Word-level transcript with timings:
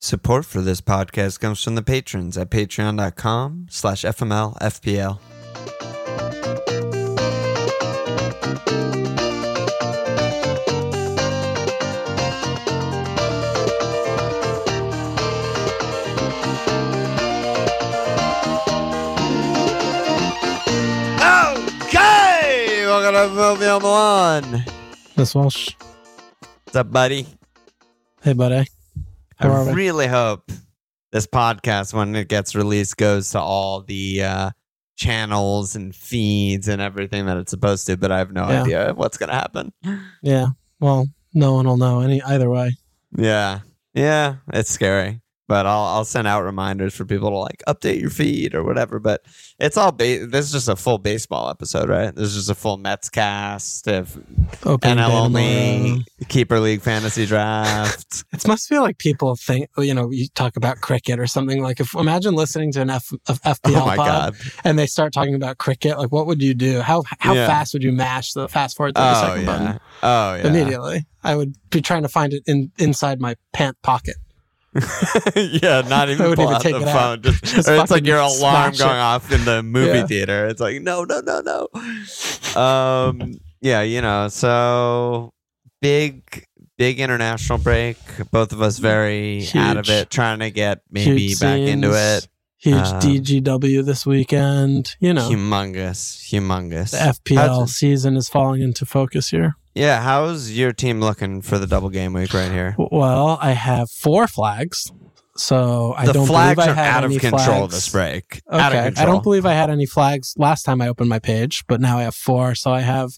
Support 0.00 0.44
for 0.44 0.60
this 0.60 0.80
podcast 0.80 1.40
comes 1.40 1.62
from 1.62 1.74
the 1.74 1.82
patrons 1.82 2.36
at 2.36 2.50
patreon.com 2.50 3.66
slash 3.70 4.02
FMLFPL. 4.02 5.18
Okay, 21.88 22.84
welcome 22.86 23.14
to 23.14 23.28
Movie 23.34 23.66
on 23.66 23.82
One. 23.82 24.64
Miss 25.16 25.34
Walsh. 25.34 25.70
What's 26.64 26.76
up, 26.76 26.90
buddy? 26.90 27.26
Hey, 28.22 28.32
buddy. 28.32 28.66
I 29.38 29.72
really 29.72 30.06
hope 30.06 30.50
this 31.12 31.26
podcast, 31.26 31.92
when 31.94 32.14
it 32.16 32.28
gets 32.28 32.54
released, 32.54 32.96
goes 32.96 33.30
to 33.30 33.40
all 33.40 33.82
the 33.82 34.22
uh, 34.22 34.50
channels 34.96 35.76
and 35.76 35.94
feeds 35.94 36.68
and 36.68 36.80
everything 36.82 37.26
that 37.26 37.36
it's 37.36 37.50
supposed 37.50 37.86
to. 37.86 37.96
But 37.96 38.12
I 38.12 38.18
have 38.18 38.32
no 38.32 38.48
Yeah. 38.48 38.62
idea 38.62 38.92
what's 38.94 39.16
going 39.18 39.28
to 39.28 39.34
happen. 39.34 39.72
Yeah. 40.22 40.48
Well, 40.80 41.06
no 41.34 41.52
one 41.54 41.66
will 41.66 41.76
know 41.76 42.00
any 42.00 42.20
either 42.22 42.48
way. 42.50 42.76
Yeah, 43.16 43.60
yeah, 43.94 44.36
it's 44.52 44.70
scary. 44.70 45.20
But 45.48 45.64
I'll 45.66 45.84
I'll 45.84 46.04
send 46.04 46.26
out 46.26 46.42
reminders 46.42 46.94
for 46.94 47.04
people 47.04 47.30
to 47.30 47.36
like 47.36 47.62
update 47.68 48.00
your 48.00 48.10
feed 48.10 48.54
or 48.54 48.64
whatever. 48.64 48.98
But 48.98 49.22
it's 49.60 49.76
all 49.76 49.92
ba- 49.92 50.26
this 50.26 50.46
is 50.46 50.52
just 50.52 50.68
a 50.68 50.74
full 50.74 50.98
baseball 50.98 51.48
episode, 51.50 51.88
right? 51.88 52.12
This 52.14 52.30
is 52.30 52.34
just 52.34 52.50
a 52.50 52.54
full 52.54 52.78
Mets 52.78 53.08
cast, 53.08 53.86
if 53.86 54.16
Opening 54.64 54.98
NL 54.98 55.10
only 55.10 56.04
keeper 56.28 56.58
league 56.58 56.82
fantasy 56.82 57.26
draft. 57.26 58.24
It 58.32 58.46
must 58.48 58.68
feel 58.68 58.82
like 58.82 58.98
people 58.98 59.34
think, 59.36 59.68
you 59.78 59.94
know, 59.94 60.10
you 60.10 60.28
talk 60.34 60.56
about 60.56 60.80
cricket 60.80 61.18
or 61.18 61.26
something. 61.26 61.62
Like, 61.62 61.80
if 61.80 61.94
imagine 61.94 62.34
listening 62.34 62.70
to 62.72 62.82
an 62.82 62.90
F, 62.90 63.10
of 63.28 63.40
FPL 63.42 63.76
oh 63.76 63.84
pod 63.86 63.96
god! 63.96 64.36
and 64.64 64.78
they 64.78 64.86
start 64.86 65.12
talking 65.12 65.34
about 65.34 65.58
cricket. 65.58 65.96
Like, 65.98 66.12
what 66.12 66.26
would 66.26 66.42
you 66.42 66.54
do? 66.54 66.80
How 66.80 67.02
how 67.18 67.34
Yeah. 67.34 67.46
fast 67.46 67.72
would 67.72 67.82
you 67.84 67.92
mash 67.92 68.32
the 68.32 68.48
fast 68.48 68.76
forward 68.76 68.94
thirty 68.96 69.08
Oh 69.16 69.20
second 69.20 69.40
yeah! 69.40 69.46
button 69.46 69.80
Oh 70.02 70.34
yeah! 70.34 70.46
immediately? 70.48 71.06
I 71.24 71.34
would 71.36 71.54
be 71.70 71.80
trying 71.80 72.02
to 72.02 72.08
find 72.08 72.32
it 72.34 72.42
in 72.46 72.70
inside 72.78 73.20
my 73.20 73.36
pant 73.52 73.76
pocket. 73.82 74.16
yeah, 75.36 75.82
not 75.88 76.08
even 76.10 76.34
pull 76.34 76.48
out 76.48 76.62
the 76.62 76.76
it 76.76 76.82
out. 76.88 76.92
phone. 76.94 77.22
Just, 77.22 77.44
Just 77.56 77.68
it's 77.68 77.90
like 77.90 78.06
your 78.06 78.18
alarm 78.18 78.74
going 78.76 78.96
it. 78.96 79.00
off 79.00 79.30
in 79.32 79.44
the 79.44 79.62
movie 79.64 79.98
Yeah. 79.98 80.06
theater. 80.06 80.46
It's 80.46 80.60
like 80.60 80.80
no, 80.82 81.04
no, 81.04 81.20
no, 81.20 81.40
no. 81.40 82.60
Um, 82.60 83.34
yeah, 83.60 83.82
you 83.82 84.00
know, 84.02 84.28
so 84.28 85.32
big, 85.80 86.44
big 86.78 87.00
international 87.00 87.58
break. 87.58 87.96
Both 88.30 88.52
of 88.52 88.62
us 88.62 88.78
very 88.78 89.46
out 89.54 89.76
of 89.76 89.88
it, 89.88 90.10
trying 90.10 90.38
to 90.40 90.50
get 90.50 90.80
maybe 90.90 91.28
Huge 91.28 91.40
back 91.40 91.58
into 91.58 91.90
it. 91.92 92.28
Huge 92.58 92.76
Um, 92.76 93.00
DGW 93.00 93.84
this 93.84 94.06
weekend. 94.06 94.96
You 95.00 95.12
know, 95.14 95.28
Humongous, 95.30 96.30
humongous. 96.30 96.90
the 96.92 96.96
FPL 97.34 97.68
season 97.68 98.16
is 98.16 98.28
falling 98.28 98.62
into 98.62 98.86
focus 98.86 99.28
here. 99.30 99.56
Yeah, 99.76 100.00
how's 100.02 100.50
your 100.50 100.72
team 100.72 101.00
looking 101.00 101.42
for 101.42 101.58
the 101.58 101.66
double 101.66 101.90
game 101.90 102.12
week 102.14 102.32
right 102.32 102.50
here? 102.50 102.74
Well, 102.78 103.38
I 103.40 103.52
have 103.52 103.90
four 103.90 104.26
flags. 104.26 104.90
So 105.36 105.92
I 105.94 106.06
the 106.06 106.14
don't 106.14 106.26
flags 106.26 106.56
believe 106.56 106.68
I 106.68 106.72
are 106.72 106.74
had 106.74 106.96
out 106.96 107.04
of 107.04 107.10
any 107.10 107.20
control 107.20 107.42
flags. 107.44 107.74
this 107.74 107.88
break. 107.90 108.40
Okay. 108.50 108.58
Out 108.62 108.74
of 108.74 108.98
I 108.98 109.04
don't 109.04 109.22
believe 109.22 109.44
I 109.44 109.52
had 109.52 109.68
any 109.68 109.84
flags 109.84 110.34
last 110.38 110.62
time 110.62 110.80
I 110.80 110.88
opened 110.88 111.10
my 111.10 111.18
page, 111.18 111.64
but 111.66 111.78
now 111.80 111.98
I 111.98 112.04
have 112.04 112.14
four. 112.14 112.54
So 112.54 112.70
I 112.72 112.80
have 112.80 113.10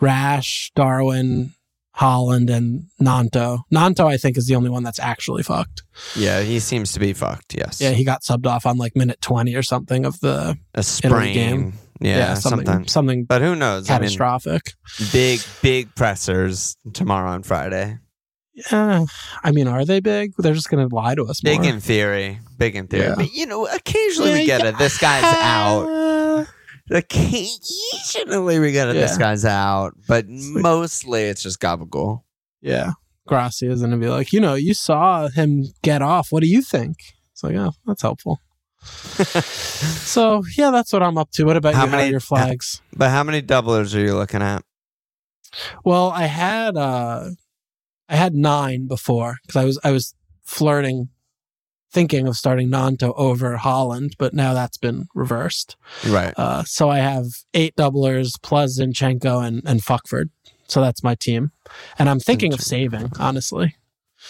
Rash, 0.00 0.70
Darwin, 0.76 1.54
Haaland, 1.98 2.50
and 2.50 2.84
Nanto. 3.02 3.62
Nanto, 3.74 4.06
I 4.06 4.16
think, 4.16 4.36
is 4.36 4.46
the 4.46 4.54
only 4.54 4.70
one 4.70 4.84
that's 4.84 5.00
actually 5.00 5.42
fucked. 5.42 5.82
yeah, 6.14 6.40
he 6.42 6.60
seems 6.60 6.92
to 6.92 7.00
be 7.00 7.12
fucked. 7.12 7.54
Yes. 7.54 7.80
Yeah, 7.80 7.90
he 7.90 8.04
got 8.04 8.22
subbed 8.22 8.46
off 8.46 8.64
on 8.64 8.78
like 8.78 8.94
minute 8.94 9.20
20 9.20 9.54
or 9.56 9.62
something 9.64 10.04
of 10.04 10.20
the 10.20 10.56
a 10.74 10.82
sprain. 10.84 11.34
game. 11.34 11.72
Yeah, 12.00 12.34
something, 12.34 12.66
something. 12.66 12.88
something 12.88 13.24
But 13.24 13.42
who 13.42 13.54
knows? 13.56 13.88
I 13.88 13.94
mean, 13.94 14.00
catastrophic. 14.02 14.72
big, 15.12 15.40
big 15.62 15.94
pressers 15.94 16.76
tomorrow 16.92 17.32
and 17.32 17.44
Friday. 17.46 17.98
Yeah. 18.70 19.04
I 19.44 19.52
mean, 19.52 19.68
are 19.68 19.84
they 19.84 20.00
big? 20.00 20.32
They're 20.38 20.54
just 20.54 20.70
going 20.70 20.88
to 20.88 20.94
lie 20.94 21.14
to 21.14 21.24
us 21.24 21.40
Big 21.42 21.60
more. 21.60 21.70
in 21.74 21.80
theory. 21.80 22.38
Big 22.58 22.74
in 22.74 22.86
theory. 22.86 23.08
Yeah. 23.08 23.14
But, 23.16 23.32
you 23.34 23.46
know, 23.46 23.66
occasionally 23.66 24.32
we 24.32 24.38
Yeah, 24.44 24.58
get 24.58 24.66
it. 24.66 24.78
This 24.78 24.96
guy's 24.98 25.24
out. 25.24 26.46
Occasionally 26.90 28.58
we 28.58 28.72
get 28.72 28.88
it. 28.88 28.94
This 28.94 29.12
Yeah. 29.12 29.18
guy's 29.18 29.44
out. 29.44 29.94
But 30.08 30.26
mostly 30.28 31.24
it's 31.24 31.42
just 31.42 31.60
gabagool. 31.60 32.22
Yeah. 32.60 32.92
Gracia 33.26 33.70
is 33.70 33.80
going 33.80 33.90
to 33.90 33.96
be 33.98 34.08
like, 34.08 34.32
you 34.32 34.40
know, 34.40 34.54
you 34.54 34.72
saw 34.74 35.28
him 35.28 35.64
get 35.82 36.00
off. 36.02 36.28
What 36.30 36.42
do 36.42 36.48
you 36.48 36.62
think? 36.62 36.96
It's 37.32 37.42
like, 37.42 37.56
oh, 37.56 37.72
that's 37.86 38.02
helpful. 38.02 38.40
So, 40.06 40.42
yeah, 40.56 40.70
that's 40.70 40.92
what 40.92 41.02
I'm 41.02 41.18
up 41.18 41.30
to. 41.32 41.44
What 41.44 41.56
about 41.56 41.74
How 41.74 41.84
you? 41.84 41.90
How 41.90 41.96
many- 41.96 42.08
are 42.08 42.10
your 42.12 42.20
flags? 42.20 42.80
but 42.92 43.10
how 43.10 43.22
many 43.22 43.42
doublers 43.42 43.94
are 43.94 44.00
you 44.00 44.14
looking 44.14 44.42
at? 44.42 44.62
Well, 45.84 46.10
I 46.10 46.24
had 46.26 46.76
uh 46.76 47.30
I 48.08 48.16
had 48.16 48.34
9 48.34 48.86
before 48.86 49.38
cuz 49.48 49.56
I 49.56 49.64
was 49.64 49.78
I 49.82 49.90
was 49.90 50.14
flirting 50.44 51.08
thinking 51.92 52.26
of 52.28 52.36
starting 52.36 52.68
Nanto 52.68 53.14
over 53.16 53.56
Haaland, 53.56 54.12
but 54.18 54.34
now 54.34 54.52
that's 54.54 54.76
been 54.76 55.06
reversed. 55.14 55.76
Right. 56.06 56.34
Uh 56.36 56.64
so 56.64 56.90
I 56.90 56.98
have 56.98 57.26
8 57.54 57.74
doublers 57.76 58.32
plus 58.42 58.78
Zinchenko 58.78 59.46
and 59.46 59.62
and 59.64 59.80
Fuckford. 59.82 60.30
So 60.68 60.80
that's 60.80 61.02
my 61.02 61.14
team. 61.14 61.52
And 61.98 62.08
I'm 62.10 62.20
thinking 62.20 62.52
of 62.52 62.60
saving, 62.60 63.12
honestly. 63.18 63.76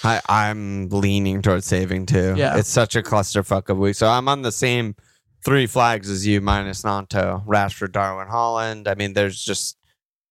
I, 0.04 0.20
I'm 0.28 0.88
leaning 0.88 1.42
towards 1.42 1.66
saving 1.66 2.06
too. 2.06 2.34
Yeah. 2.36 2.56
It's 2.56 2.68
such 2.68 2.96
a 2.96 3.02
clusterfuck 3.02 3.68
of 3.68 3.78
week. 3.78 3.94
So 3.94 4.08
I'm 4.08 4.28
on 4.28 4.42
the 4.42 4.52
same 4.52 4.94
three 5.44 5.66
flags 5.66 6.10
as 6.10 6.26
you, 6.26 6.40
minus 6.40 6.82
Nanto, 6.82 7.44
Rashford, 7.46 7.92
Darwin, 7.92 8.28
Haaland. 8.28 8.88
I 8.88 8.94
mean, 8.94 9.12
there's 9.12 9.42
just 9.42 9.78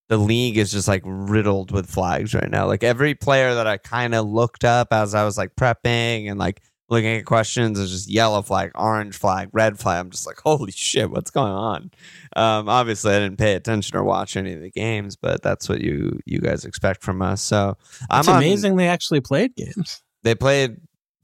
the 0.07 0.17
league 0.17 0.57
is 0.57 0.71
just 0.71 0.87
like 0.87 1.01
riddled 1.05 1.71
with 1.71 1.89
flags 1.89 2.33
right 2.33 2.49
now. 2.49 2.67
Like 2.67 2.83
every 2.83 3.15
player 3.15 3.55
that 3.55 3.67
I 3.67 3.77
kind 3.77 4.13
of 4.13 4.27
looked 4.27 4.63
up 4.63 4.89
as 4.91 5.15
I 5.15 5.23
was 5.23 5.37
like 5.37 5.55
prepping 5.55 6.29
and 6.29 6.37
like 6.39 6.61
looking 6.89 7.17
at 7.17 7.25
questions 7.25 7.79
is 7.79 7.91
just 7.91 8.09
yellow 8.09 8.41
flag, 8.41 8.71
orange 8.75 9.15
flag, 9.15 9.49
red 9.53 9.79
flag. 9.79 9.99
I'm 9.99 10.11
just 10.11 10.27
like, 10.27 10.39
holy 10.39 10.71
shit, 10.71 11.09
what's 11.09 11.31
going 11.31 11.51
on? 11.51 11.91
Um, 12.35 12.69
obviously, 12.69 13.13
I 13.15 13.19
didn't 13.19 13.37
pay 13.39 13.53
attention 13.55 13.97
or 13.97 14.03
watch 14.03 14.37
any 14.37 14.53
of 14.53 14.61
the 14.61 14.69
games, 14.71 15.15
but 15.15 15.41
that's 15.41 15.67
what 15.67 15.81
you 15.81 16.19
you 16.25 16.39
guys 16.39 16.65
expect 16.65 17.03
from 17.03 17.21
us. 17.21 17.41
So 17.41 17.75
I'm 18.09 18.19
It's 18.21 18.27
on- 18.29 18.37
amazing 18.37 18.75
they 18.75 18.87
actually 18.87 19.21
played 19.21 19.55
games. 19.55 20.01
they 20.23 20.35
played 20.35 20.77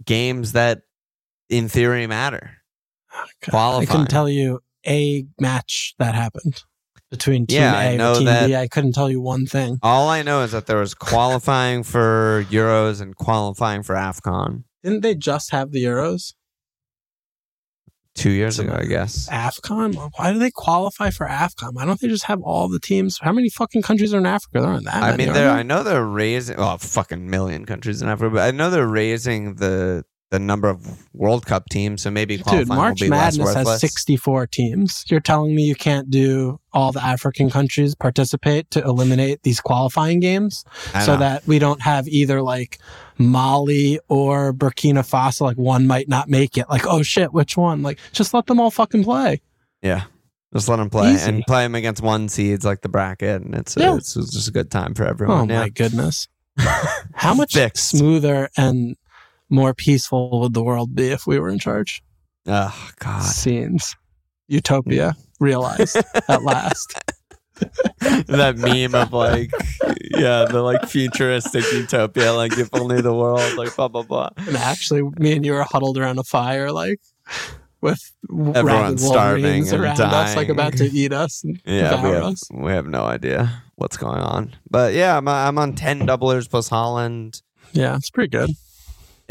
games 0.05 0.53
that 0.53 0.81
in 1.49 1.69
theory 1.69 2.07
matter. 2.07 2.57
God, 3.51 3.81
I 3.83 3.85
couldn't 3.85 4.07
tell 4.09 4.29
you 4.29 4.61
a 4.87 5.25
match 5.39 5.93
that 5.99 6.15
happened 6.15 6.63
between 7.11 7.45
team 7.45 7.59
Yeah, 7.61 7.77
I 7.77 7.83
A 7.83 7.97
know 7.97 8.13
or 8.13 8.15
team 8.15 8.25
that- 8.25 8.47
B. 8.47 8.55
I 8.55 8.67
couldn't 8.69 8.93
tell 8.93 9.09
you 9.11 9.19
one 9.19 9.45
thing. 9.45 9.77
All 9.83 10.07
I 10.09 10.21
know 10.23 10.43
is 10.43 10.53
that 10.53 10.65
there 10.65 10.77
was 10.77 10.93
qualifying 10.93 11.83
for 11.83 12.45
Euros 12.49 13.01
and 13.01 13.15
qualifying 13.15 13.83
for 13.83 13.95
AFCON 13.95 14.63
Didn't 14.83 15.01
they 15.01 15.15
just 15.15 15.51
have 15.51 15.71
the 15.71 15.83
Euros? 15.83 16.33
two 18.13 18.29
years 18.29 18.59
ago, 18.59 18.75
I 18.77 18.83
guess. 18.85 19.29
AFCON? 19.29 20.11
Why 20.17 20.33
do 20.33 20.39
they 20.39 20.51
qualify 20.51 21.09
for 21.11 21.27
AFCON? 21.27 21.73
Why 21.73 21.85
don't 21.85 21.99
they 21.99 22.07
just 22.07 22.25
have 22.25 22.41
all 22.41 22.67
the 22.67 22.79
teams? 22.79 23.17
How 23.21 23.31
many 23.31 23.49
fucking 23.49 23.81
countries 23.83 24.13
are 24.13 24.17
in 24.17 24.25
Africa? 24.25 24.59
There 24.59 24.69
aren't 24.69 24.85
that 24.85 25.01
I 25.01 25.11
many. 25.11 25.23
mean, 25.23 25.29
are 25.29 25.33
there? 25.33 25.49
I 25.49 25.63
know 25.63 25.81
they're 25.83 26.05
raising, 26.05 26.57
well, 26.57 26.73
a 26.73 26.77
fucking 26.77 27.29
million 27.29 27.65
countries 27.65 28.01
in 28.01 28.09
Africa, 28.09 28.35
but 28.35 28.41
I 28.47 28.51
know 28.51 28.69
they're 28.69 28.87
raising 28.87 29.55
the 29.55 30.03
the 30.31 30.39
number 30.39 30.69
of 30.69 31.05
World 31.13 31.45
Cup 31.45 31.69
teams, 31.69 32.01
so 32.01 32.09
maybe 32.09 32.37
Dude, 32.37 32.67
March 32.69 33.01
will 33.01 33.07
be 33.07 33.11
less 33.11 33.37
Madness 33.37 33.53
has 33.67 33.79
64 33.81 34.47
teams. 34.47 35.03
You're 35.09 35.19
telling 35.19 35.53
me 35.53 35.63
you 35.63 35.75
can't 35.75 36.09
do 36.09 36.59
all 36.73 36.91
the 36.93 37.03
African 37.03 37.49
countries 37.49 37.93
participate 37.95 38.71
to 38.71 38.81
eliminate 38.81 39.43
these 39.43 39.59
qualifying 39.59 40.21
games 40.21 40.63
so 41.03 41.13
know. 41.13 41.17
that 41.19 41.45
we 41.45 41.59
don't 41.59 41.81
have 41.81 42.07
either 42.07 42.41
like 42.41 42.79
Mali 43.17 43.99
or 44.07 44.53
Burkina 44.53 44.99
Faso, 45.07 45.41
like 45.41 45.57
one 45.57 45.85
might 45.85 46.07
not 46.07 46.29
make 46.29 46.57
it. 46.57 46.65
Like, 46.69 46.87
oh 46.87 47.03
shit, 47.03 47.33
which 47.33 47.57
one? 47.57 47.83
Like, 47.83 47.99
just 48.13 48.33
let 48.33 48.45
them 48.47 48.59
all 48.59 48.71
fucking 48.71 49.03
play. 49.03 49.41
yeah. 49.81 50.03
Just 50.53 50.67
let 50.67 50.77
them 50.77 50.89
play 50.89 51.13
Easy. 51.13 51.29
and 51.29 51.43
play 51.47 51.63
them 51.63 51.75
against 51.75 52.01
one 52.01 52.27
seeds 52.27 52.65
like 52.65 52.81
the 52.81 52.89
bracket, 52.89 53.41
and 53.41 53.55
it's, 53.55 53.77
Yeah. 53.77 53.95
it's, 53.95 54.17
it's 54.17 54.33
just 54.33 54.49
a 54.49 54.51
good 54.51 54.69
time 54.69 54.93
for 54.93 55.05
everyone. 55.05 55.37
Oh 55.37 55.43
everyone. 55.43 55.63
my 55.63 55.69
goodness. 55.69 56.27
How 57.13 57.33
much 57.33 57.53
Fixed. 57.53 57.89
smoother 57.89 58.49
and 58.57 58.97
more 59.51 59.73
peaceful 59.73 60.41
would 60.41 60.53
the 60.53 60.63
world 60.63 60.95
be 60.95 61.09
if 61.09 61.27
we 61.27 61.39
were 61.39 61.49
in 61.49 61.59
charge? 61.59 62.01
Oh 62.47 62.89
God. 62.99 63.23
scenes. 63.23 63.95
Utopia 64.47 65.15
mm. 65.15 65.23
realized 65.39 65.97
at 66.27 66.43
last. 66.43 66.99
that 68.27 68.57
meme 68.57 68.95
of 68.95 69.13
like, 69.13 69.51
yeah, 70.17 70.45
the 70.45 70.61
like 70.61 70.87
futuristic 70.87 71.63
utopia, 71.71 72.33
like 72.33 72.57
if 72.57 72.69
only 72.73 73.01
the 73.01 73.13
world, 73.13 73.55
like 73.55 73.75
blah 73.75 73.87
blah 73.87 74.01
blah. 74.01 74.29
And 74.37 74.57
actually, 74.57 75.03
me 75.19 75.33
and 75.33 75.45
you 75.45 75.51
were 75.51 75.63
huddled 75.63 75.97
around 75.97 76.17
a 76.17 76.23
fire, 76.23 76.71
like 76.71 76.99
with 77.81 78.11
rabid 78.29 78.99
starving 78.99 79.67
and 79.67 79.73
around 79.81 80.01
us, 80.01 80.35
like 80.35 80.49
about 80.49 80.73
to 80.77 80.85
eat 80.85 81.13
us 81.13 81.43
and 81.43 81.59
Yeah, 81.65 82.01
we 82.03 82.09
have, 82.09 82.23
us. 82.23 82.43
we 82.51 82.71
have 82.71 82.87
no 82.87 83.03
idea 83.03 83.63
what's 83.75 83.97
going 83.97 84.21
on. 84.21 84.55
But 84.69 84.93
yeah, 84.93 85.17
I'm, 85.17 85.27
I'm 85.27 85.57
on 85.57 85.73
10 85.73 86.07
doublers 86.07 86.49
plus 86.49 86.69
Haaland. 86.69 87.41
Yeah, 87.73 87.95
it's 87.95 88.09
pretty 88.09 88.29
good. 88.29 88.51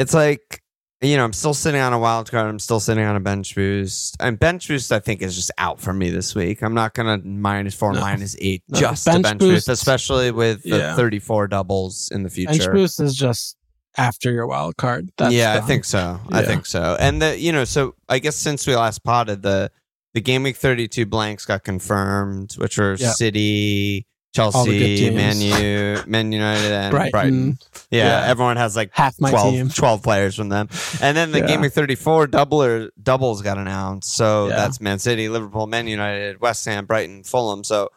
It's 0.01 0.15
like, 0.15 0.63
you 1.03 1.17
know, 1.17 1.25
I'm 1.25 1.33
still 1.33 1.55
sitting 1.55 1.81
on 1.81 1.93
a 1.93 1.99
wild 1.99 2.31
card. 2.31 2.49
I'm 2.49 2.59
still 2.59 2.81
sitting 2.81 3.05
on 3.05 3.17
a 3.17 3.21
bench 3.21 3.55
boost. 3.55 4.17
And 4.21 4.39
bench 4.39 4.67
boost, 4.69 4.93
I 4.93 4.99
think, 4.99 5.23
is 5.23 5.35
just 5.37 5.51
out 5.59 5.81
for 5.81 5.93
me 5.93 6.11
this 6.11 6.35
week. 6.35 6.63
I'm 6.63 6.75
not 6.75 6.95
going 6.95 7.21
to 7.21 7.27
minus 7.27 7.75
four, 7.75 7.93
No. 7.93 8.01
minus 8.01 8.35
eight 8.41 8.63
No, 8.69 8.81
just 8.81 9.05
bench 9.07 9.17
to 9.19 9.23
bench 9.23 9.39
boosts- 9.41 9.67
boost, 9.67 9.69
especially 9.69 10.31
with 10.31 10.63
the 10.63 10.79
Yeah. 10.79 10.97
34 10.97 11.49
doubles 11.49 12.09
in 12.13 12.23
the 12.23 12.31
future. 12.31 12.59
Bench 12.59 12.73
boost 12.73 13.01
is 13.01 13.15
just 13.15 13.57
after 13.97 14.31
your 14.33 14.47
wild 14.47 14.77
card. 14.77 15.11
That's 15.19 15.35
yeah, 15.35 15.55
I 15.55 15.61
think 15.61 15.85
so. 15.85 16.21
I 16.31 16.43
think 16.45 16.65
so. 16.67 16.97
And 17.01 17.21
the 17.21 17.39
you 17.39 17.53
know, 17.53 17.65
so 17.65 17.95
I 18.09 18.19
guess 18.21 18.37
since 18.37 18.67
we 18.67 18.75
last 18.77 19.03
potted 19.05 19.43
the 19.43 19.71
the 20.15 20.21
game 20.21 20.43
week 20.45 20.57
thirty 20.57 20.87
two 20.89 21.07
blanks 21.07 21.45
got 21.45 21.65
confirmed, 21.65 22.53
which 22.59 22.79
were 22.79 22.95
Yep. 22.95 23.15
City, 23.17 23.97
All 23.97 23.99
the 23.99 24.01
good 24.01 24.10
Chelsea, 24.35 24.97
teams. 24.97 25.17
Man 25.17 25.41
U, 25.41 26.03
Man 26.07 26.31
United, 26.33 26.71
and 26.73 26.91
Brighton, 26.93 27.11
Brighton. 27.11 27.59
Yeah, 27.91 28.21
Yeah. 28.23 28.29
everyone 28.31 28.57
has 28.57 28.77
like 28.77 28.91
half 28.93 29.21
my 29.21 29.31
12, 29.31 29.55
team. 29.55 29.69
12 29.71 30.03
players 30.03 30.37
from 30.37 30.49
them. 30.51 30.69
And 31.03 31.17
then 31.17 31.33
the 31.33 31.41
Yeah. 31.41 31.47
game 31.47 31.69
thirty 31.69 31.97
four 31.97 32.29
doubler 32.29 32.91
doubles 33.03 33.43
got 33.43 33.59
announced. 33.59 34.15
So 34.15 34.49
Yeah. 34.49 34.57
that's 34.57 34.81
Man 34.81 34.99
City, 35.01 35.29
Liverpool, 35.29 35.67
Man 35.67 35.89
United, 35.89 36.41
West 36.41 36.65
Ham, 36.67 36.87
Brighton, 36.87 37.25
Fulham. 37.25 37.65
So 37.65 37.89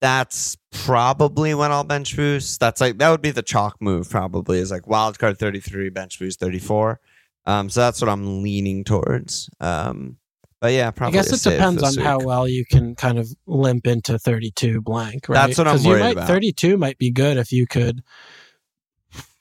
that's 0.00 0.56
probably 0.72 1.54
when 1.54 1.70
I'll 1.72 1.84
bench 1.84 2.16
boost. 2.16 2.60
That's 2.60 2.80
like 2.80 2.98
that 2.98 3.10
would 3.10 3.22
be 3.22 3.30
the 3.30 3.42
chalk 3.42 3.76
move. 3.80 4.10
Probably 4.10 4.58
is 4.58 4.70
like 4.70 4.86
wild 4.86 5.18
card 5.18 5.38
thirty 5.38 5.60
three, 5.60 5.88
bench 5.88 6.18
boost 6.18 6.40
thirty 6.40 6.58
four. 6.58 7.00
Um, 7.46 7.70
so 7.70 7.80
that's 7.80 8.00
what 8.00 8.08
I'm 8.10 8.42
leaning 8.42 8.84
towards. 8.84 9.48
Um, 9.60 10.16
but 10.64 10.72
yeah, 10.72 10.90
probably. 10.90 11.18
I 11.18 11.22
guess 11.22 11.46
it 11.46 11.50
depends 11.50 11.82
on 11.82 12.02
how 12.02 12.20
well 12.20 12.48
you 12.48 12.64
can 12.64 12.94
kind 12.94 13.18
of 13.18 13.28
limp 13.46 13.86
into 13.86 14.18
32 14.18 14.80
blank, 14.80 15.28
right? 15.28 15.46
That's 15.46 15.58
what 15.58 15.68
I'm 15.68 15.76
you 15.76 15.90
worried 15.90 16.00
might, 16.00 16.12
about. 16.12 16.26
32 16.26 16.78
might 16.78 16.96
be 16.96 17.10
good 17.10 17.36
if 17.36 17.52
you 17.52 17.66
could 17.66 18.02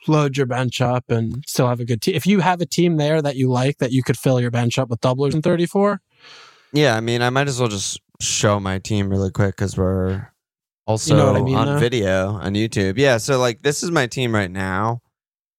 load 0.05 0.35
your 0.35 0.47
bench 0.47 0.81
up 0.81 1.09
and 1.09 1.41
still 1.47 1.69
have 1.69 1.79
a 1.79 1.85
good 1.85 2.01
team. 2.01 2.13
If 2.13 2.27
you 2.27 2.41
have 2.41 2.59
a 2.59 2.65
team 2.65 2.97
there 2.97 3.21
that 3.21 3.37
you 3.37 3.49
like, 3.49 3.77
that 3.77 3.93
you 3.93 4.03
could 4.03 4.17
fill 4.17 4.41
your 4.41 4.51
bench 4.51 4.77
up 4.77 4.89
with 4.89 4.99
doublers 4.99 5.33
in 5.33 5.41
34, 5.41 6.01
Yeah, 6.73 6.97
I 6.97 6.99
mean, 6.99 7.21
I 7.21 7.29
might 7.29 7.47
as 7.47 7.57
well 7.57 7.69
just 7.69 8.01
show 8.19 8.59
my 8.59 8.79
team 8.79 9.09
really 9.09 9.31
quick 9.31 9.55
because 9.55 9.77
we're 9.77 10.27
also 10.85 11.15
know 11.15 11.31
what 11.31 11.41
I 11.41 11.45
mean, 11.45 11.55
on 11.55 11.67
though? 11.67 11.77
video 11.77 12.31
on 12.31 12.53
YouTube. 12.53 12.97
Yeah, 12.97 13.15
so 13.15 13.39
like 13.39 13.61
this 13.61 13.81
is 13.81 13.91
my 13.91 14.07
team 14.07 14.35
right 14.35 14.51
now. 14.51 15.01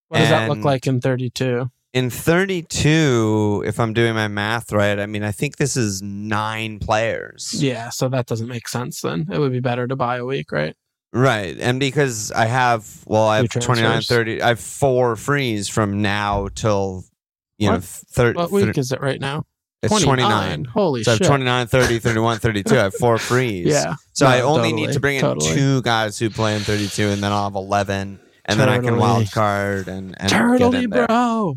what 0.08 0.18
does 0.18 0.28
that 0.28 0.50
look 0.50 0.62
like 0.62 0.86
in 0.86 1.00
32? 1.00 1.70
In 1.94 2.10
32, 2.10 3.62
if 3.64 3.78
I'm 3.78 3.92
doing 3.92 4.14
my 4.14 4.26
math 4.26 4.72
right, 4.72 4.98
I 4.98 5.06
mean, 5.06 5.22
I 5.22 5.30
think 5.30 5.56
this 5.58 5.76
is 5.76 6.02
nine 6.02 6.80
players. 6.80 7.54
Yeah, 7.56 7.90
so 7.90 8.08
that 8.08 8.26
doesn't 8.26 8.48
make 8.48 8.66
sense 8.66 9.00
then. 9.00 9.28
It 9.32 9.38
would 9.38 9.52
be 9.52 9.60
better 9.60 9.86
to 9.86 9.94
buy 9.94 10.16
a 10.16 10.24
week, 10.24 10.50
right? 10.50 10.74
Right. 11.12 11.56
And 11.60 11.78
because 11.78 12.32
I 12.32 12.46
have, 12.46 13.04
well, 13.06 13.28
I 13.28 13.36
have 13.36 13.48
29, 13.48 14.02
30, 14.02 14.42
I 14.42 14.48
have 14.48 14.60
four 14.60 15.14
frees 15.14 15.68
from 15.68 16.02
now 16.02 16.48
till, 16.56 17.04
you 17.58 17.68
know, 17.68 17.74
What? 17.74 17.84
30. 17.84 18.36
What 18.38 18.50
week 18.50 18.76
is 18.76 18.90
it 18.90 19.00
right 19.00 19.20
now? 19.20 19.44
it's 19.84 20.02
29. 20.02 20.64
Holy 20.64 21.00
shit. 21.00 21.04
So 21.04 21.10
I 21.12 21.14
have 21.14 21.26
29, 21.26 21.66
30, 21.68 21.98
31, 22.00 22.38
32. 22.38 22.74
I 22.74 22.82
have 22.82 22.94
four 22.94 23.18
frees. 23.18 23.66
Yeah. 23.70 23.94
So 24.14 24.26
I 24.26 24.40
only 24.40 24.70
totally, 24.70 24.86
need 24.86 24.92
to 24.94 25.00
bring 25.00 25.16
in 25.16 25.22
totally. 25.22 25.54
two 25.54 25.82
guys 25.82 26.18
who 26.18 26.30
play 26.30 26.56
in 26.56 26.62
32, 26.62 27.08
and 27.10 27.22
then 27.22 27.30
I'll 27.30 27.44
have 27.44 27.54
11. 27.54 28.18
And 28.46 28.60
then 28.60 28.68
I 28.68 28.78
can 28.78 28.96
wild 28.98 29.30
card 29.30 29.88
and, 29.88 30.14
and 30.20 30.30
get 30.30 30.38
Totally, 30.38 30.84
in 30.84 30.90
there. 30.90 31.06
bro. 31.06 31.54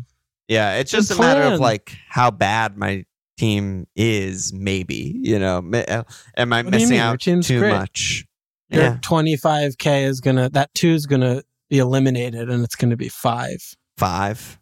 Yeah, 0.48 0.76
it's 0.76 0.90
just 0.90 1.10
a 1.10 1.16
matter 1.16 1.42
of 1.42 1.60
like 1.60 1.96
how 2.08 2.30
bad 2.30 2.76
my 2.76 3.04
team 3.36 3.86
is. 3.94 4.52
Maybe 4.52 5.18
you 5.22 5.38
know, 5.38 5.58
uh, 5.58 6.02
am 6.36 6.52
I 6.52 6.62
What 6.62 6.72
do 6.72 6.78
you 6.78 6.84
missing 6.86 6.98
out 6.98 7.20
too 7.20 7.42
great. 7.60 7.70
much? 7.72 8.24
Your 8.70 8.82
Yeah, 8.82 8.96
25K 8.96 10.04
is 10.04 10.20
going 10.20 10.36
to, 10.36 10.50
that 10.50 10.74
two 10.74 10.90
is 10.90 11.06
going 11.06 11.22
to 11.22 11.42
be 11.70 11.78
eliminated 11.78 12.50
and 12.50 12.62
it's 12.64 12.76
going 12.76 12.90
to 12.90 12.96
be 12.98 13.08
five. 13.08 13.62
five. 13.96 14.58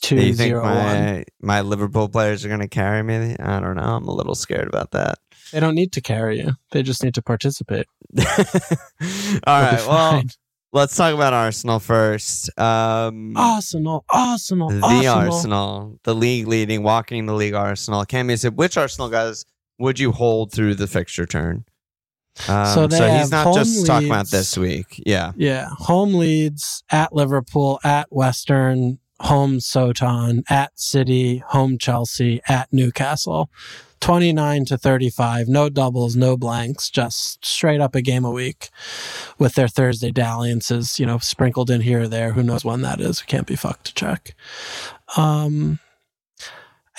Two, 0.00 0.16
Do 0.16 0.22
you 0.26 0.34
think 0.34 0.50
zero, 0.50 0.62
one. 0.62 0.74
my 0.74 1.24
my 1.40 1.60
Liverpool 1.60 2.08
players 2.08 2.44
are 2.44 2.48
going 2.48 2.60
to 2.60 2.68
carry 2.68 3.02
me? 3.02 3.34
I 3.40 3.58
don't 3.58 3.74
know. 3.76 3.82
I'm 3.82 4.06
a 4.06 4.14
little 4.14 4.36
scared 4.36 4.68
about 4.68 4.92
that. 4.92 5.18
They 5.52 5.58
don't 5.58 5.74
need 5.74 5.92
to 5.92 6.00
carry 6.00 6.38
you. 6.38 6.52
They 6.70 6.82
just 6.84 7.02
need 7.02 7.14
to 7.14 7.22
participate. 7.22 7.86
All 8.18 8.24
They'll 9.00 9.42
right. 9.46 9.86
Well. 9.86 10.22
Let's 10.70 10.94
talk 10.96 11.14
about 11.14 11.32
Arsenal 11.32 11.78
first. 11.78 12.50
Um, 12.58 13.34
Arsenal, 13.36 14.04
Arsenal, 14.10 14.68
the 14.68 14.82
Arsenal. 14.82 15.08
Arsenal, 15.34 15.98
the 16.04 16.14
league 16.14 16.46
leading, 16.46 16.82
walking 16.82 17.24
the 17.24 17.32
league 17.34 17.54
Arsenal. 17.54 18.04
Cammy 18.04 18.38
said, 18.38 18.56
which 18.56 18.76
Arsenal 18.76 19.08
guys 19.08 19.46
would 19.78 19.98
you 19.98 20.12
hold 20.12 20.52
through 20.52 20.74
the 20.74 20.86
fixture 20.86 21.24
turn? 21.24 21.64
Um, 22.48 22.66
So 22.66 22.86
they 22.86 23.18
he's 23.18 23.30
not 23.30 23.54
just 23.54 23.86
talking 23.86 24.08
about 24.08 24.30
this 24.30 24.58
week. 24.58 25.02
Yeah. 25.06 25.32
Yeah. 25.36 25.68
Home 25.78 26.14
Leeds 26.14 26.84
at 26.90 27.14
Liverpool, 27.14 27.80
at 27.82 28.08
West 28.10 28.48
Ham, 28.48 28.98
home 29.20 29.60
Soton, 29.60 30.42
at 30.50 30.78
City, 30.78 31.38
home 31.48 31.78
Chelsea, 31.78 32.40
at 32.46 32.70
Newcastle. 32.72 33.50
29 34.00 34.64
to 34.66 34.78
35. 34.78 35.48
No 35.48 35.68
doubles, 35.68 36.16
no 36.16 36.36
blanks, 36.36 36.90
just 36.90 37.44
straight 37.44 37.80
up 37.80 37.94
a 37.94 38.02
game 38.02 38.24
a 38.24 38.30
week 38.30 38.70
with 39.38 39.54
their 39.54 39.68
Thursday 39.68 40.10
dalliances, 40.10 40.98
you 40.98 41.06
know, 41.06 41.18
sprinkled 41.18 41.70
in 41.70 41.80
here 41.80 42.02
or 42.02 42.08
there. 42.08 42.32
Who 42.32 42.42
knows 42.42 42.64
when 42.64 42.82
that 42.82 43.00
is? 43.00 43.22
We 43.22 43.26
can't 43.26 43.46
be 43.46 43.56
fucked 43.56 43.86
to 43.86 43.94
check. 43.94 44.34
Um, 45.16 45.78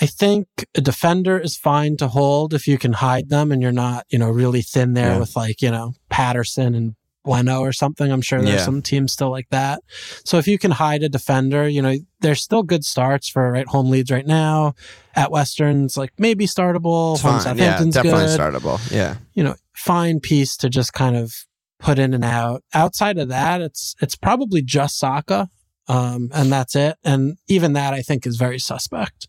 I 0.00 0.06
think 0.06 0.46
a 0.74 0.80
defender 0.80 1.38
is 1.38 1.56
fine 1.58 1.96
to 1.98 2.08
hold 2.08 2.54
if 2.54 2.66
you 2.66 2.78
can 2.78 2.94
hide 2.94 3.28
them 3.28 3.52
and 3.52 3.60
you're 3.60 3.70
not, 3.72 4.06
you 4.08 4.18
know, 4.18 4.30
really 4.30 4.62
thin 4.62 4.94
there 4.94 5.12
Yeah. 5.12 5.18
with 5.18 5.36
like, 5.36 5.60
you 5.60 5.70
know, 5.70 5.92
Patterson 6.08 6.74
and 6.74 6.94
Bueno 7.24 7.60
or 7.60 7.72
something. 7.72 8.10
I'm 8.10 8.22
sure 8.22 8.40
there's 8.40 8.60
Yeah. 8.60 8.64
some 8.64 8.80
teams 8.82 9.12
still 9.12 9.30
like 9.30 9.48
that. 9.50 9.82
So 10.24 10.38
if 10.38 10.48
you 10.48 10.58
can 10.58 10.70
hide 10.70 11.02
a 11.02 11.08
defender, 11.08 11.68
you 11.68 11.82
know, 11.82 11.94
there's 12.20 12.40
still 12.42 12.62
good 12.62 12.84
starts 12.84 13.28
for 13.28 13.52
right 13.52 13.66
home 13.66 13.90
Leeds 13.90 14.10
right 14.10 14.26
now. 14.26 14.74
At 15.14 15.30
West 15.30 15.58
Ham's 15.58 15.96
like 15.96 16.12
maybe 16.18 16.46
startable. 16.46 17.14
It's 17.14 17.22
fine. 17.22 17.34
Yeah, 17.34 17.40
Southampton's 17.40 17.94
definitely 17.94 18.26
good. 18.26 18.40
startable. 18.40 18.90
Yeah. 18.90 19.16
You 19.34 19.44
know, 19.44 19.54
fine 19.74 20.20
piece 20.20 20.56
to 20.58 20.68
just 20.70 20.92
kind 20.92 21.16
of 21.16 21.32
put 21.78 21.98
in 21.98 22.14
and 22.14 22.24
out. 22.24 22.62
Outside 22.74 23.18
of 23.18 23.28
that, 23.28 23.60
it's 23.60 23.94
it's 24.00 24.16
probably 24.16 24.62
just 24.62 24.98
Saka. 24.98 25.48
Um, 25.88 26.30
and 26.32 26.52
that's 26.52 26.76
it. 26.76 26.96
And 27.04 27.36
even 27.48 27.72
that 27.72 27.92
I 27.92 28.00
think 28.02 28.24
is 28.26 28.36
very 28.36 28.58
suspect. 28.60 29.26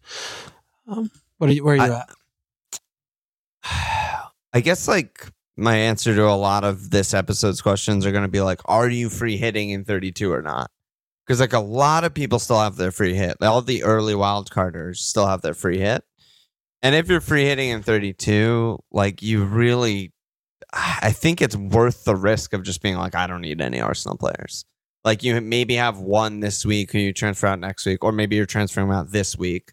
Um, 0.87 1.09
what 1.39 1.49
are 1.49 1.53
you 1.53 1.63
where 1.63 1.73
are 1.75 1.87
you 1.87 1.93
I- 1.93 1.99
at? 1.99 2.09
I 4.53 4.59
guess 4.61 4.87
like 4.87 5.27
my 5.61 5.75
answer 5.75 6.15
to 6.15 6.27
a 6.27 6.35
lot 6.35 6.63
of 6.63 6.89
this 6.89 7.13
episode's 7.13 7.61
questions 7.61 8.05
are 8.05 8.11
going 8.11 8.23
to 8.23 8.29
be 8.29 8.41
like, 8.41 8.59
are 8.65 8.89
you 8.89 9.09
free 9.09 9.37
hitting 9.37 9.69
in 9.69 9.85
32 9.85 10.31
or 10.31 10.41
not? 10.41 10.71
Because 11.25 11.39
like 11.39 11.53
a 11.53 11.59
lot 11.59 12.03
of 12.03 12.13
people 12.13 12.39
still 12.39 12.59
have 12.59 12.75
their 12.75 12.91
free 12.91 13.13
hit. 13.13 13.37
All 13.41 13.61
the 13.61 13.83
early 13.83 14.15
wild 14.15 14.49
carders 14.51 14.99
still 14.99 15.27
have 15.27 15.41
their 15.41 15.53
free 15.53 15.77
hit. 15.77 16.03
And 16.81 16.95
if 16.95 17.07
you're 17.07 17.21
free 17.21 17.45
hitting 17.45 17.69
in 17.69 17.83
32, 17.83 18.79
like 18.91 19.21
you 19.21 19.43
really, 19.43 20.11
I 20.73 21.11
think 21.11 21.41
it's 21.41 21.55
worth 21.55 22.05
the 22.05 22.15
risk 22.15 22.53
of 22.53 22.63
just 22.63 22.81
being 22.81 22.97
like, 22.97 23.13
I 23.13 23.27
don't 23.27 23.41
need 23.41 23.61
any 23.61 23.79
Arsenal 23.79 24.17
players. 24.17 24.65
Like 25.03 25.23
you 25.23 25.39
maybe 25.41 25.75
have 25.75 25.99
one 25.99 26.39
this 26.39 26.65
week 26.65 26.91
who 26.91 26.99
you 26.99 27.13
transfer 27.13 27.47
out 27.47 27.59
next 27.59 27.85
week, 27.85 28.03
or 28.03 28.11
maybe 28.11 28.35
you're 28.35 28.45
transferring 28.45 28.91
out 28.91 29.11
this 29.11 29.37
week. 29.37 29.71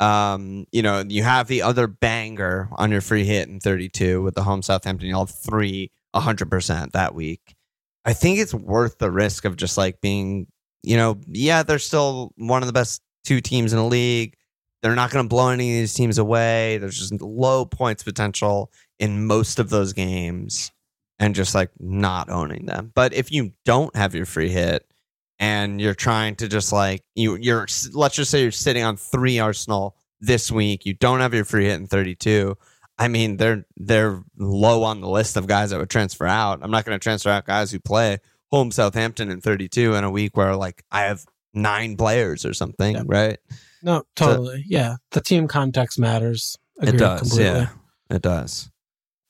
Um, 0.00 0.66
you 0.70 0.82
know, 0.82 1.04
you 1.06 1.22
have 1.24 1.48
the 1.48 1.62
other 1.62 1.86
banger 1.86 2.68
on 2.72 2.90
your 2.90 3.00
free 3.00 3.24
hit 3.24 3.48
in 3.48 3.60
32 3.60 4.22
with 4.22 4.34
the 4.34 4.42
home 4.42 4.62
Southampton. 4.62 5.08
You'll 5.08 5.26
have 5.26 5.34
three 5.34 5.90
100% 6.14 6.92
that 6.92 7.14
week. 7.14 7.56
I 8.04 8.12
think 8.12 8.38
it's 8.38 8.54
worth 8.54 8.98
the 8.98 9.10
risk 9.10 9.44
of 9.44 9.56
just 9.56 9.76
like 9.76 10.00
being, 10.00 10.46
you 10.82 10.96
know, 10.96 11.18
yeah, 11.26 11.62
they're 11.62 11.78
still 11.78 12.32
one 12.36 12.62
of 12.62 12.66
the 12.66 12.72
best 12.72 13.02
two 13.24 13.40
teams 13.40 13.72
in 13.72 13.78
the 13.78 13.84
league. 13.84 14.34
They're 14.82 14.94
not 14.94 15.10
going 15.10 15.24
to 15.24 15.28
blow 15.28 15.48
any 15.48 15.76
of 15.76 15.80
these 15.80 15.94
teams 15.94 16.18
away. 16.18 16.78
There's 16.78 16.98
just 16.98 17.20
low 17.20 17.64
points 17.64 18.04
potential 18.04 18.70
in 18.98 19.26
most 19.26 19.58
of 19.58 19.70
those 19.70 19.92
games 19.92 20.70
and 21.18 21.34
just 21.34 21.54
like 21.54 21.70
not 21.80 22.30
owning 22.30 22.66
them. 22.66 22.92
But 22.94 23.12
if 23.12 23.32
you 23.32 23.52
don't 23.64 23.94
have 23.96 24.14
your 24.14 24.26
free 24.26 24.50
hit 24.50 24.87
and 25.38 25.80
you're 25.80 25.94
trying 25.94 26.36
to 26.36 26.48
just 26.48 26.72
like 26.72 27.02
you 27.14 27.36
you're 27.36 27.66
let's 27.92 28.16
just 28.16 28.30
say 28.30 28.42
you're 28.42 28.50
sitting 28.50 28.82
on 28.82 28.96
3 28.96 29.38
Arsenal 29.38 29.96
this 30.20 30.50
week, 30.50 30.84
you 30.84 30.94
don't 30.94 31.20
have 31.20 31.32
your 31.34 31.44
free 31.44 31.66
hit 31.66 31.74
in 31.80 31.86
32. 31.86 32.56
I 32.98 33.06
mean, 33.08 33.36
they're 33.36 33.64
they're 33.76 34.22
low 34.36 34.82
on 34.82 35.00
the 35.00 35.08
list 35.08 35.36
of 35.36 35.46
guys 35.46 35.70
that 35.70 35.78
would 35.78 35.90
transfer 35.90 36.26
out. 36.26 36.58
I'm 36.62 36.70
not 36.72 36.84
going 36.84 36.98
to 36.98 37.02
transfer 37.02 37.30
out 37.30 37.44
guys 37.46 37.70
who 37.70 37.78
play 37.78 38.18
home 38.50 38.70
Southampton 38.72 39.30
in 39.30 39.40
32 39.40 39.94
in 39.94 40.02
a 40.04 40.10
week 40.10 40.36
where 40.36 40.56
like 40.56 40.82
I 40.90 41.02
have 41.02 41.24
nine 41.54 41.96
players 41.96 42.44
or 42.44 42.52
something, 42.54 42.96
Yeah. 42.96 43.02
right? 43.06 43.38
No, 43.82 44.02
totally. 44.16 44.64
yeah. 44.66 44.96
The 45.12 45.20
team 45.20 45.46
context 45.46 45.98
matters. 46.00 46.56
Agreed 46.80 46.94
it 46.94 46.98
does. 46.98 47.20
completely. 47.20 47.44
Yeah, 47.60 47.68
it 48.10 48.22
does. 48.22 48.70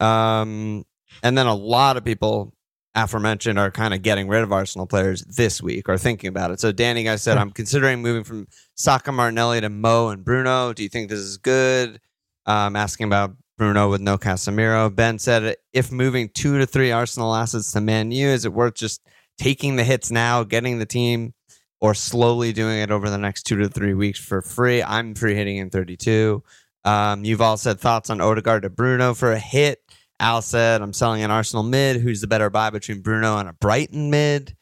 Um, 0.01 0.85
and 1.23 1.37
then 1.37 1.47
a 1.47 1.55
lot 1.55 1.97
of 1.99 2.05
people 2.05 2.55
aforementioned 2.95 3.59
are 3.59 3.71
kind 3.71 3.95
of 3.95 4.03
getting 4.03 4.29
rid 4.29 4.43
of 4.43 4.53
Arsenal 4.53 4.87
players 4.87 5.23
this 5.23 5.63
week 5.63 5.89
or 5.89 5.99
thinking 5.99 6.29
about 6.29 6.51
it. 6.51 6.61
So 6.61 6.73
Danny 6.73 7.05
guy 7.05 7.17
said, 7.17 7.37
I'm 7.37 7.51
considering 7.51 8.03
moving 8.03 8.25
from 8.25 8.49
Saka 8.75 9.13
Martinelli 9.13 9.61
to 9.61 9.69
Mo 9.69 10.09
and 10.09 10.25
Bruno. 10.25 10.73
Do 10.73 10.83
you 10.83 10.89
think 10.89 11.09
this 11.09 11.21
is 11.21 11.37
good? 11.37 12.01
Um, 12.47 12.77
asking 12.77 13.07
about 13.07 13.37
Bruno 13.59 13.91
with 13.91 14.01
no 14.01 14.17
Casemiro. 14.17 14.95
Ben 14.95 15.19
said, 15.19 15.57
if 15.73 15.93
moving 15.93 16.31
two 16.33 16.59
to 16.59 16.67
three 16.67 16.93
Arsenal 16.93 17.35
assets 17.35 17.73
to 17.73 17.81
Man 17.81 18.11
U, 18.11 18.29
is 18.29 18.45
it 18.45 18.53
worth 18.53 18.75
just 18.75 19.03
taking 19.37 19.77
the 19.77 19.85
hits 19.85 20.11
now, 20.11 20.45
getting 20.45 20.79
the 20.79 20.87
team, 20.87 21.35
or 21.81 21.95
slowly 21.95 22.53
doing 22.53 22.81
it 22.81 22.91
over 22.91 23.11
the 23.11 23.19
next 23.19 23.43
two 23.45 23.57
to 23.57 23.69
three 23.69 23.95
weeks 23.95 24.19
for 24.19 24.43
free? 24.43 24.83
I'm 24.83 25.15
free 25.15 25.35
hitting 25.35 25.59
in 25.59 25.71
32. 25.71 26.43
Um, 26.85 27.25
you've 27.25 27.43
all 27.43 27.57
said 27.57 27.81
thoughts 27.81 28.09
on 28.11 28.21
Odegaard 28.21 28.63
to 28.63 28.71
Bruno 28.71 29.13
for 29.13 29.33
a 29.33 29.39
hit. 29.39 29.83
Al 30.21 30.43
said, 30.43 30.83
I'm 30.83 30.93
selling 30.93 31.23
an 31.23 31.31
Arsenal 31.31 31.63
mid. 31.63 32.01
Who's 32.01 32.21
the 32.21 32.27
better 32.27 32.51
buy 32.51 32.71
between 32.71 33.01
Bruno 33.03 33.39
and 33.39 33.49
a 33.49 33.53
Brighton 33.53 34.11
mid? 34.11 34.57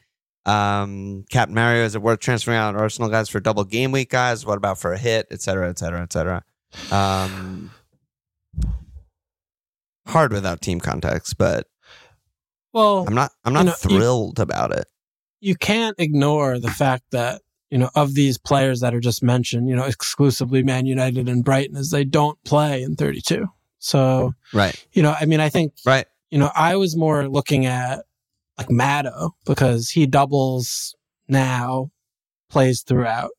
Um, 0.45 1.25
Captain 1.29 1.55
Mario, 1.55 1.83
is 1.83 1.95
it 1.95 2.01
worth 2.01 2.19
transferring 2.19 2.57
out 2.57 2.75
Arsenal 2.75 3.09
guys 3.09 3.27
for 3.27 3.39
double 3.39 3.63
game 3.65 3.91
week 3.91 4.09
guys? 4.11 4.45
What 4.45 4.57
about 4.57 4.77
for 4.77 4.93
a 4.93 4.97
hit, 4.97 5.27
et 5.31 5.41
cetera, 5.41 5.69
et 5.69 5.77
cetera, 5.79 6.01
et 6.01 6.13
cetera? 6.13 6.43
Um, 6.91 7.71
hard 10.07 10.31
without 10.31 10.61
team 10.61 10.79
context, 10.79 11.37
but 11.37 11.67
Well, 12.73 13.05
I'm 13.07 13.15
not. 13.15 13.31
I'm 13.43 13.53
not 13.53 13.61
You 13.61 13.65
know, 13.65 13.75
you- 13.89 13.97
thrilled 13.97 14.39
about 14.39 14.71
it. 14.71 14.85
you 15.41 15.55
can't 15.55 15.95
ignore 15.99 16.59
the 16.59 16.69
fact 16.71 17.03
that 17.11 17.41
you 17.69 17.77
know 17.77 17.89
of 17.95 18.13
these 18.13 18.37
players 18.37 18.79
that 18.81 18.93
are 18.95 18.99
just 18.99 19.21
mentioned, 19.23 19.67
you 19.67 19.75
know, 19.75 19.83
exclusively 19.85 20.63
Man 20.63 20.85
United 20.85 21.27
and 21.27 21.43
Brighton, 21.43 21.75
is 21.75 21.89
they 21.91 22.05
don't 22.05 22.41
play 22.45 22.83
in 22.83 22.95
32. 22.95 23.47
So 23.79 24.33
Right. 24.53 24.75
you 24.93 25.01
know, 25.03 25.15
I 25.19 25.25
mean, 25.25 25.39
I 25.39 25.49
think 25.49 25.73
Right. 25.85 26.05
you 26.31 26.37
know, 26.39 26.51
I 26.55 26.75
was 26.75 26.95
more 26.95 27.27
looking 27.29 27.65
at 27.65 28.05
like 28.57 28.67
Maddo 28.69 29.31
because 29.45 29.89
he 29.89 30.05
doubles 30.07 30.95
now, 31.27 31.91
plays 32.49 32.81
throughout, 32.81 33.31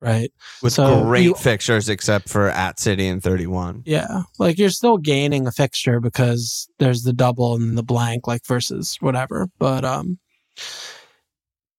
right? 0.00 0.30
With 0.62 0.72
So 0.74 1.02
great 1.02 1.24
you- 1.24 1.34
fixtures, 1.34 1.88
except 1.88 2.28
for 2.28 2.48
at 2.48 2.78
City 2.78 3.08
and 3.08 3.22
31. 3.22 3.82
Yeah, 3.86 4.22
like 4.38 4.56
you're 4.58 4.70
still 4.70 4.98
gaining 4.98 5.46
a 5.46 5.52
fixture 5.52 5.98
because 6.00 6.68
there's 6.78 7.02
the 7.02 7.12
double 7.12 7.54
and 7.54 7.76
the 7.76 7.82
blank, 7.82 8.26
like 8.28 8.46
versus 8.46 8.96
whatever. 9.00 9.48
But 9.58 9.84
um, 9.84 10.18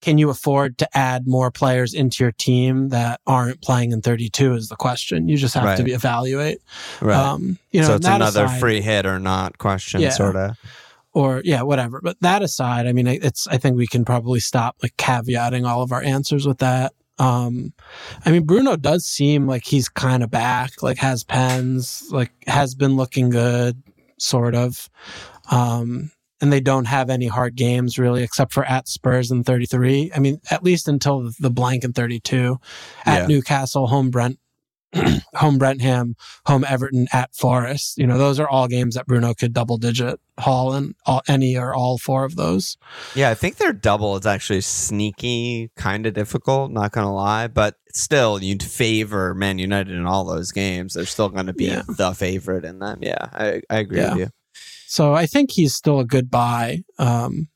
can 0.01 0.17
you 0.17 0.29
afford 0.29 0.77
to 0.77 0.97
add 0.97 1.27
more 1.27 1.49
players 1.51 1.93
into 1.93 2.23
your 2.23 2.31
team 2.31 2.89
that 2.89 3.19
aren't 3.25 3.61
playing 3.61 3.91
in 3.91 4.01
32? 4.01 4.53
Is 4.53 4.69
the 4.69 4.75
question. 4.75 5.27
You 5.27 5.37
just 5.37 5.53
have 5.55 5.63
to 5.63 5.67
Right. 5.69 5.85
be 5.85 5.93
evaluate. 5.93 6.59
Right. 7.01 7.15
Um, 7.17 7.57
you 7.71 7.81
know, 7.81 7.87
so 7.87 7.95
it's 7.95 8.05
another 8.07 8.45
aside- 8.45 8.59
free 8.59 8.81
hit 8.81 9.05
or 9.05 9.19
not 9.19 9.57
question, 9.57 10.01
Yeah. 10.01 10.09
sort 10.11 10.35
of. 10.35 10.55
or 11.13 11.41
yeah, 11.43 11.63
whatever. 11.63 11.99
But 12.03 12.17
that 12.21 12.43
aside, 12.43 12.85
I 12.85 12.93
mean, 12.93 13.07
it's 13.07 13.47
I 13.47 13.57
think 13.57 13.75
we 13.75 13.87
can 13.87 14.05
probably 14.05 14.39
stop 14.39 14.75
like 14.83 14.95
caveating 14.97 15.67
all 15.67 15.81
of 15.81 15.91
our 15.91 16.03
answers 16.03 16.45
with 16.45 16.59
that. 16.59 16.93
Um, 17.17 17.73
I 18.23 18.29
mean, 18.31 18.43
Bruno 18.43 18.75
does 18.75 19.03
seem 19.07 19.47
like 19.47 19.65
he's 19.65 19.89
kind 19.89 20.21
of 20.21 20.29
back, 20.29 20.83
like 20.83 20.99
has 20.99 21.23
pens, 21.23 22.03
like 22.11 22.29
has 22.45 22.75
been 22.75 22.95
looking 22.97 23.31
good, 23.31 23.81
sort 24.19 24.53
of. 24.53 24.87
Um, 25.49 26.11
and 26.41 26.51
they 26.53 26.59
don't 26.61 26.85
have 26.85 27.09
any 27.09 27.27
hard 27.27 27.55
games 27.55 27.97
really, 27.97 28.23
except 28.23 28.53
for 28.53 28.63
at 28.65 28.87
Spurs 28.87 29.31
in 29.31 29.43
33. 29.43 30.11
I 30.15 30.19
mean, 30.19 30.39
at 30.51 30.63
least 30.63 30.87
until 30.87 31.31
the 31.39 31.49
blank 31.49 31.83
in 31.83 31.93
32, 31.93 32.57
at 33.05 33.21
Yeah. 33.21 33.27
Newcastle, 33.27 33.87
home 33.87 34.09
Brent, 34.11 34.39
home 35.35 35.57
Brentham, 35.57 36.15
home 36.45 36.63
Everton, 36.67 37.07
at 37.11 37.35
Forest. 37.35 37.97
You 37.97 38.07
know, 38.07 38.17
those 38.17 38.39
are 38.39 38.47
all 38.47 38.67
games 38.67 38.95
that 38.95 39.05
Bruno 39.05 39.33
could 39.33 39.53
double 39.53 39.77
digit 39.77 40.19
haul 40.39 40.73
in 40.75 40.93
all, 41.05 41.21
any 41.27 41.57
or 41.57 41.73
all 41.75 41.97
four 41.97 42.23
of 42.23 42.35
those. 42.35 42.77
Yeah, 43.15 43.29
I 43.29 43.33
think 43.33 43.57
their 43.57 43.73
double 43.73 44.15
is 44.17 44.25
actually 44.25 44.61
sneaky, 44.61 45.71
kind 45.75 46.05
of 46.05 46.13
difficult, 46.13 46.71
not 46.71 46.91
going 46.91 47.05
to 47.05 47.11
lie. 47.11 47.47
But 47.47 47.75
still, 47.93 48.41
you'd 48.41 48.63
favor 48.63 49.33
Man 49.33 49.59
United 49.59 49.93
in 49.95 50.05
all 50.05 50.23
those 50.23 50.51
games. 50.51 50.93
They're 50.93 51.05
still 51.05 51.29
going 51.29 51.47
to 51.47 51.53
be 51.53 51.65
Yeah. 51.65 51.81
the 51.87 52.13
favorite 52.13 52.63
in 52.63 52.79
them. 52.79 52.99
Yeah, 53.01 53.27
I, 53.33 53.61
I 53.69 53.79
agree 53.79 53.97
Yeah. 53.97 54.09
with 54.11 54.19
you. 54.19 54.29
So 54.87 55.13
I 55.13 55.25
think 55.25 55.51
he's 55.51 55.75
still 55.75 55.99
a 55.99 56.05
good 56.05 56.31
buy, 56.31 56.83
um, 56.97 57.49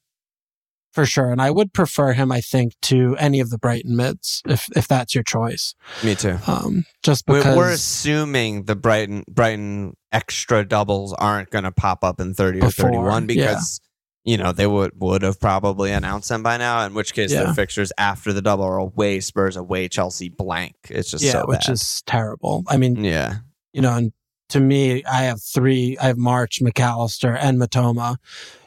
for 0.91 1.05
sure. 1.05 1.31
And 1.31 1.41
I 1.41 1.49
would 1.49 1.73
prefer 1.73 2.11
him, 2.11 2.31
I 2.31 2.41
think, 2.41 2.73
to 2.83 3.15
any 3.17 3.39
of 3.39 3.49
the 3.49 3.57
Brighton 3.57 3.95
mids, 3.95 4.41
if 4.45 4.67
if 4.75 4.87
that's 4.87 5.15
your 5.15 5.23
choice. 5.23 5.73
Me 6.03 6.15
too. 6.15 6.37
Um, 6.45 6.85
just 7.03 7.23
We're, 7.27 7.37
because 7.39 7.57
we're 7.57 7.71
assuming 7.71 8.65
the 8.65 8.75
Brighton 8.75 9.23
Brighton 9.29 9.95
extra 10.11 10.65
doubles 10.65 11.13
aren't 11.13 11.49
going 11.49 11.63
to 11.63 11.71
pop 11.71 12.03
up 12.03 12.19
in 12.19 12.33
30 12.33 12.61
or 12.61 12.69
31 12.69 13.29
yeah. 13.29 13.35
because 13.35 13.79
you 14.25 14.37
know 14.37 14.51
they 14.51 14.67
would 14.67 14.91
would 14.95 15.21
have 15.21 15.39
probably 15.39 15.91
announced 15.91 16.27
them 16.27 16.43
by 16.43 16.57
now 16.57 16.85
in 16.85 16.93
which 16.93 17.13
case 17.13 17.31
Yeah. 17.31 17.45
their 17.45 17.53
fixtures 17.53 17.93
after 17.97 18.33
the 18.33 18.41
double 18.41 18.65
are 18.65 18.77
away 18.77 19.21
Spurs 19.21 19.55
away 19.55 19.87
Chelsea 19.87 20.27
blank 20.27 20.75
it's 20.89 21.11
just 21.11 21.23
so 21.23 21.31
bad. 21.31 21.37
yeah, 21.37 21.41
so 21.41 21.47
which 21.47 21.69
is 21.69 22.03
terrible. 22.05 22.63
I 22.67 22.75
mean, 22.75 23.03
yeah 23.05 23.37
you 23.73 23.81
know, 23.81 23.95
and 23.95 24.11
to 24.51 24.59
me, 24.59 25.03
I 25.05 25.23
have 25.23 25.41
three. 25.41 25.97
I 25.99 26.07
have 26.07 26.17
March, 26.17 26.61
Mac 26.61 26.79
Allister, 26.79 27.35
and 27.35 27.59
Mitoma. 27.59 28.17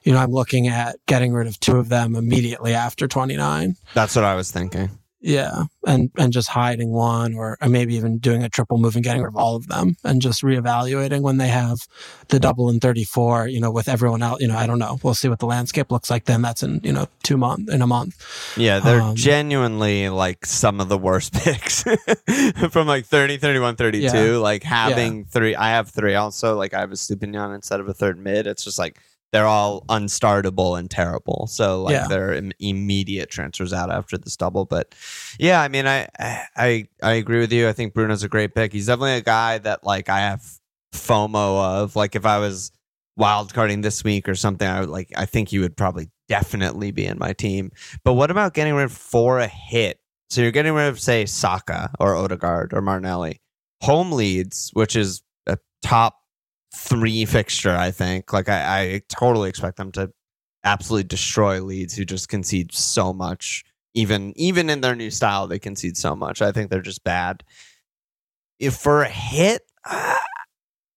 You 0.03 0.13
know, 0.13 0.19
I'm 0.19 0.33
looking 0.33 0.67
at 0.69 0.97
getting 1.07 1.33
rid 1.33 1.47
of 1.47 1.59
two 1.61 1.77
of 1.77 1.89
them 1.89 2.15
immediately 2.15 2.75
after 2.75 3.09
29. 3.09 3.77
that's 3.95 4.17
what 4.17 4.25
I 4.25 4.35
was 4.35 4.51
thinking 4.51 4.91
Yeah, 5.27 5.63
and 5.87 6.11
and 6.19 6.35
just 6.35 6.49
hiding 6.49 6.91
one, 6.93 7.33
or 7.35 7.57
maybe 7.67 7.95
even 7.95 8.19
doing 8.19 8.43
a 8.45 8.51
triple 8.51 8.77
move 8.77 8.95
and 8.95 9.03
getting 9.03 9.23
rid 9.23 9.29
of 9.29 9.37
all 9.37 9.57
of 9.57 9.69
them, 9.69 9.97
and 10.05 10.21
just 10.21 10.43
reevaluating 10.43 11.23
when 11.23 11.39
they 11.39 11.49
have 11.49 11.79
the 12.29 12.39
double 12.39 12.69
in 12.69 12.79
34. 12.79 13.49
You 13.49 13.59
know, 13.59 13.71
with 13.71 13.89
everyone 13.89 14.23
else. 14.23 14.43
You 14.43 14.49
know, 14.49 14.57
I 14.59 14.67
don't 14.67 14.79
know. 14.79 14.99
We'll 15.03 15.15
see 15.15 15.31
what 15.31 15.39
the 15.39 15.47
landscape 15.47 15.91
looks 15.91 16.11
like 16.11 16.27
then. 16.27 16.43
That's 16.43 16.63
in 16.63 16.81
you 16.85 16.93
know 16.93 17.07
two 17.23 17.39
month 17.39 17.71
in 17.71 17.81
a 17.81 17.87
month. 17.87 18.15
Yeah, 18.59 18.81
they're 18.81 19.01
Um, 19.01 19.17
genuinely 19.17 20.11
like 20.11 20.45
some 20.45 20.79
of 20.79 20.91
the 20.91 20.99
worst 20.99 21.33
picks 21.43 21.85
from 22.71 22.87
like 22.87 23.07
30, 23.07 23.39
31, 23.39 23.77
32. 23.77 24.03
Yeah. 24.03 24.37
Like 24.37 24.63
having 24.63 25.25
three, 25.25 25.57
I 25.57 25.71
have 25.71 25.89
three 25.89 26.15
also. 26.17 26.55
Like 26.55 26.75
I 26.75 26.81
have 26.81 26.93
a 26.93 26.97
Stupinian 26.97 27.55
instead 27.55 27.81
of 27.81 27.89
a 27.89 27.95
third 27.95 28.19
mid. 28.19 28.47
It's 28.47 28.63
just 28.65 28.79
like 28.79 29.01
they're 29.35 29.49
all 29.49 29.85
unstartable 29.89 30.79
and 30.79 30.89
terrible. 30.89 31.49
So 31.49 31.83
like 31.83 31.93
Yeah. 31.95 32.07
they're 32.07 32.35
Im- 32.35 32.53
immediate 32.61 33.31
transfers 33.31 33.73
out 33.73 33.91
after 33.91 34.17
this 34.17 34.37
double. 34.37 34.65
But 34.65 34.95
yeah, 35.41 35.61
I 35.61 35.67
mean, 35.67 35.89
I, 35.89 36.07
I, 36.57 36.87
I 37.03 37.15
agree 37.15 37.41
with 37.41 37.53
you. 37.53 37.69
I 37.69 37.73
think 37.73 37.95
Bruno's 37.95 38.23
a 38.23 38.29
great 38.29 38.55
pick. 38.55 38.73
He's 38.73 38.87
definitely 38.87 39.15
a 39.17 39.23
guy 39.23 39.59
that 39.59 39.83
like 39.83 40.09
I 40.09 40.21
have 40.21 40.45
FOMO 40.93 41.83
of. 41.83 41.97
Like 41.97 42.15
if 42.15 42.25
I 42.25 42.39
was 42.39 42.71
wildcarding 43.19 43.83
this 43.83 44.05
week 44.05 44.29
or 44.29 44.37
something, 44.37 44.69
I 44.69 44.79
would 44.79 44.89
like, 44.89 45.11
I 45.17 45.27
think 45.27 45.49
he 45.49 45.59
would 45.59 45.77
probably 45.77 46.11
definitely 46.29 46.93
be 46.93 47.05
in 47.05 47.19
my 47.19 47.33
team. 47.33 47.73
But 48.05 48.13
what 48.13 48.31
about 48.31 48.55
getting 48.55 48.75
rid 48.75 48.85
of 48.85 48.93
for 48.93 49.41
a 49.41 49.49
hit? 49.49 49.99
So 50.31 50.43
you're 50.43 50.53
getting 50.53 50.75
rid 50.75 50.87
of, 50.87 51.01
say, 51.01 51.27
Saka 51.27 51.91
or 51.99 52.15
Odegaard 52.15 52.73
or 52.73 52.81
Martinelli. 52.83 53.41
Home 53.83 54.13
Leeds, 54.13 54.71
which 54.75 54.95
is 54.95 55.23
a 55.49 55.59
top 55.83 56.19
three 56.75 57.25
fixture, 57.25 57.75
I 57.75 57.91
think. 57.91 58.33
Like 58.33 58.49
I, 58.49 58.81
I 58.95 59.03
totally 59.09 59.49
expect 59.49 59.77
them 59.77 59.93
to 59.93 60.11
absolutely 60.65 61.05
destroy 61.09 61.63
Leeds, 61.63 61.95
who 61.95 62.05
just 62.05 62.29
concede 62.29 62.73
so 62.75 63.13
much. 63.13 63.65
Even 63.95 64.33
even 64.37 64.69
in 64.71 64.81
their 64.81 64.97
new 64.97 65.11
style, 65.11 65.47
they 65.47 65.59
concede 65.59 65.97
so 65.97 66.17
much. 66.17 66.43
I 66.43 66.51
think 66.53 66.71
they're 66.71 66.83
just 66.83 67.05
bad. 67.05 67.45
If 68.59 68.75
for 68.77 69.03
a 69.03 69.09
hit, 69.09 69.63
uh, 69.89 70.17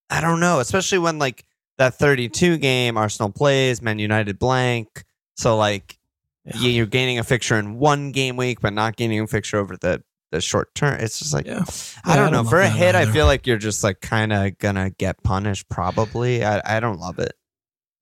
I 0.10 0.22
don't 0.22 0.40
know. 0.40 0.60
Especially 0.60 0.98
when 1.00 1.20
like 1.20 1.44
that 1.78 1.96
32 1.96 2.58
game, 2.58 2.98
Arsenal 2.98 3.32
plays, 3.32 3.82
Man 3.82 4.00
United 4.00 4.40
blank. 4.40 5.04
So 5.38 5.58
like 5.58 5.98
Yeah. 6.46 6.56
you're 6.70 6.86
gaining 6.88 7.20
a 7.20 7.24
fixture 7.24 7.58
in 7.60 7.78
one 7.78 8.12
game 8.12 8.36
week, 8.38 8.62
but 8.62 8.74
not 8.74 8.96
gaining 8.96 9.20
a 9.20 9.28
fixture 9.28 9.58
over 9.58 9.78
the 9.78 10.02
the 10.32 10.42
short 10.42 10.74
term. 10.76 11.00
It's 11.00 11.20
just 11.20 11.34
like 11.34 11.46
Yeah. 11.46 11.64
I 12.06 12.16
don't 12.16 12.28
I 12.28 12.30
know. 12.30 12.38
don't 12.38 12.48
For 12.48 12.60
a 12.60 12.70
hit, 12.70 12.96
I 12.96 13.06
feel 13.06 13.26
like 13.26 13.48
you're 13.48 13.58
just 13.58 13.84
like 13.84 14.02
kind 14.02 14.34
of 14.34 14.58
gonna 14.58 14.90
get 14.92 15.22
punished. 15.24 15.70
Probably. 15.70 16.44
I 16.44 16.78
I 16.78 16.80
don't 16.80 17.00
love 17.00 17.20
it. 17.20 17.34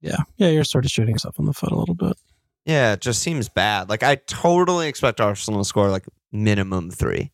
Yeah, 0.02 0.18
yeah, 0.38 0.50
you're 0.50 0.64
sort 0.64 0.86
of 0.86 0.92
shooting 0.92 1.16
yourself 1.16 1.40
in 1.40 1.46
the 1.46 1.54
foot 1.54 1.72
a 1.72 1.76
little 1.78 1.96
bit. 1.96 2.14
Yeah, 2.66 2.94
it 2.94 3.02
just 3.02 3.22
seems 3.22 3.50
bad. 3.50 3.90
Like 3.90 4.04
I 4.04 4.16
totally 4.16 4.88
expect 4.88 5.22
Arsenal 5.22 5.62
to 5.62 5.66
score 5.66 5.90
like 5.90 6.06
minimum 6.32 6.92
three. 6.92 7.32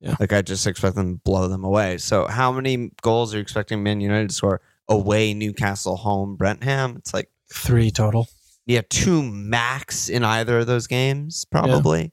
Yeah. 0.00 0.14
Like 0.20 0.32
I 0.32 0.42
just 0.42 0.66
expect 0.66 0.96
them 0.96 1.14
to 1.16 1.20
blow 1.24 1.48
them 1.48 1.64
away. 1.64 1.98
So 1.98 2.26
how 2.26 2.52
many 2.52 2.90
goals 3.02 3.32
are 3.32 3.38
you 3.38 3.42
expecting 3.42 3.82
Man 3.82 4.00
United 4.00 4.28
to 4.28 4.34
score 4.34 4.60
away 4.88 5.32
Newcastle, 5.34 5.96
home 5.96 6.36
Brentham? 6.36 6.96
It's 6.96 7.12
like 7.14 7.30
Three 7.52 7.90
total. 7.90 8.28
yeah, 8.66 8.82
two 8.90 9.22
max 9.22 10.08
in 10.08 10.22
either 10.24 10.58
of 10.58 10.66
those 10.66 10.86
games, 10.86 11.44
probably. 11.46 12.12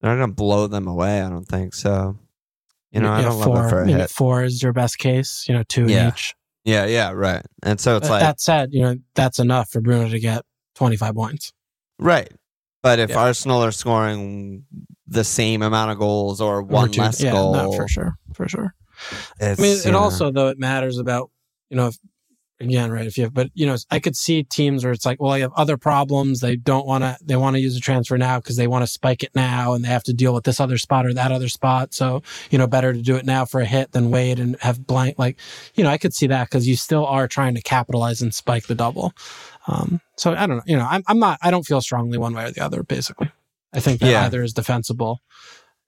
They're 0.00 0.10
not 0.16 0.20
gonna 0.22 0.32
blow 0.32 0.66
them 0.66 0.86
away, 0.86 1.20
I 1.22 1.28
don't 1.28 1.46
think. 1.46 1.74
So 1.74 2.18
you 2.92 3.00
know, 3.00 3.10
I 3.12 3.22
don't 3.22 3.42
four, 3.42 3.54
love 3.54 3.66
it 3.66 3.70
for 3.70 3.82
a 3.82 3.86
hit. 3.86 4.10
four 4.10 4.42
is 4.42 4.62
your 4.62 4.72
best 4.72 4.98
case. 4.98 5.44
You 5.48 5.54
know, 5.54 5.62
two 5.64 5.86
Yeah. 5.86 6.08
each. 6.08 6.34
Yeah, 6.64 6.84
yeah, 6.86 7.10
right. 7.12 7.42
And 7.62 7.80
so 7.80 7.96
it's 7.96 8.08
But 8.08 8.14
like 8.14 8.20
that 8.22 8.40
said, 8.40 8.70
you 8.72 8.82
know 8.82 8.96
that's 9.14 9.38
enough 9.38 9.70
for 9.70 9.80
Bruno 9.80 10.08
to 10.08 10.18
get 10.20 10.42
25 10.74 11.14
points. 11.14 11.52
Right. 11.98 12.30
But 12.82 12.98
if 12.98 13.10
Yeah. 13.10 13.18
Arsenal 13.18 13.62
are 13.62 13.72
scoring 13.72 14.64
the 15.06 15.24
same 15.24 15.62
amount 15.62 15.90
of 15.90 15.98
goals 15.98 16.40
or 16.40 16.62
one 16.62 16.90
two- 16.90 17.00
less 17.02 17.20
yeah, 17.22 17.32
goal. 17.32 17.52
No, 17.54 17.72
for 17.72 17.86
sure, 17.88 18.16
for 18.34 18.48
sure. 18.48 18.74
I 19.40 19.54
mean, 19.58 19.78
know, 19.92 19.98
also 19.98 20.30
though 20.30 20.48
it 20.48 20.58
matters 20.58 20.98
about 20.98 21.30
you 21.70 21.76
know 21.76 21.88
if, 21.88 21.98
again 22.60 22.90
right 22.90 23.06
if 23.06 23.16
you 23.16 23.24
have 23.24 23.32
but 23.32 23.50
you 23.54 23.66
know 23.66 23.76
I 23.90 23.98
could 24.00 24.14
see 24.14 24.42
teams 24.42 24.84
where 24.84 24.92
it's 24.92 25.06
like 25.06 25.20
well 25.20 25.32
I 25.32 25.38
have 25.40 25.52
other 25.54 25.76
problems 25.78 26.40
they 26.40 26.56
don't 26.56 26.86
want 26.86 27.02
to 27.04 27.16
they 27.24 27.36
want 27.36 27.56
to 27.56 27.60
use 27.60 27.76
a 27.76 27.80
transfer 27.80 28.18
now 28.18 28.38
because 28.38 28.56
they 28.56 28.66
want 28.66 28.82
to 28.82 28.86
spike 28.86 29.22
it 29.22 29.34
now 29.34 29.72
and 29.72 29.82
they 29.84 29.88
have 29.88 30.04
to 30.04 30.12
deal 30.12 30.34
with 30.34 30.44
this 30.44 30.60
other 30.60 30.76
spot 30.76 31.06
or 31.06 31.14
that 31.14 31.32
other 31.32 31.48
spot. 31.48 31.94
So 31.94 32.22
you 32.50 32.58
know 32.58 32.66
better 32.66 32.92
to 32.92 33.00
do 33.00 33.16
it 33.16 33.24
now 33.24 33.44
for 33.46 33.60
a 33.60 33.64
hit 33.64 33.92
than 33.92 34.10
wait 34.10 34.38
and 34.38 34.56
have 34.60 34.86
blank 34.86 35.18
like 35.18 35.38
you 35.74 35.82
know 35.84 35.90
I 35.90 35.96
could 35.98 36.12
see 36.14 36.26
that 36.26 36.48
because 36.50 36.68
you 36.68 36.76
still 36.76 37.06
are 37.06 37.26
trying 37.26 37.54
to 37.54 37.62
capitalize 37.62 38.20
and 38.20 38.34
spike 38.34 38.66
the 38.66 38.74
double. 38.74 39.14
Um 39.66 40.00
so 40.16 40.34
I 40.34 40.46
don't 40.46 40.58
know 40.58 40.62
you 40.66 40.76
know 40.76 40.86
I'm 40.88 41.02
I'm 41.06 41.18
not 41.18 41.38
I 41.42 41.50
don't 41.50 41.64
feel 41.64 41.80
strongly 41.80 42.18
one 42.18 42.34
way 42.34 42.44
or 42.44 42.50
the 42.50 42.60
other 42.62 42.82
basically. 42.82 43.30
I 43.72 43.80
think 43.80 44.00
that 44.00 44.10
Yeah. 44.10 44.24
either 44.26 44.42
is 44.42 44.52
defensible. 44.52 45.20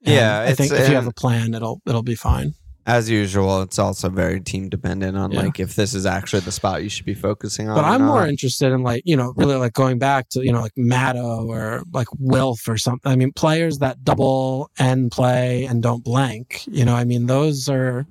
Yeah, 0.01 0.41
I 0.41 0.55
think 0.55 0.73
if 0.73 0.89
you 0.89 0.95
have 0.95 1.07
a 1.07 1.13
plan 1.13 1.55
it'll 1.55 1.83
it'll 1.87 2.03
be 2.03 2.15
fine 2.17 2.55
as 2.87 3.09
usual, 3.09 3.63
it's 3.63 3.79
also 3.79 4.09
very 4.09 4.41
team 4.41 4.69
dependent 4.69 5.17
on 5.17 5.31
Yeah. 5.33 5.43
like 5.43 5.61
if 5.61 5.77
this 5.77 5.95
is 5.95 6.05
actually 6.07 6.41
the 6.41 6.51
spot 6.53 6.83
you 6.83 6.89
should 6.89 7.05
be 7.07 7.15
focusing 7.15 7.69
on. 7.69 7.77
But 7.77 7.85
I'm 7.85 8.03
more 8.03 8.27
interested 8.27 8.73
in 8.73 8.83
like, 8.83 9.03
you 9.05 9.17
know, 9.17 9.33
really 9.37 9.55
like 9.57 9.73
going 9.73 9.99
back 9.99 10.29
to, 10.31 10.45
you 10.45 10.53
know, 10.53 10.61
like 10.63 10.73
Matto 10.77 11.47
or 11.49 11.83
like 11.93 12.09
Wilf 12.19 12.67
or 12.69 12.77
something. 12.77 13.11
I 13.11 13.17
mean, 13.17 13.33
players 13.33 13.79
that 13.79 14.03
double 14.03 14.71
and 14.79 15.11
play 15.13 15.65
and 15.67 15.83
don't 15.83 16.03
blank, 16.03 16.65
you 16.67 16.85
know, 16.85 16.95
I 16.97 17.05
mean, 17.05 17.27
those 17.27 17.69
are, 17.69 18.07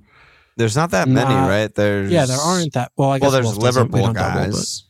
There's 0.57 0.75
not 0.75 0.91
that 0.91 1.07
many, 1.07 1.33
right? 1.33 1.73
There's 1.73 2.11
yeah, 2.11 2.25
there 2.25 2.37
aren't 2.39 2.73
that. 2.73 2.91
Well, 2.95 3.09
I 3.11 3.19
guess 3.19 3.23
Well, 3.23 3.31
there's 3.31 3.45
Wilf 3.47 3.59
doesn't- 3.61 3.91
we 3.91 3.99
Liverpool 4.01 4.13
don't 4.13 4.15
double, 4.35 4.51
guys. 4.53 4.83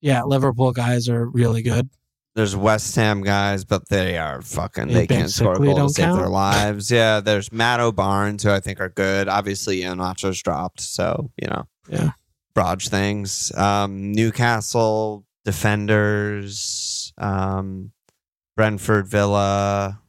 yeah, 0.00 0.22
Liverpool 0.24 0.72
guys 0.72 1.08
are 1.08 1.26
really 1.26 1.62
good. 1.62 1.88
There's 2.34 2.56
West 2.56 2.96
Ham 2.96 3.22
guys, 3.22 3.64
but 3.64 3.88
they 3.90 4.16
are 4.16 4.40
fucking. 4.40 4.88
They 4.88 4.94
They 4.94 5.06
can't 5.06 5.30
score 5.30 5.56
goals 5.56 5.94
to 5.96 6.02
save 6.02 6.14
their 6.16 6.28
lives. 6.28 6.90
Yeah, 6.90 7.20
there's 7.20 7.52
Matt 7.52 7.94
Barnes, 7.94 8.42
who 8.42 8.50
I 8.50 8.60
think 8.60 8.80
are 8.80 8.88
good. 8.88 9.28
Obviously, 9.28 9.80
Iheanacho's 9.82 10.42
dropped, 10.42 10.80
so 10.80 11.30
you 11.36 11.48
know, 11.48 11.64
Yeah. 11.88 12.10
Brodge 12.54 12.88
things. 12.88 13.54
Um, 13.54 14.12
Newcastle 14.12 15.24
defenders, 15.44 17.12
um, 17.18 17.92
Brentford 18.56 19.08
Villa. 19.08 20.00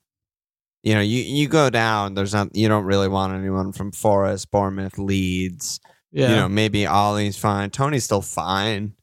You 0.81 0.95
know, 0.95 1.01
you 1.01 1.21
you 1.23 1.47
go 1.47 1.69
down. 1.69 2.13
There's 2.13 2.33
not. 2.33 2.55
You 2.55 2.67
don't 2.69 2.85
really 2.85 3.07
want 3.07 3.33
anyone 3.33 3.71
from 3.73 3.91
Forest, 3.91 4.51
Bournemouth, 4.51 4.97
Leeds. 4.97 5.79
Yeah. 6.11 6.29
You 6.29 6.35
know, 6.35 6.49
maybe 6.49 6.85
Ollie's 6.85 7.37
fine. 7.37 7.69
Toney's 7.69 8.03
still 8.03 8.21
fine. 8.21 8.93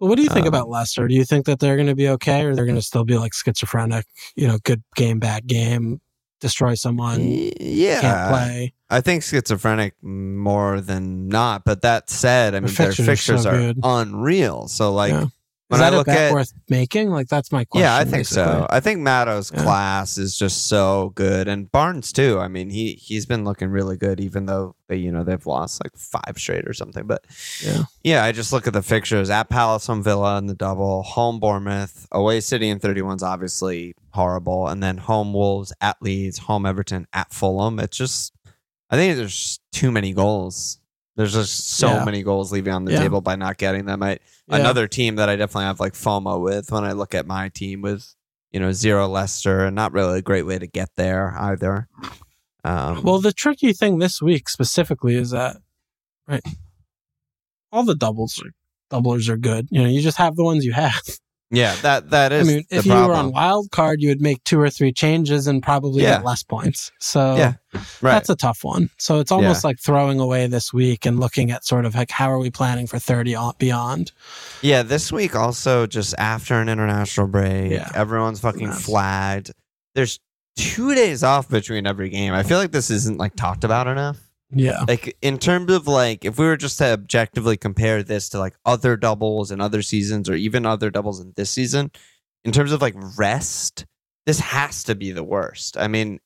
Well, 0.00 0.08
what 0.08 0.16
do 0.16 0.22
you 0.22 0.28
think 0.28 0.46
um, 0.46 0.48
about 0.48 0.68
Leicester? 0.68 1.08
Do 1.08 1.14
you 1.14 1.24
think 1.24 1.46
that 1.46 1.58
they're 1.58 1.76
going 1.76 1.88
to 1.88 1.94
be 1.94 2.08
okay 2.08 2.44
or 2.44 2.54
they're 2.54 2.66
going 2.66 2.76
to 2.76 2.82
still 2.82 3.04
be 3.04 3.18
like 3.18 3.32
schizophrenic, 3.34 4.06
you 4.36 4.46
know, 4.46 4.58
good 4.64 4.82
game, 4.94 5.18
bad 5.18 5.46
game, 5.46 6.00
destroy 6.40 6.74
someone, 6.74 7.20
Yeah, 7.60 8.00
can't 8.00 8.30
play? 8.30 8.74
I 8.90 9.00
think 9.00 9.22
schizophrenic 9.22 9.94
more 10.02 10.80
than 10.80 11.28
not. 11.28 11.64
But 11.64 11.82
that 11.82 12.10
said, 12.10 12.54
I 12.54 12.60
Their 12.60 12.68
mean 12.68 12.74
their 12.74 12.86
fixtures 12.86 13.06
are 13.08 13.10
fixtures 13.12 13.42
so 13.42 13.50
are 13.50 13.58
good. 13.58 13.78
unreal. 13.82 14.68
So 14.68 14.92
like 14.92 15.12
Yeah. 15.12 15.26
When 15.68 15.80
Is 15.80 15.86
I 15.86 15.90
that 15.90 15.94
a 15.94 15.98
look 15.98 16.08
at 16.08 16.32
worth 16.32 16.52
making? 16.68 17.10
Like, 17.10 17.28
that's 17.28 17.52
my 17.52 17.64
question. 17.64 17.84
yeah, 17.84 17.96
I 17.96 18.04
think 18.04 18.24
so. 18.26 18.66
I 18.70 18.80
think 18.80 19.00
Matto's 19.00 19.52
Yeah. 19.54 19.62
class 19.62 20.16
is 20.18 20.36
just 20.36 20.66
so 20.66 21.12
good, 21.14 21.46
and 21.46 21.70
Barnes 21.70 22.12
too. 22.12 22.38
I 22.40 22.48
mean 22.48 22.70
he 22.70 22.92
he's 22.94 23.26
been 23.26 23.44
looking 23.44 23.68
really 23.68 23.96
good, 23.96 24.18
even 24.20 24.46
though 24.46 24.74
they 24.88 24.96
you 24.96 25.12
know 25.12 25.24
they've 25.24 25.46
lost 25.46 25.82
like 25.84 25.92
five 25.96 26.36
straight 26.38 26.66
or 26.66 26.72
something. 26.72 27.06
But 27.06 27.24
Yeah. 27.62 27.82
yeah, 28.02 28.24
I 28.24 28.32
just 28.32 28.52
look 28.52 28.66
at 28.66 28.72
the 28.72 28.82
fixtures 28.82 29.28
at 29.30 29.48
Palace, 29.50 29.86
home 29.86 30.02
Villa, 30.02 30.36
and 30.38 30.48
the 30.48 30.54
double, 30.54 31.02
home 31.02 31.38
Bournemouth, 31.38 32.06
away 32.12 32.40
City, 32.40 32.70
and 32.70 32.80
thirty 32.80 33.02
one's 33.02 33.22
obviously 33.22 33.94
horrible, 34.14 34.66
and 34.68 34.82
then 34.82 34.96
home 34.98 35.32
Wolves, 35.34 35.72
at 35.80 35.96
Leeds, 36.00 36.38
home 36.38 36.64
Everton, 36.66 37.06
at 37.12 37.32
Fulham. 37.32 37.78
It's 37.78 37.96
just 37.96 38.32
I 38.90 38.96
think 38.96 39.16
there's 39.18 39.60
too 39.70 39.90
many 39.90 40.14
goals. 40.14 40.78
There's 41.18 41.32
just 41.34 41.70
so 41.70 41.88
Yeah. 41.88 42.04
many 42.04 42.22
goals 42.22 42.52
leaving 42.52 42.72
on 42.72 42.84
the 42.84 42.92
Yeah. 42.92 43.00
table 43.00 43.20
by 43.20 43.34
not 43.34 43.58
getting 43.58 43.84
them. 43.86 44.02
I. 44.04 44.20
Another 44.48 44.86
team 44.86 45.16
that 45.16 45.28
I 45.28 45.34
definitely 45.36 45.64
have 45.64 45.80
like 45.80 45.92
FOMO 45.94 46.40
with 46.40 46.70
when 46.70 46.84
I 46.84 46.92
look 46.92 47.12
at 47.14 47.26
my 47.26 47.48
team 47.50 47.82
with 47.82 48.14
you 48.52 48.60
know 48.60 48.70
zero 48.72 49.06
Leicester 49.08 49.64
and 49.64 49.74
not 49.74 49.92
really 49.92 50.20
a 50.20 50.22
great 50.22 50.46
way 50.46 50.58
to 50.60 50.66
get 50.68 50.90
there 50.96 51.34
either. 51.38 51.88
Um, 52.64 53.02
Well, 53.02 53.20
the 53.20 53.32
tricky 53.32 53.72
thing 53.72 53.98
this 53.98 54.22
week 54.22 54.48
specifically 54.48 55.16
is 55.16 55.30
that, 55.30 55.56
right, 56.28 56.42
all 57.72 57.82
the 57.84 57.94
doubles 57.96 58.40
are, 58.42 58.52
doublers 58.96 59.28
are 59.28 59.36
good. 59.36 59.66
You 59.70 59.82
know, 59.82 59.88
you 59.88 60.00
just 60.00 60.18
have 60.18 60.36
the 60.36 60.44
ones 60.44 60.64
you 60.64 60.72
have. 60.72 61.02
yeah, 61.50 61.74
that 61.82 62.10
that 62.10 62.32
is. 62.32 62.48
I 62.48 62.52
mean, 62.52 62.64
if 62.70 62.84
you 62.86 62.92
were 62.92 63.14
on 63.14 63.32
wild 63.32 63.70
card, 63.70 64.02
you 64.02 64.08
would 64.08 64.20
make 64.20 64.42
two 64.44 64.60
or 64.60 64.68
three 64.70 64.92
changes 64.92 65.46
and 65.46 65.62
probably 65.62 66.02
Yeah. 66.02 66.16
get 66.16 66.24
less 66.24 66.42
points. 66.42 66.92
So 67.00 67.36
Yeah, 67.36 67.54
right. 67.74 68.12
that's 68.12 68.28
a 68.28 68.36
tough 68.36 68.64
one. 68.64 68.90
So 68.98 69.18
it's 69.20 69.32
almost 69.32 69.64
like 69.64 69.78
throwing 69.80 70.20
away 70.20 70.46
this 70.46 70.72
week 70.72 71.06
and 71.06 71.18
looking 71.18 71.50
at 71.50 71.64
sort 71.64 71.84
of 71.86 71.94
like 71.94 72.10
how 72.10 72.30
are 72.30 72.38
we 72.38 72.50
planning 72.50 72.86
for 72.86 72.98
30 72.98 73.34
on 73.34 73.54
beyond? 73.58 74.12
Yeah, 74.62 74.82
this 74.82 75.10
week 75.10 75.34
also 75.34 75.86
just 75.86 76.14
after 76.18 76.54
an 76.60 76.68
international 76.68 77.26
break, 77.28 77.72
Yeah. 77.72 77.90
everyone's 77.94 78.40
fucking 78.40 78.68
Nuts. 78.68 78.84
flagged. 78.84 79.52
There's 79.94 80.20
two 80.56 80.94
days 80.94 81.22
off 81.22 81.48
between 81.48 81.86
every 81.86 82.08
game. 82.10 82.34
I 82.34 82.42
feel 82.42 82.58
like 82.58 82.72
this 82.72 82.90
isn't 82.90 83.16
like 83.18 83.36
talked 83.36 83.64
about 83.64 83.86
enough. 83.86 84.18
Yeah. 84.50 84.84
Like 84.88 85.16
in 85.20 85.38
terms 85.38 85.72
of 85.72 85.86
like 85.86 86.24
if 86.24 86.38
we 86.38 86.46
were 86.46 86.56
just 86.56 86.78
to 86.78 86.86
objectively 86.86 87.56
compare 87.56 88.02
this 88.02 88.30
to 88.30 88.38
like 88.38 88.54
other 88.64 88.96
doubles 88.96 89.50
and 89.50 89.60
other 89.60 89.82
seasons 89.82 90.28
or 90.28 90.34
even 90.34 90.64
other 90.64 90.90
doubles 90.90 91.20
in 91.20 91.32
this 91.36 91.50
season, 91.50 91.90
in 92.44 92.52
terms 92.52 92.72
of 92.72 92.80
like 92.80 92.94
rest, 93.18 93.84
this 94.26 94.40
has 94.40 94.84
to 94.84 94.94
be 94.94 95.12
the 95.12 95.24
worst. 95.24 95.76
I 95.76 95.88
mean, 95.88 96.20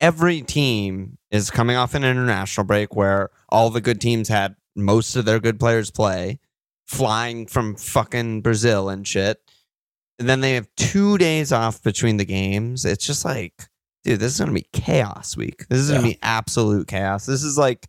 every 0.00 0.42
team 0.42 1.18
is 1.30 1.50
coming 1.50 1.76
off 1.76 1.94
an 1.94 2.04
international 2.04 2.66
break 2.66 2.94
where 2.94 3.30
all 3.48 3.70
the 3.70 3.80
good 3.80 4.00
teams 4.00 4.28
had 4.28 4.56
most 4.74 5.16
of 5.16 5.24
their 5.24 5.40
good 5.40 5.58
players 5.58 5.90
play, 5.90 6.38
flying 6.86 7.46
from 7.46 7.76
fucking 7.76 8.42
Brazil 8.42 8.88
and 8.88 9.06
shit. 9.06 9.40
And 10.18 10.28
then 10.28 10.40
they 10.40 10.54
have 10.54 10.68
two 10.76 11.18
days 11.18 11.52
off 11.52 11.82
between 11.82 12.16
the 12.16 12.24
games. 12.24 12.84
It's 12.86 13.06
just 13.06 13.24
like, 13.24 13.68
dude, 14.06 14.20
this 14.20 14.32
is 14.32 14.38
gonna 14.38 14.52
be 14.52 14.66
chaos 14.72 15.36
week. 15.36 15.66
This 15.68 15.80
is 15.80 15.90
gonna 15.90 16.02
be 16.02 16.18
absolute 16.22 16.86
chaos. 16.88 17.26
This 17.26 17.42
is 17.42 17.58
like 17.58 17.86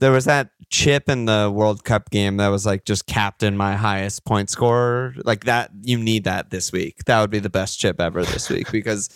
there 0.00 0.12
was 0.12 0.26
that 0.26 0.50
chip 0.70 1.08
in 1.08 1.24
the 1.24 1.50
World 1.52 1.82
Cup 1.82 2.08
game 2.10 2.36
that 2.36 2.48
was 2.48 2.64
like 2.64 2.84
just 2.84 3.06
captain 3.06 3.56
my 3.56 3.74
highest 3.74 4.24
point 4.24 4.48
scorer. 4.48 5.12
Like 5.24 5.44
that, 5.46 5.70
you 5.82 5.98
need 5.98 6.22
that 6.24 6.50
this 6.50 6.70
week. 6.70 7.02
That 7.06 7.20
would 7.20 7.30
be 7.30 7.40
the 7.40 7.50
best 7.50 7.80
chip 7.80 8.00
ever 8.00 8.24
this 8.24 8.48
week 8.48 8.70
because 8.72 9.08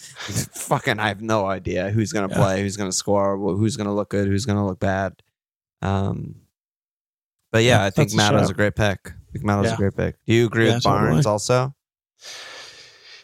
fucking 0.54 0.98
I 0.98 1.06
have 1.06 1.22
no 1.22 1.46
idea 1.46 1.90
who's 1.90 2.12
gonna 2.12 2.28
Yeah. 2.30 2.36
play, 2.36 2.62
who's 2.62 2.76
gonna 2.76 2.90
score, 2.90 3.38
who's 3.38 3.76
gonna 3.76 3.94
look 3.94 4.10
good, 4.10 4.26
who's 4.26 4.44
gonna 4.44 4.66
look 4.66 4.80
bad. 4.80 5.14
Um, 5.82 6.34
but 7.52 7.62
yeah, 7.62 7.78
Yeah, 7.78 7.84
I 7.84 7.90
think 7.90 8.12
Matto's 8.14 8.42
shout. 8.42 8.50
a 8.50 8.54
great 8.54 8.74
pick. 8.74 8.98
I 9.08 9.32
think 9.32 9.44
Matto's 9.44 9.66
Yeah. 9.66 9.74
a 9.74 9.76
great 9.76 9.96
pick. 9.96 10.16
Do 10.26 10.34
you 10.34 10.46
agree 10.46 10.66
Yeah, 10.66 10.74
with 10.74 10.82
totally. 10.82 11.10
Barnes 11.10 11.26
also? 11.26 11.74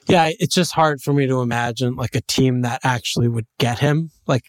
Yeah, 0.09 0.31
it's 0.38 0.55
just 0.55 0.73
hard 0.73 1.01
for 1.03 1.12
me 1.12 1.27
to 1.27 1.40
imagine 1.42 1.94
like 1.97 2.14
a 2.14 2.21
team 2.23 2.62
that 2.62 2.81
actually 2.85 3.29
would 3.29 3.47
get 3.59 3.79
him. 3.79 4.11
Like, 4.27 4.44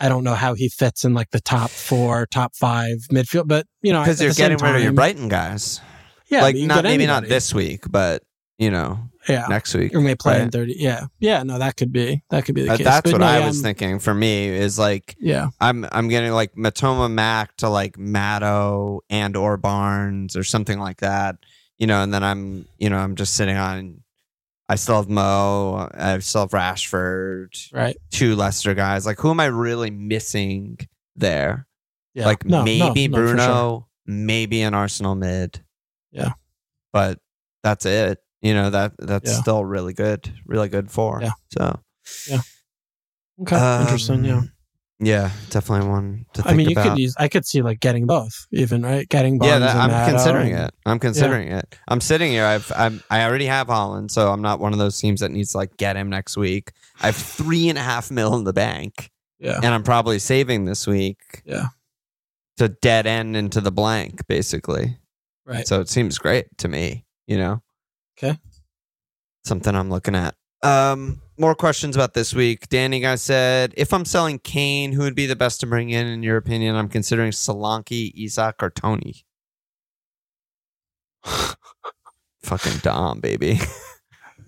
I 0.00 0.08
don't 0.08 0.22
know 0.24 0.34
how 0.34 0.54
he 0.54 0.68
fits 0.68 1.04
in 1.04 1.14
like 1.14 1.30
the 1.30 1.40
top 1.40 1.70
four, 1.70 2.26
top 2.26 2.54
five 2.54 2.98
midfield, 3.12 3.48
but 3.48 3.66
you 3.82 3.92
know, 3.92 4.02
Because 4.02 4.20
you're 4.22 4.32
getting 4.32 4.58
rid 4.58 4.76
of 4.76 4.82
your 4.82 4.92
Brighton 4.92 5.28
guys. 5.28 5.80
Yeah, 6.30 6.42
like 6.42 6.56
not 6.56 6.84
maybe 6.84 7.06
not 7.06 7.26
this 7.26 7.54
week, 7.54 7.84
but 7.90 8.22
you 8.58 8.70
know 8.70 8.98
Yeah, 9.28 9.46
next 9.48 9.72
week. 9.74 9.94
or 9.94 10.00
may 10.02 10.14
play 10.14 10.42
in 10.42 10.50
thirty. 10.50 10.74
Yeah, 10.76 11.06
yeah. 11.20 11.42
No, 11.42 11.58
that 11.58 11.76
could 11.78 11.90
be 11.90 12.22
that 12.28 12.44
could 12.44 12.54
be 12.54 12.64
the 12.64 12.72
Uh, 12.72 12.76
case. 12.76 12.84
that's 12.84 13.02
But 13.10 13.12
what 13.12 13.20
no, 13.22 13.26
I 13.28 13.38
yeah, 13.38 13.46
was 13.46 13.56
I'm- 13.56 13.62
thinking. 13.62 13.98
For 13.98 14.12
me, 14.12 14.48
is 14.48 14.78
like 14.78 15.16
Yeah, 15.18 15.48
I'm 15.60 15.86
I'm 15.90 16.08
getting 16.08 16.32
like 16.32 16.54
Mitoma 16.54 17.10
Mac 17.10 17.56
to 17.58 17.68
like 17.70 17.96
Matto 17.98 19.00
and 19.08 19.36
or 19.38 19.56
Barnes 19.56 20.36
or 20.36 20.44
something 20.44 20.78
like 20.78 20.98
that. 20.98 21.36
You 21.78 21.86
know, 21.86 22.02
and 22.02 22.12
then 22.12 22.22
I'm 22.22 22.66
you 22.78 22.90
know 22.90 22.98
I'm 22.98 23.16
just 23.16 23.34
sitting 23.34 23.56
on. 23.56 24.02
I 24.68 24.74
still 24.76 24.96
have 24.96 25.08
Mo. 25.08 25.88
I 25.94 26.18
still 26.18 26.42
have 26.42 26.50
Rashford. 26.50 27.72
right. 27.72 27.96
Two 28.10 28.36
Leicester 28.36 28.74
guys. 28.74 29.06
Like 29.06 29.18
who 29.18 29.30
am 29.30 29.40
I 29.40 29.46
really 29.46 29.90
missing 29.90 30.78
there? 31.16 31.66
Yeah, 32.14 32.26
Like 32.26 32.44
No, 32.44 32.62
maybe 32.64 33.08
no, 33.08 33.16
Bruno, 33.16 33.44
sure. 33.44 33.86
maybe 34.06 34.62
an 34.62 34.74
Arsenal 34.74 35.14
mid. 35.14 35.62
Yeah. 36.10 36.32
But 36.92 37.18
that's 37.62 37.86
it. 37.86 38.18
You 38.42 38.54
know, 38.54 38.70
that 38.70 38.92
that's 38.98 39.30
Yeah. 39.30 39.40
still 39.40 39.64
really 39.64 39.94
good. 39.94 40.32
Really 40.46 40.68
good 40.68 40.90
for. 40.90 41.20
Yeah. 41.22 41.32
So 41.52 41.80
Yeah. 42.28 42.40
Okay, 43.42 43.80
interesting. 43.82 44.24
Yeah. 44.24 44.38
Um, 44.38 44.52
um, 45.00 45.06
Yeah, 45.06 45.30
definitely 45.50 45.88
one 45.88 46.26
to 46.34 46.42
think 46.42 46.52
I 46.52 46.56
mean, 46.56 46.68
you 46.68 46.72
about. 46.72 46.88
could 46.90 46.98
use. 46.98 47.14
I 47.18 47.28
could 47.28 47.46
see 47.46 47.62
like 47.62 47.80
getting 47.80 48.06
both, 48.06 48.46
even 48.52 48.82
right. 48.82 49.08
Getting 49.08 49.38
Barnes 49.38 49.50
yeah, 49.52 49.58
that, 49.60 49.76
I'm 49.76 49.90
Matto 49.90 50.12
considering 50.12 50.52
and- 50.54 50.68
it. 50.68 50.74
I'm 50.86 50.98
considering 50.98 51.48
it. 51.52 51.76
I'm 51.88 52.00
sitting 52.00 52.30
here. 52.32 52.44
I've 52.44 52.70
I'm, 52.76 53.02
I 53.10 53.24
already 53.24 53.46
have 53.46 53.66
Haaland, 53.68 54.10
so 54.10 54.30
I'm 54.32 54.42
not 54.42 54.60
one 54.60 54.72
of 54.72 54.78
those 54.78 54.98
teams 54.98 55.20
that 55.20 55.30
needs 55.30 55.52
to 55.52 55.58
like 55.58 55.76
get 55.76 55.96
him 55.96 56.08
next 56.10 56.36
week. 56.36 56.72
I 57.00 57.06
have 57.06 57.16
three 57.16 57.68
and 57.68 57.78
a 57.78 57.82
half 57.82 58.10
mil 58.10 58.34
in 58.36 58.44
the 58.44 58.52
bank, 58.52 59.10
Yeah, 59.38 59.56
and 59.56 59.66
I'm 59.66 59.82
probably 59.82 60.18
saving 60.18 60.64
this 60.64 60.86
week. 60.86 61.42
Yeah. 61.44 61.68
To 62.56 62.68
dead 62.68 63.06
end 63.06 63.36
into 63.36 63.60
the 63.60 63.70
blank, 63.70 64.26
basically. 64.26 64.98
right. 65.46 65.64
So 65.64 65.80
it 65.80 65.88
seems 65.88 66.18
great 66.18 66.46
to 66.58 66.66
me, 66.66 67.04
you 67.28 67.38
know? 67.38 67.62
Okay. 68.18 68.36
Something 69.44 69.76
I'm 69.76 69.90
looking 69.90 70.16
at. 70.16 70.34
Um, 70.64 71.22
more 71.38 71.54
questions 71.54 71.96
about 71.96 72.14
this 72.14 72.34
week. 72.34 72.68
Danny 72.68 73.00
guy 73.00 73.14
said, 73.16 73.74
if 73.76 73.92
I'm 73.92 74.04
selling 74.04 74.38
Kane, 74.38 74.92
who 74.92 75.02
would 75.02 75.14
be 75.14 75.26
the 75.26 75.36
best 75.36 75.60
to 75.60 75.66
bring 75.66 75.90
in, 75.90 76.06
in 76.06 76.22
your 76.22 76.36
opinion? 76.36 76.74
I'm 76.76 76.88
considering 76.88 77.30
Solanke, 77.32 78.12
Isak, 78.14 78.62
or 78.62 78.70
Toney. 78.70 79.24
Fucking 82.42 82.78
Dom, 82.82 83.20
baby. 83.20 83.60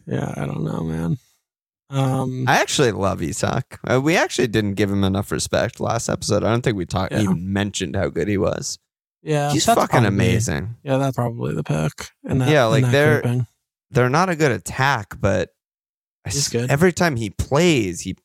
Yeah, 0.06 0.34
I 0.36 0.44
don't 0.44 0.64
know, 0.64 0.80
man. 0.80 1.18
Um, 1.88 2.44
I 2.48 2.56
actually 2.60 2.90
love 2.90 3.22
Isak. 3.22 3.78
Uh, 3.88 4.00
we 4.00 4.16
actually 4.16 4.48
didn't 4.48 4.74
give 4.74 4.90
him 4.90 5.04
enough 5.04 5.30
respect 5.30 5.78
last 5.78 6.08
episode. 6.08 6.42
I 6.42 6.50
don't 6.50 6.62
think 6.62 6.76
we 6.76 6.84
talked 6.84 7.12
Yeah. 7.12 7.20
even 7.20 7.52
mentioned 7.52 7.94
how 7.94 8.08
good 8.08 8.26
he 8.26 8.36
was. 8.36 8.76
yeah, 9.22 9.52
He's 9.52 9.66
fucking 9.66 9.86
probably- 9.86 10.08
amazing. 10.08 10.74
Yeah, 10.82 10.96
that's 10.96 11.14
probably 11.14 11.54
the 11.54 11.62
pick. 11.62 12.10
That, 12.24 12.48
Yeah, 12.48 12.64
like 12.64 12.86
they're- 12.90 13.20
grouping. 13.20 13.46
They're 13.92 14.08
not 14.08 14.30
a 14.30 14.34
good 14.36 14.50
attack, 14.50 15.14
but 15.20 15.50
He's 16.26 16.48
good. 16.48 16.70
every 16.70 16.92
time 16.92 17.16
he 17.16 17.30
plays, 17.30 18.00
he 18.02 18.16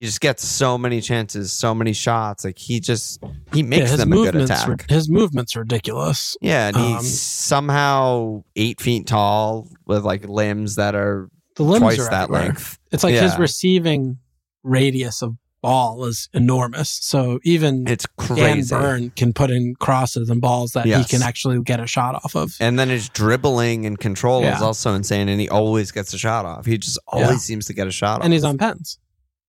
he 0.00 0.06
just 0.06 0.20
gets 0.20 0.44
so 0.44 0.76
many 0.76 1.00
chances, 1.00 1.52
so 1.52 1.74
many 1.74 1.92
shots. 1.92 2.44
Like 2.44 2.58
he 2.58 2.80
just 2.80 3.22
he 3.52 3.62
makes 3.62 3.90
his 3.90 3.98
them 3.98 4.12
a 4.12 4.16
good 4.16 4.36
attack. 4.36 4.88
His 4.90 5.08
movements 5.08 5.54
ridiculous. 5.56 6.36
Yeah, 6.40 6.68
and 6.68 6.76
Um, 6.76 6.96
he's 6.98 7.20
somehow 7.20 8.42
eight 8.56 8.80
feet 8.80 9.06
tall 9.06 9.68
with 9.86 10.04
like 10.04 10.28
limbs 10.28 10.76
that 10.76 10.94
are 10.94 11.28
The 11.56 11.62
limbs 11.62 11.80
twice 11.82 11.98
are 12.00 12.10
that 12.10 12.24
everywhere. 12.24 12.42
length. 12.48 12.78
It's 12.92 13.04
like 13.04 13.14
his 13.14 13.38
receiving 13.38 14.18
radius 14.62 15.22
of 15.22 15.36
ball 15.64 16.04
is 16.04 16.28
enormous. 16.34 16.90
So 16.90 17.40
even 17.42 17.88
It's 17.88 18.04
Dan 18.18 18.36
crazy. 18.36 18.74
Burn 18.74 19.10
can 19.16 19.32
put 19.32 19.50
in 19.50 19.74
crosses 19.80 20.28
and 20.28 20.40
balls 20.40 20.72
that 20.72 20.84
Yes. 20.84 21.10
he 21.10 21.16
can 21.16 21.26
actually 21.26 21.60
get 21.62 21.80
a 21.80 21.86
shot 21.86 22.14
off 22.16 22.36
of. 22.36 22.54
And 22.60 22.78
then 22.78 22.90
his 22.90 23.08
dribbling 23.08 23.86
and 23.86 23.98
control 23.98 24.44
is 24.44 24.60
also 24.60 24.92
insane, 24.94 25.28
and 25.30 25.40
he 25.40 25.48
always 25.48 25.90
gets 25.90 26.12
a 26.12 26.18
shot 26.18 26.44
off. 26.44 26.66
He 26.66 26.76
just 26.76 26.98
Yeah. 27.14 27.24
always 27.24 27.42
seems 27.42 27.64
to 27.66 27.72
get 27.72 27.86
a 27.86 27.90
shot 27.90 28.18
off. 28.20 28.24
And 28.24 28.32
he's 28.34 28.44
on 28.44 28.58
pens. 28.58 28.98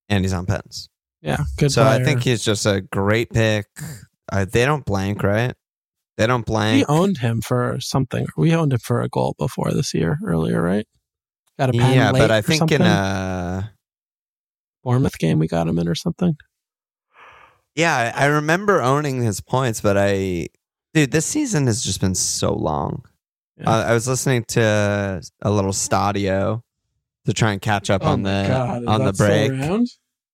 and 0.07 0.23
he's 0.23 0.33
on 0.33 0.45
pens. 0.45 0.87
Yeah, 1.21 1.43
good. 1.57 1.71
So 1.71 1.83
I 1.83 2.03
think 2.03 2.21
he's 2.23 2.43
just 2.43 2.65
a 2.65 2.79
great 2.81 3.29
pick. 3.31 3.65
Uh, 4.31 4.45
they 4.45 4.63
don't 4.65 4.85
blank, 4.85 5.21
right? 5.23 5.53
They 6.17 6.27
don't 6.27 6.45
blank. 6.45 6.87
we 6.87 6.95
owned 6.95 7.17
him 7.17 7.41
for 7.41 7.77
something. 7.81 8.25
We 8.37 8.55
owned 8.55 8.71
him 8.73 8.79
for 8.79 9.01
a 9.01 9.09
goal 9.09 9.35
before 9.37 9.71
this 9.71 9.93
year 9.93 10.17
earlier, 10.25 10.61
right? 10.61 10.87
Got 11.59 11.69
a 11.69 11.73
pen 11.73 11.93
yeah, 11.93 12.11
but 12.11 12.31
I 12.31 12.41
think 12.41 12.71
in 12.71 12.81
a 12.81 13.71
Bournemouth 14.85 15.17
game 15.19 15.39
we 15.39 15.47
got 15.49 15.67
him 15.67 15.77
in 15.79 15.87
or 15.89 15.95
something. 15.95 16.37
yeah, 17.75 18.13
I 18.15 18.23
I 18.23 18.25
remember 18.27 18.81
owning 18.81 19.21
his 19.21 19.41
points, 19.41 19.81
but 19.81 19.97
I 19.97 20.47
dude, 20.93 21.11
this 21.11 21.25
season 21.25 21.67
has 21.67 21.83
just 21.83 21.99
been 21.99 22.15
so 22.15 22.53
long. 22.53 23.03
Yeah. 23.57 23.69
Uh, 23.69 23.83
I 23.89 23.93
was 23.93 24.07
listening 24.07 24.43
to 24.49 25.21
a 25.41 25.49
little 25.51 25.71
Stadio 25.71 26.61
to 27.25 27.33
try 27.33 27.51
and 27.51 27.61
catch 27.61 27.89
up 27.89 28.03
Oh 28.05 28.09
on 28.11 28.23
the 28.23 28.45
God, 28.47 28.85
on 28.85 29.03
the 29.05 29.13
break. 29.13 29.51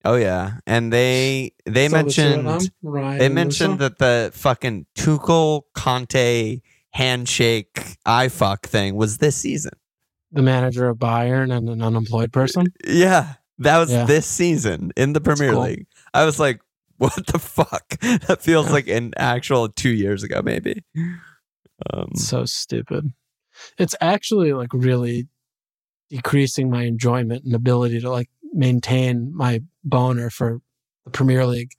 Oh 0.03 0.15
yeah, 0.15 0.57
and 0.67 0.91
they 0.91 1.53
they 1.65 1.87
Still 1.87 2.03
the 2.05 2.11
two 2.11 2.21
of 2.23 2.43
mentioned 2.43 3.19
they 3.21 3.29
mentioned 3.29 3.79
that 3.79 3.99
the 3.99 4.31
fucking 4.33 4.85
Tuchel 4.97 5.61
Conte 5.75 6.59
handshake 6.93 7.97
eye 8.05 8.27
fuck 8.27 8.67
thing 8.67 8.95
was 8.95 9.19
this 9.19 9.37
season. 9.37 9.71
the 10.31 10.41
manager 10.41 10.87
of 10.89 10.97
Bayern 10.97 11.55
and 11.55 11.69
an 11.69 11.81
unemployed 11.81 12.33
person. 12.33 12.65
Yeah, 12.85 13.35
that 13.63 13.77
was 13.79 13.91
Yeah. 13.91 14.05
this 14.05 14.25
season 14.27 14.91
in 14.97 15.13
the 15.13 15.21
Premier 15.21 15.51
cool. 15.53 15.63
League. 15.63 15.87
I 16.13 16.25
was 16.25 16.39
like, 16.39 16.61
what 16.97 17.15
the 17.27 17.39
fuck? 17.39 17.99
That 18.27 18.41
feels 18.41 18.67
Yeah. 18.67 18.71
like 18.73 18.87
an 18.87 19.13
actual 19.17 19.69
two 19.69 19.89
years 19.89 20.23
ago, 20.23 20.41
maybe. 20.43 20.83
Um, 21.91 22.09
so 22.15 22.45
stupid. 22.45 23.11
It's 23.77 23.95
actually 24.01 24.53
like 24.53 24.69
really 24.73 25.27
decreasing 26.09 26.69
my 26.69 26.83
enjoyment 26.83 27.43
and 27.45 27.55
ability 27.55 27.99
to 28.01 28.09
like 28.09 28.29
maintain 28.53 29.31
my 29.35 29.61
boner 29.83 30.29
for 30.29 30.59
the 31.05 31.11
Premier 31.11 31.45
League. 31.45 31.71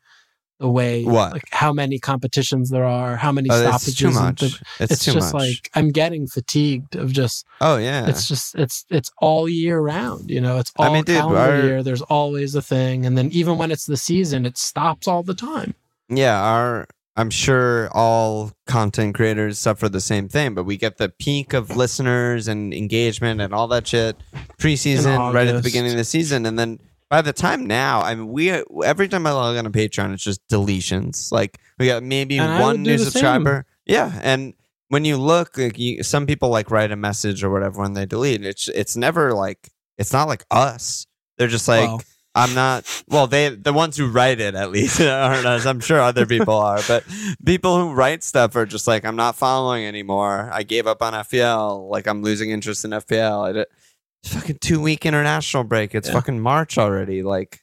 The 0.62 0.70
way 0.70 1.02
What? 1.02 1.32
like 1.32 1.48
how 1.50 1.72
many 1.72 1.98
competitions 1.98 2.70
there 2.70 2.84
are, 2.84 3.16
how 3.16 3.32
many 3.32 3.48
oh, 3.50 3.60
stoppages. 3.60 3.88
it's 3.88 3.98
too 3.98 4.10
much. 4.12 4.40
the- 4.40 4.60
it's, 4.78 4.92
it's 4.92 5.04
too 5.04 5.12
just 5.14 5.34
much. 5.34 5.42
like 5.42 5.70
I'm 5.74 5.90
getting 5.90 6.28
fatigued 6.28 6.94
of 6.94 7.12
just 7.12 7.44
oh 7.60 7.78
yeah, 7.78 8.06
it's 8.08 8.28
just 8.28 8.54
it's 8.54 8.84
it's 8.88 9.10
all 9.20 9.48
year 9.48 9.80
round 9.80 10.30
you 10.30 10.40
know 10.40 10.58
it's 10.58 10.70
all 10.76 10.86
I 10.86 10.92
mean, 10.92 11.02
dude, 11.02 11.16
calendar 11.16 11.40
our- 11.40 11.62
year 11.62 11.82
there's 11.82 12.02
always 12.02 12.54
a 12.54 12.62
thing 12.62 13.04
and 13.04 13.18
then 13.18 13.28
even 13.32 13.58
when 13.58 13.72
it's 13.72 13.86
the 13.86 13.96
season 13.96 14.46
it 14.46 14.56
stops 14.56 15.08
all 15.08 15.24
the 15.24 15.34
time 15.34 15.74
yeah. 16.08 16.40
Our 16.40 16.86
I'm 17.16 17.30
sure 17.30 17.90
all 17.92 18.52
content 18.66 19.14
creators 19.16 19.58
suffer 19.58 19.88
the 19.88 20.00
same 20.00 20.28
thing, 20.28 20.54
but 20.54 20.62
we 20.64 20.76
get 20.76 20.96
the 20.96 21.08
peak 21.08 21.52
of 21.54 21.74
listeners 21.76 22.46
and 22.48 22.72
engagement 22.72 23.40
and 23.40 23.52
all 23.52 23.66
that 23.68 23.86
shit 23.86 24.16
preseason, 24.58 25.34
right 25.34 25.48
at 25.48 25.56
the 25.56 25.62
beginning 25.62 25.90
of 25.90 25.96
the 25.98 26.04
season, 26.04 26.46
and 26.46 26.56
then 26.58 26.78
by 27.12 27.20
the 27.20 27.32
time 27.34 27.66
now, 27.66 28.00
I 28.00 28.14
mean, 28.14 28.28
we 28.28 28.50
every 28.84 29.06
time 29.06 29.26
I 29.26 29.32
log 29.32 29.54
on 29.58 29.66
a 29.66 29.70
Patreon, 29.70 30.14
it's 30.14 30.24
just 30.24 30.40
deletions. 30.48 31.30
Like 31.30 31.58
we 31.78 31.86
got 31.86 32.02
maybe 32.02 32.38
And 32.38 32.58
one 32.58 32.82
new 32.82 32.92
the 32.92 32.98
same. 33.04 33.10
subscriber. 33.10 33.66
Yeah, 33.84 34.18
and 34.22 34.54
when 34.88 35.04
you 35.04 35.18
look, 35.18 35.58
like 35.58 35.78
you, 35.78 36.02
some 36.02 36.24
people 36.26 36.48
like 36.48 36.70
write 36.70 36.90
a 36.90 36.96
message 36.96 37.44
or 37.44 37.50
whatever 37.50 37.82
when 37.82 37.92
they 37.92 38.06
delete. 38.06 38.42
It's 38.46 38.68
it's 38.68 38.96
never 38.96 39.34
like 39.34 39.68
it's 39.98 40.10
not 40.12 40.26
like 40.26 40.44
us. 40.50 41.06
They're 41.36 41.48
just 41.48 41.68
like 41.68 41.86
Well, 41.88 42.02
I'm 42.34 42.54
not. 42.54 42.86
Well, 43.08 43.26
they 43.26 43.50
the 43.50 43.74
ones 43.74 43.98
who 43.98 44.08
write 44.10 44.40
it 44.40 44.54
at 44.54 44.70
least 44.70 44.98
aren't 45.02 45.44
us. 45.44 45.66
I'm 45.66 45.80
sure 45.80 46.00
other 46.00 46.24
people 46.24 46.54
are, 46.54 46.80
but 46.88 47.04
people 47.44 47.78
who 47.78 47.92
write 47.92 48.24
stuff 48.24 48.56
are 48.56 48.64
just 48.64 48.86
like 48.88 49.04
I'm 49.04 49.16
not 49.16 49.36
following 49.36 49.84
anymore. 49.84 50.48
I 50.50 50.62
gave 50.62 50.86
up 50.86 51.02
on 51.02 51.12
FPL. 51.12 51.90
Like 51.90 52.06
I'm 52.06 52.22
losing 52.22 52.50
interest 52.52 52.86
in 52.86 52.92
FPL. 52.92 53.48
I, 53.48 53.52
don't- 53.52 53.68
it's 53.68 53.91
fucking 54.24 54.58
two 54.60 54.80
week 54.80 55.04
international 55.06 55.64
break. 55.64 55.94
It's 55.94 56.08
Yeah. 56.08 56.14
fucking 56.14 56.40
March 56.40 56.78
already. 56.78 57.22
Like 57.22 57.60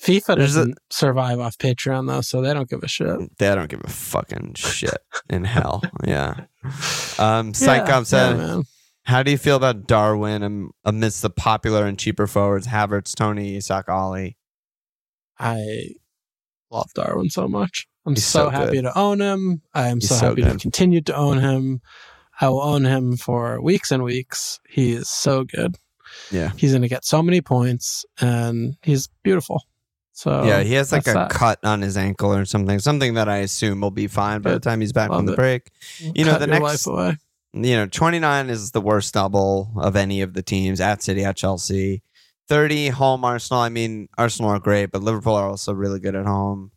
FIFA 0.00 0.36
doesn't 0.36 0.78
survive 0.90 1.40
off 1.40 1.56
Patreon 1.56 2.06
though, 2.08 2.20
so 2.20 2.42
they 2.42 2.52
don't 2.52 2.68
give 2.68 2.82
a 2.82 2.88
shit. 2.88 3.16
they 3.38 3.54
don't 3.54 3.70
give 3.70 3.80
a 3.84 3.88
fucking 3.88 4.54
shit 4.54 4.98
in 5.30 5.44
hell. 5.44 5.82
Yeah. 6.06 6.44
Um, 7.18 7.48
Yeah, 7.48 7.52
Psychom 7.52 7.86
yeah, 7.88 8.02
said, 8.04 8.36
man. 8.38 8.62
"How 9.04 9.22
do 9.22 9.30
you 9.30 9.36
feel 9.38 9.56
about 9.56 9.86
Darwin 9.86 10.70
amidst 10.84 11.20
the 11.22 11.30
popular 11.30 11.84
and 11.86 11.98
cheaper 11.98 12.26
forwards 12.26 12.66
Havertz, 12.66 13.14
Toney, 13.14 13.56
Isak, 13.56 13.88
Ali? 13.88 14.36
I 15.38 15.90
love 16.70 16.88
Darwin 16.94 17.28
so 17.30 17.46
much. 17.46 17.86
I'm 18.06 18.16
so, 18.16 18.44
so 18.46 18.48
happy 18.50 18.80
to 18.82 18.98
own 18.98 19.20
him. 19.20 19.62
I 19.74 19.88
am 19.88 20.00
so, 20.00 20.14
so 20.16 20.28
happy 20.28 20.42
to 20.42 20.56
continue 20.58 21.02
to 21.02 21.14
own 21.14 21.38
him. 21.38 21.80
I 22.40 22.48
will 22.48 22.62
own 22.62 22.84
him 22.84 23.16
for 23.16 23.60
weeks 23.60 23.90
and 23.90 24.02
weeks. 24.02 24.60
He 24.68 24.92
is 24.92 25.08
so 25.08 25.44
good. 25.44 25.76
Yeah. 26.30 26.52
He's 26.56 26.72
going 26.72 26.82
to 26.82 26.88
get 26.88 27.04
so 27.04 27.22
many 27.22 27.40
points 27.40 28.04
and 28.20 28.76
he's 28.82 29.08
beautiful. 29.22 29.62
So 30.12 30.44
yeah, 30.44 30.62
he 30.62 30.74
has 30.74 30.92
like 30.92 31.08
a 31.08 31.12
that. 31.12 31.30
cut 31.30 31.58
on 31.64 31.82
his 31.82 31.96
ankle 31.96 32.32
or 32.32 32.44
something. 32.44 32.78
Something 32.78 33.14
that 33.14 33.28
I 33.28 33.38
assume 33.38 33.80
will 33.80 33.90
be 33.90 34.06
fine 34.06 34.42
by 34.42 34.52
the 34.52 34.60
time 34.60 34.80
he's 34.80 34.92
back 34.92 35.10
Love 35.10 35.20
from 35.20 35.26
the 35.26 35.32
it. 35.32 35.36
break. 35.36 35.70
You 35.98 36.24
know, 36.24 36.38
the 36.38 36.46
next-. 36.46 36.86
You 36.86 37.76
know, 37.76 37.86
29 37.86 38.50
is 38.50 38.72
the 38.72 38.80
worst 38.80 39.14
double 39.14 39.72
of 39.76 39.94
any 39.94 40.22
of 40.22 40.34
the 40.34 40.42
teams 40.42 40.80
at 40.80 41.02
City, 41.02 41.24
at 41.24 41.36
Chelsea. 41.36 42.02
30, 42.48 42.88
home 42.88 43.24
Arsenal. 43.24 43.62
I 43.62 43.68
mean, 43.68 44.08
Arsenal 44.18 44.50
are 44.50 44.58
great, 44.58 44.90
but 44.90 45.02
Liverpool 45.02 45.34
are 45.34 45.48
also 45.48 45.72
really 45.72 46.00
good 46.00 46.14
at 46.14 46.26
home. 46.26 46.72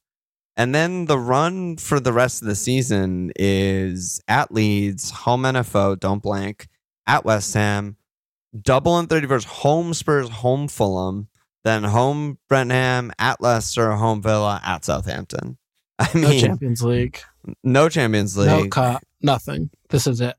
And 0.57 0.73
then 0.73 1.05
the 1.05 1.19
run 1.19 1.77
for 1.77 1.99
the 1.99 2.11
rest 2.11 2.41
of 2.41 2.47
the 2.47 2.55
season 2.55 3.31
is 3.35 4.19
at 4.27 4.51
Leeds, 4.51 5.11
home 5.11 5.43
NFO, 5.43 5.99
don't 5.99 6.21
blank, 6.21 6.67
at 7.05 7.23
West 7.23 7.53
Ham, 7.53 7.95
double 8.59 8.97
and 8.97 9.07
30 9.07 9.27
versus 9.27 9.49
home 9.49 9.93
Spurs, 9.93 10.29
home 10.29 10.67
Fulham, 10.67 11.27
then 11.63 11.83
home 11.83 12.39
Brentham, 12.49 13.11
at 13.19 13.39
Leicester, 13.39 13.91
home 13.93 14.21
Villa, 14.23 14.59
at 14.65 14.83
Southampton. 14.83 15.57
I 15.99 16.09
No 16.15 16.29
mean, 16.29 16.41
Champions 16.41 16.81
League. 16.83 17.19
no 17.63 17.87
Champions 17.87 18.35
League. 18.35 18.47
No 18.49 18.67
cup. 18.67 19.03
Nothing. 19.21 19.69
This 19.89 20.07
is 20.07 20.21
it. 20.21 20.35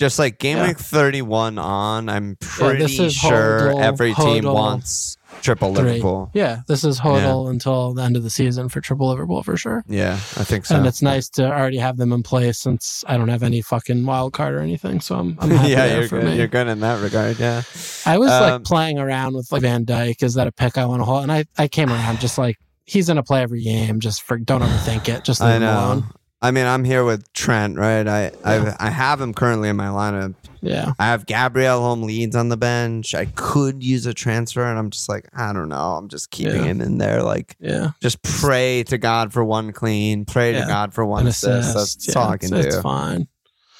Just 0.00 0.18
like 0.18 0.38
game 0.38 0.56
Yeah. 0.56 0.68
week 0.68 0.78
31 0.78 1.58
on, 1.58 2.08
I'm 2.08 2.36
pretty 2.40 2.84
is 3.04 3.14
sure 3.14 3.72
Hodl, 3.72 3.82
every 3.82 4.14
team 4.14 4.44
wants 4.44 5.16
triple 5.42 5.74
three. 5.74 5.84
Liverpool. 5.92 6.30
Yeah, 6.34 6.60
this 6.68 6.84
is 6.84 7.00
hodl 7.00 7.48
until 7.50 7.94
the 7.94 8.02
end 8.02 8.16
of 8.16 8.22
the 8.22 8.30
season 8.30 8.68
for 8.68 8.80
triple 8.80 9.08
Liverpool 9.08 9.42
for 9.42 9.56
sure. 9.56 9.84
Yeah, 9.88 10.14
I 10.14 10.44
think 10.44 10.66
so. 10.66 10.76
And 10.76 10.86
it's 10.86 11.02
nice 11.02 11.28
to 11.30 11.46
already 11.50 11.78
have 11.78 11.96
them 11.96 12.12
in 12.12 12.22
place 12.22 12.58
since 12.58 13.04
I 13.06 13.16
don't 13.16 13.28
have 13.28 13.42
any 13.42 13.62
fucking 13.62 14.04
wild 14.06 14.32
card 14.32 14.54
or 14.54 14.60
anything. 14.60 15.00
So 15.00 15.16
I'm, 15.16 15.36
I'm 15.40 15.50
happy 15.50 15.70
yeah, 15.70 15.98
you're 15.98 16.08
for 16.08 16.20
good. 16.20 16.30
me. 16.30 16.36
You're 16.38 16.46
good 16.48 16.68
in 16.68 16.80
that 16.80 17.02
regard. 17.02 17.38
Yeah. 17.38 17.62
I 18.06 18.18
was 18.18 18.30
Um, 18.30 18.42
like 18.42 18.64
playing 18.64 18.98
around 18.98 19.34
with 19.34 19.50
like 19.52 19.62
Van 19.62 19.84
Dijk. 19.84 20.22
Is 20.22 20.34
that 20.34 20.46
a 20.46 20.52
pick 20.52 20.78
I 20.78 20.84
want 20.86 21.00
to 21.00 21.04
hold? 21.04 21.22
And 21.22 21.32
I, 21.32 21.44
I 21.58 21.68
came 21.68 21.90
around 21.90 22.20
just 22.20 22.38
like 22.38 22.56
he's 22.84 23.06
gonna 23.08 23.22
play 23.22 23.42
every 23.42 23.62
game. 23.62 24.00
Just 24.00 24.22
for 24.22 24.36
don't 24.38 24.62
overthink 24.62 25.08
it. 25.08 25.24
Just 25.24 25.40
leave 25.40 25.50
I 25.50 25.56
him 25.56 25.62
know. 25.62 25.72
alone. 25.72 26.10
I 26.42 26.50
mean, 26.52 26.64
I'm 26.66 26.84
here 26.84 27.04
with 27.04 27.30
Trent, 27.34 27.76
right? 27.76 28.06
I 28.08 28.22
Yeah. 28.44 28.76
I 28.78 28.86
I 28.86 28.90
have 28.90 29.20
him 29.20 29.34
currently 29.34 29.68
in 29.68 29.76
my 29.76 29.88
lineup. 29.88 30.34
Yeah, 30.62 30.92
I 30.98 31.06
have 31.06 31.24
Gabriel 31.26 31.80
home 31.80 32.02
Leeds 32.02 32.36
on 32.36 32.48
the 32.50 32.56
bench. 32.56 33.14
I 33.14 33.24
could 33.26 33.82
use 33.82 34.04
a 34.06 34.12
transfer, 34.12 34.62
and 34.64 34.78
I'm 34.78 34.90
just 34.90 35.08
like, 35.08 35.26
I 35.34 35.52
don't 35.54 35.68
know. 35.70 35.92
I'm 35.96 36.08
just 36.08 36.30
keeping 36.30 36.56
Yeah. 36.56 36.62
him 36.70 36.80
in 36.82 36.98
there. 36.98 37.22
Like, 37.22 37.56
yeah. 37.60 37.90
just 38.02 38.22
pray 38.22 38.82
to 38.84 38.98
God 38.98 39.32
for 39.32 39.42
one 39.44 39.72
clean. 39.72 40.24
Pray 40.26 40.52
to 40.52 40.60
God 40.60 40.92
for 40.92 41.04
one 41.06 41.22
An 41.22 41.28
assist. 41.28 41.70
assist. 41.70 41.74
That's, 41.74 41.94
that's 42.06 42.14
yeah, 42.16 42.22
all 42.22 42.28
I 42.30 42.34
it's- 42.34 42.50
can 42.50 42.60
do. 42.60 42.66
It's 42.68 42.80
fine. 42.80 43.28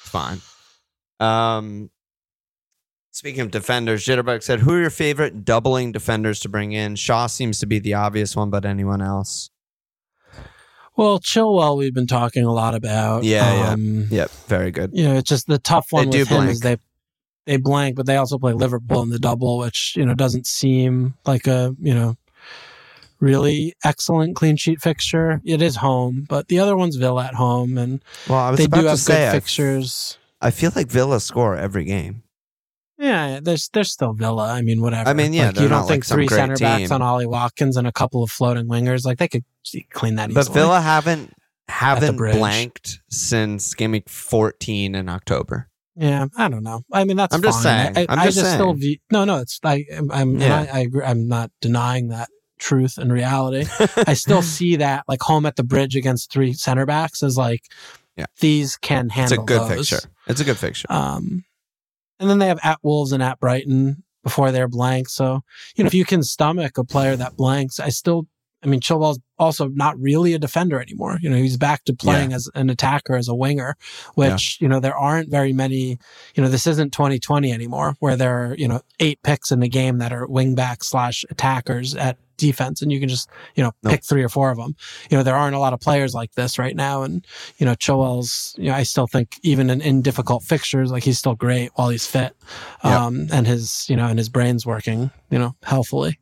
It's 0.01 0.09
fine. 0.09 0.41
Um, 1.19 1.89
Speaking 3.13 3.41
of 3.41 3.51
defenders, 3.51 4.05
Jitterbug 4.05 4.41
said, 4.41 4.61
"Who 4.61 4.71
are 4.73 4.79
your 4.81 4.89
favorite 4.89 5.43
doubling 5.43 5.91
defenders 5.91 6.39
to 6.39 6.49
bring 6.49 6.71
in?" 6.71 6.95
Shaw 6.95 7.27
seems 7.27 7.59
to 7.59 7.65
be 7.65 7.77
the 7.77 7.93
obvious 7.93 8.35
one, 8.37 8.49
but 8.49 8.65
anyone 8.65 9.01
else? 9.01 9.49
Well, 10.97 11.19
Chilwell, 11.19 11.77
we've 11.77 11.93
been 11.93 12.07
talking 12.07 12.43
a 12.43 12.51
lot 12.51 12.75
about. 12.75 13.23
Yeah, 13.23 13.53
yeah. 13.53 13.69
um, 13.71 14.07
Yep, 14.11 14.31
very 14.47 14.71
good. 14.71 14.91
You 14.93 15.05
know, 15.05 15.15
it's 15.17 15.29
just 15.29 15.47
the 15.47 15.57
tough 15.59 15.87
one 15.91 16.09
They 16.09 16.19
with 16.19 16.29
do 16.29 16.35
him 16.35 16.47
is 16.49 16.59
they 16.59 16.75
blank. 16.75 16.81
they 17.45 17.57
blank, 17.57 17.95
but 17.95 18.05
they 18.05 18.17
also 18.17 18.37
play 18.37 18.53
Liverpool 18.53 19.01
in 19.01 19.09
the 19.09 19.19
double, 19.19 19.57
which 19.57 19.93
you 19.95 20.05
know 20.05 20.13
doesn't 20.13 20.45
seem 20.47 21.15
like 21.25 21.47
a 21.47 21.75
you 21.79 21.93
know 21.93 22.17
really 23.19 23.73
excellent 23.83 24.35
clean 24.35 24.57
sheet 24.57 24.81
fixture. 24.81 25.41
It 25.45 25.61
is 25.61 25.77
home, 25.77 26.25
but 26.27 26.47
the 26.47 26.59
other 26.59 26.75
one's 26.75 26.95
Villa 26.97 27.25
at 27.25 27.35
home, 27.35 27.77
and 27.77 28.03
Well, 28.27 28.39
I 28.39 28.49
was 28.51 28.57
they 28.59 28.65
about 28.65 28.77
do 28.77 28.83
to 28.83 28.89
have 28.89 28.99
say, 28.99 29.13
good 29.15 29.27
I- 29.29 29.31
fixtures. 29.31 30.17
I 30.43 30.49
feel 30.49 30.71
like 30.75 30.87
Villa 30.87 31.19
score 31.19 31.55
every 31.55 31.85
game. 31.85 32.23
Yeah, 33.01 33.39
there's 33.41 33.67
there's 33.69 33.91
still 33.91 34.13
Villa. 34.13 34.51
I 34.51 34.61
mean, 34.61 34.79
whatever. 34.79 35.09
I 35.09 35.13
mean, 35.13 35.33
yeah, 35.33 35.47
like, 35.47 35.59
you 35.59 35.67
don't 35.67 35.79
like, 35.81 35.87
think 35.87 36.03
some 36.03 36.15
three 36.17 36.27
center 36.27 36.55
backs 36.55 36.89
team. 36.89 36.91
on 36.91 37.01
Ollie 37.01 37.25
Watkins 37.25 37.75
and 37.75 37.87
a 37.87 37.91
couple 37.91 38.21
of 38.23 38.29
floating 38.29 38.67
wingers 38.67 39.05
like 39.05 39.17
they 39.17 39.27
could 39.27 39.43
clean 39.91 40.15
that 40.15 40.31
But 40.31 40.41
easily. 40.41 40.53
Villa 40.53 40.81
haven't 40.81 41.33
haven't 41.67 42.17
blanked 42.17 42.99
since 43.09 43.73
game 43.73 43.91
week 43.93 44.07
14 44.07 44.93
in 44.93 45.09
October. 45.09 45.67
Yeah, 45.95 46.27
I 46.37 46.47
don't 46.47 46.61
know. 46.63 46.83
I 46.93 47.03
mean, 47.03 47.17
that's 47.17 47.33
I'm 47.33 47.41
just 47.41 47.63
saying. 47.63 47.97
I, 47.97 48.05
I'm 48.07 48.19
I 48.19 48.25
just 48.25 48.37
just 48.37 48.53
still 48.53 48.73
view, 48.73 48.97
no, 49.11 49.25
no. 49.25 49.37
It's 49.39 49.59
I, 49.63 49.83
I'm, 49.95 50.11
I'm 50.11 50.39
Yeah. 50.39 50.67
I, 50.71 50.77
I 50.77 50.79
agree. 50.81 51.03
I'm 51.03 51.27
not 51.27 51.49
denying 51.59 52.09
that 52.09 52.29
truth 52.59 52.99
and 52.99 53.11
reality. 53.11 53.65
I 54.07 54.13
still 54.13 54.43
see 54.43 54.75
that 54.75 55.05
like 55.07 55.21
home 55.21 55.47
at 55.47 55.55
the 55.55 55.63
bridge 55.63 55.95
against 55.95 56.31
three 56.31 56.53
center 56.53 56.85
backs 56.85 57.23
as 57.23 57.35
like, 57.35 57.63
Yeah. 58.15 58.27
these 58.39 58.77
can 58.77 59.09
handle. 59.09 59.33
it's 59.33 59.41
a 59.41 59.45
good 59.45 59.61
those. 59.61 59.89
fixture. 59.89 60.09
It's 60.27 60.39
a 60.39 60.43
good 60.43 60.57
fixture. 60.57 60.87
Um, 60.89 61.43
and 62.21 62.29
then 62.29 62.39
they 62.39 62.47
have 62.47 62.59
at 62.63 62.79
Wolves 62.83 63.11
and 63.11 63.21
at 63.21 63.39
Brighton 63.39 64.03
before 64.23 64.51
they're 64.51 64.67
blank. 64.67 65.09
So, 65.09 65.41
you 65.75 65.83
know, 65.83 65.87
if 65.87 65.93
you 65.93 66.05
can 66.05 66.23
stomach 66.23 66.77
a 66.77 66.83
player 66.83 67.15
that 67.15 67.35
blanks, 67.35 67.79
I 67.79 67.89
still, 67.89 68.27
I 68.63 68.67
mean, 68.67 68.79
Chilwell's 68.79 69.19
also 69.39 69.67
not 69.69 69.99
really 69.99 70.35
a 70.35 70.39
defender 70.39 70.79
anymore. 70.79 71.17
You 71.19 71.31
know, 71.31 71.37
he's 71.37 71.57
back 71.57 71.83
to 71.85 71.93
playing 71.93 72.31
as 72.31 72.47
an 72.53 72.69
attacker, 72.69 73.15
as 73.15 73.27
a 73.27 73.33
winger, 73.33 73.75
which, 74.13 74.61
you 74.61 74.67
know, 74.67 74.79
there 74.79 74.95
aren't 74.95 75.31
very 75.31 75.51
many, 75.51 75.97
you 76.35 76.43
know, 76.43 76.47
this 76.47 76.67
isn't 76.67 76.93
2020 76.93 77.51
anymore 77.51 77.95
where 77.99 78.15
there 78.15 78.51
are, 78.51 78.55
you 78.55 78.67
know, 78.67 78.81
eight 78.99 79.19
picks 79.23 79.51
in 79.51 79.61
the 79.61 79.67
game 79.67 79.97
that 79.97 80.13
are 80.13 80.27
wing 80.27 80.53
back 80.53 80.83
slash 80.83 81.25
attackers 81.31 81.95
at 81.95 82.17
defense 82.41 82.81
and 82.81 82.91
you 82.91 82.99
can 82.99 83.07
just, 83.07 83.29
you 83.55 83.63
know, 83.63 83.71
Nope. 83.83 83.91
pick 83.93 84.03
three 84.03 84.23
or 84.23 84.27
four 84.29 84.51
of 84.51 84.57
them. 84.57 84.75
You 85.09 85.15
know, 85.17 85.23
there 85.23 85.35
aren't 85.35 85.55
a 85.55 85.59
lot 85.59 85.71
of 85.71 85.79
players 85.79 86.13
like 86.13 86.33
this 86.33 86.59
right 86.59 86.75
now. 86.75 87.03
And, 87.03 87.25
you 87.57 87.65
know, 87.65 87.73
Chilwell's, 87.75 88.53
you 88.57 88.65
know, 88.69 88.73
I 88.75 88.83
still 88.83 89.07
think 89.07 89.39
even 89.43 89.69
in, 89.69 89.79
in 89.79 90.01
difficult 90.01 90.43
fixtures, 90.43 90.91
like 90.91 91.03
he's 91.03 91.17
still 91.19 91.35
great 91.35 91.71
while 91.75 91.87
he's 91.89 92.05
fit. 92.05 92.35
Yep. 92.83 92.93
Um, 92.93 93.27
and 93.31 93.47
his, 93.47 93.85
you 93.89 93.95
know, 93.95 94.07
and 94.07 94.19
his 94.19 94.27
brain's 94.27 94.65
working, 94.65 95.09
you 95.29 95.39
know, 95.39 95.55
healthily. 95.63 96.19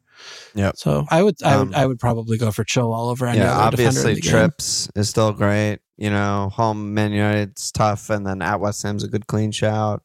Yeah. 0.53 0.73
So 0.75 1.05
I 1.09 1.23
would, 1.23 1.35
I 1.43 1.53
Um, 1.55 1.67
would, 1.69 1.75
I 1.77 1.85
would 1.87 1.99
probably 1.99 2.37
go 2.37 2.51
for 2.51 2.63
Chilwell 2.65 3.09
over 3.09 3.25
any 3.25 3.39
yeah, 3.39 3.57
other 3.57 3.77
defender 3.77 3.99
obviously 4.01 4.13
the 4.15 4.21
game. 4.21 4.31
Trips 4.31 4.89
is 4.95 5.09
still 5.09 5.31
great. 5.31 5.79
You 5.97 6.09
know, 6.09 6.49
home 6.53 6.93
Man 6.93 7.11
United's 7.11 7.71
tough, 7.71 8.09
and 8.09 8.25
then 8.25 8.41
at 8.41 8.59
West 8.59 8.83
Ham's 8.83 9.03
a 9.03 9.07
good 9.07 9.27
clean 9.27 9.51
shout. 9.51 10.03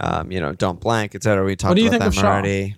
Um, 0.00 0.32
you 0.32 0.40
know, 0.40 0.52
don't 0.52 0.80
blank, 0.80 1.14
etc. 1.14 1.44
We 1.44 1.54
talked 1.54 1.76
do 1.76 1.82
you 1.82 1.88
about 1.88 2.00
think 2.00 2.08
of 2.08 2.14
them 2.14 2.22
Shaw? 2.22 2.32
already. 2.32 2.76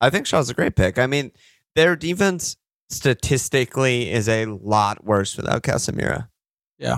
I 0.00 0.10
think 0.10 0.26
Shaw's 0.26 0.50
a 0.50 0.54
great 0.54 0.76
pick. 0.76 0.98
I 0.98 1.06
mean, 1.06 1.32
their 1.76 1.94
defense 1.94 2.56
statistically 2.90 4.10
is 4.10 4.28
a 4.28 4.46
lot 4.46 5.04
worse 5.04 5.36
without 5.36 5.62
Casemiro. 5.62 6.28
Yeah. 6.78 6.96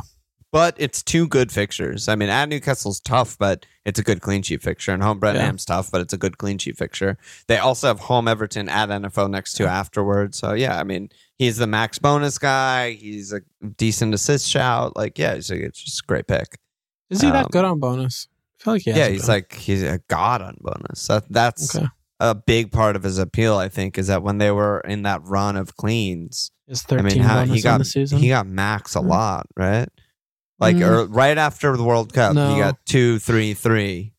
But 0.51 0.75
it's 0.79 1.03
two 1.03 1.29
good 1.29 1.53
fixtures. 1.53 2.09
I 2.09 2.15
mean, 2.15 2.31
at 2.31 2.49
Newcastle's 2.49 3.01
tough, 3.01 3.37
but 3.37 3.67
it's 3.85 3.99
a 3.99 4.03
good 4.03 4.23
clean 4.23 4.41
sheet 4.43 4.63
fixture. 4.63 4.93
And 4.93 5.03
home 5.03 5.21
Brentham's 5.21 5.67
tough, 5.67 5.91
but 5.91 6.01
it's 6.01 6.15
a 6.15 6.17
good 6.17 6.39
clean 6.39 6.57
sheet 6.57 6.79
fixture. 6.79 7.19
They 7.49 7.59
also 7.59 7.87
have 7.89 8.01
home 8.01 8.27
Everton 8.27 8.67
at 8.71 8.89
NFL 8.89 9.29
next 9.31 9.55
to 9.55 9.67
afterwards. 9.67 10.39
So 10.39 10.55
yeah, 10.55 10.79
I 10.81 10.85
mean, 10.85 11.11
he's 11.37 11.59
the 11.59 11.67
max 11.67 11.99
bonus 11.99 12.39
guy. 12.39 12.93
He's 12.93 13.31
a 13.35 13.43
decent 13.77 14.15
assist 14.15 14.49
shout. 14.49 14.97
Like, 14.97 15.19
yeah, 15.19 15.33
it's, 15.35 15.51
a, 15.51 15.63
it's 15.63 15.83
just 15.83 16.01
a 16.01 16.07
great 16.07 16.27
pick. 16.27 16.59
Is 17.11 17.21
he 17.21 17.27
Um, 17.27 17.35
that 17.35 17.51
good 17.51 17.67
on 17.67 17.79
bonus? 17.79 18.27
I 18.61 18.65
feel 18.65 18.73
like 18.73 18.83
he 18.83 18.91
yeah, 18.93 19.09
he's 19.09 19.23
been. 19.27 19.29
like 19.29 19.53
he's 19.53 19.83
a 19.83 20.01
god 20.09 20.41
on 20.41 20.57
bonus. 20.61 21.07
That 21.09 21.25
that's 21.31 21.77
okay. 21.77 21.87
A 22.21 22.35
big 22.35 22.73
part 22.73 22.97
of 22.97 23.03
his 23.03 23.19
appeal. 23.19 23.57
I 23.57 23.69
think 23.69 23.99
is 23.99 24.07
that 24.09 24.23
when 24.23 24.39
they 24.39 24.51
were 24.51 24.81
in 24.81 25.03
that 25.03 25.23
run 25.25 25.57
of 25.57 25.77
cleans, 25.77 26.51
Is 26.67 26.85
I 26.91 27.03
mean, 27.03 27.19
how, 27.21 27.45
he 27.45 27.61
got 27.63 27.79
the 27.79 27.85
season? 27.85 28.19
he 28.19 28.29
got 28.29 28.47
max 28.47 28.97
a 28.97 29.01
Mm. 29.01 29.09
lot, 29.09 29.47
right? 29.57 29.89
Like 30.59 30.77
Mm. 30.77 30.89
or 30.89 31.07
right 31.07 31.39
after 31.39 31.77
the 31.77 31.85
World 31.85 32.13
Cup, 32.13 32.35
No. 32.35 32.53
he 32.55 32.61
got 32.61 32.85
two, 32.85 33.19
three, 33.21 33.55
three. 33.55 34.13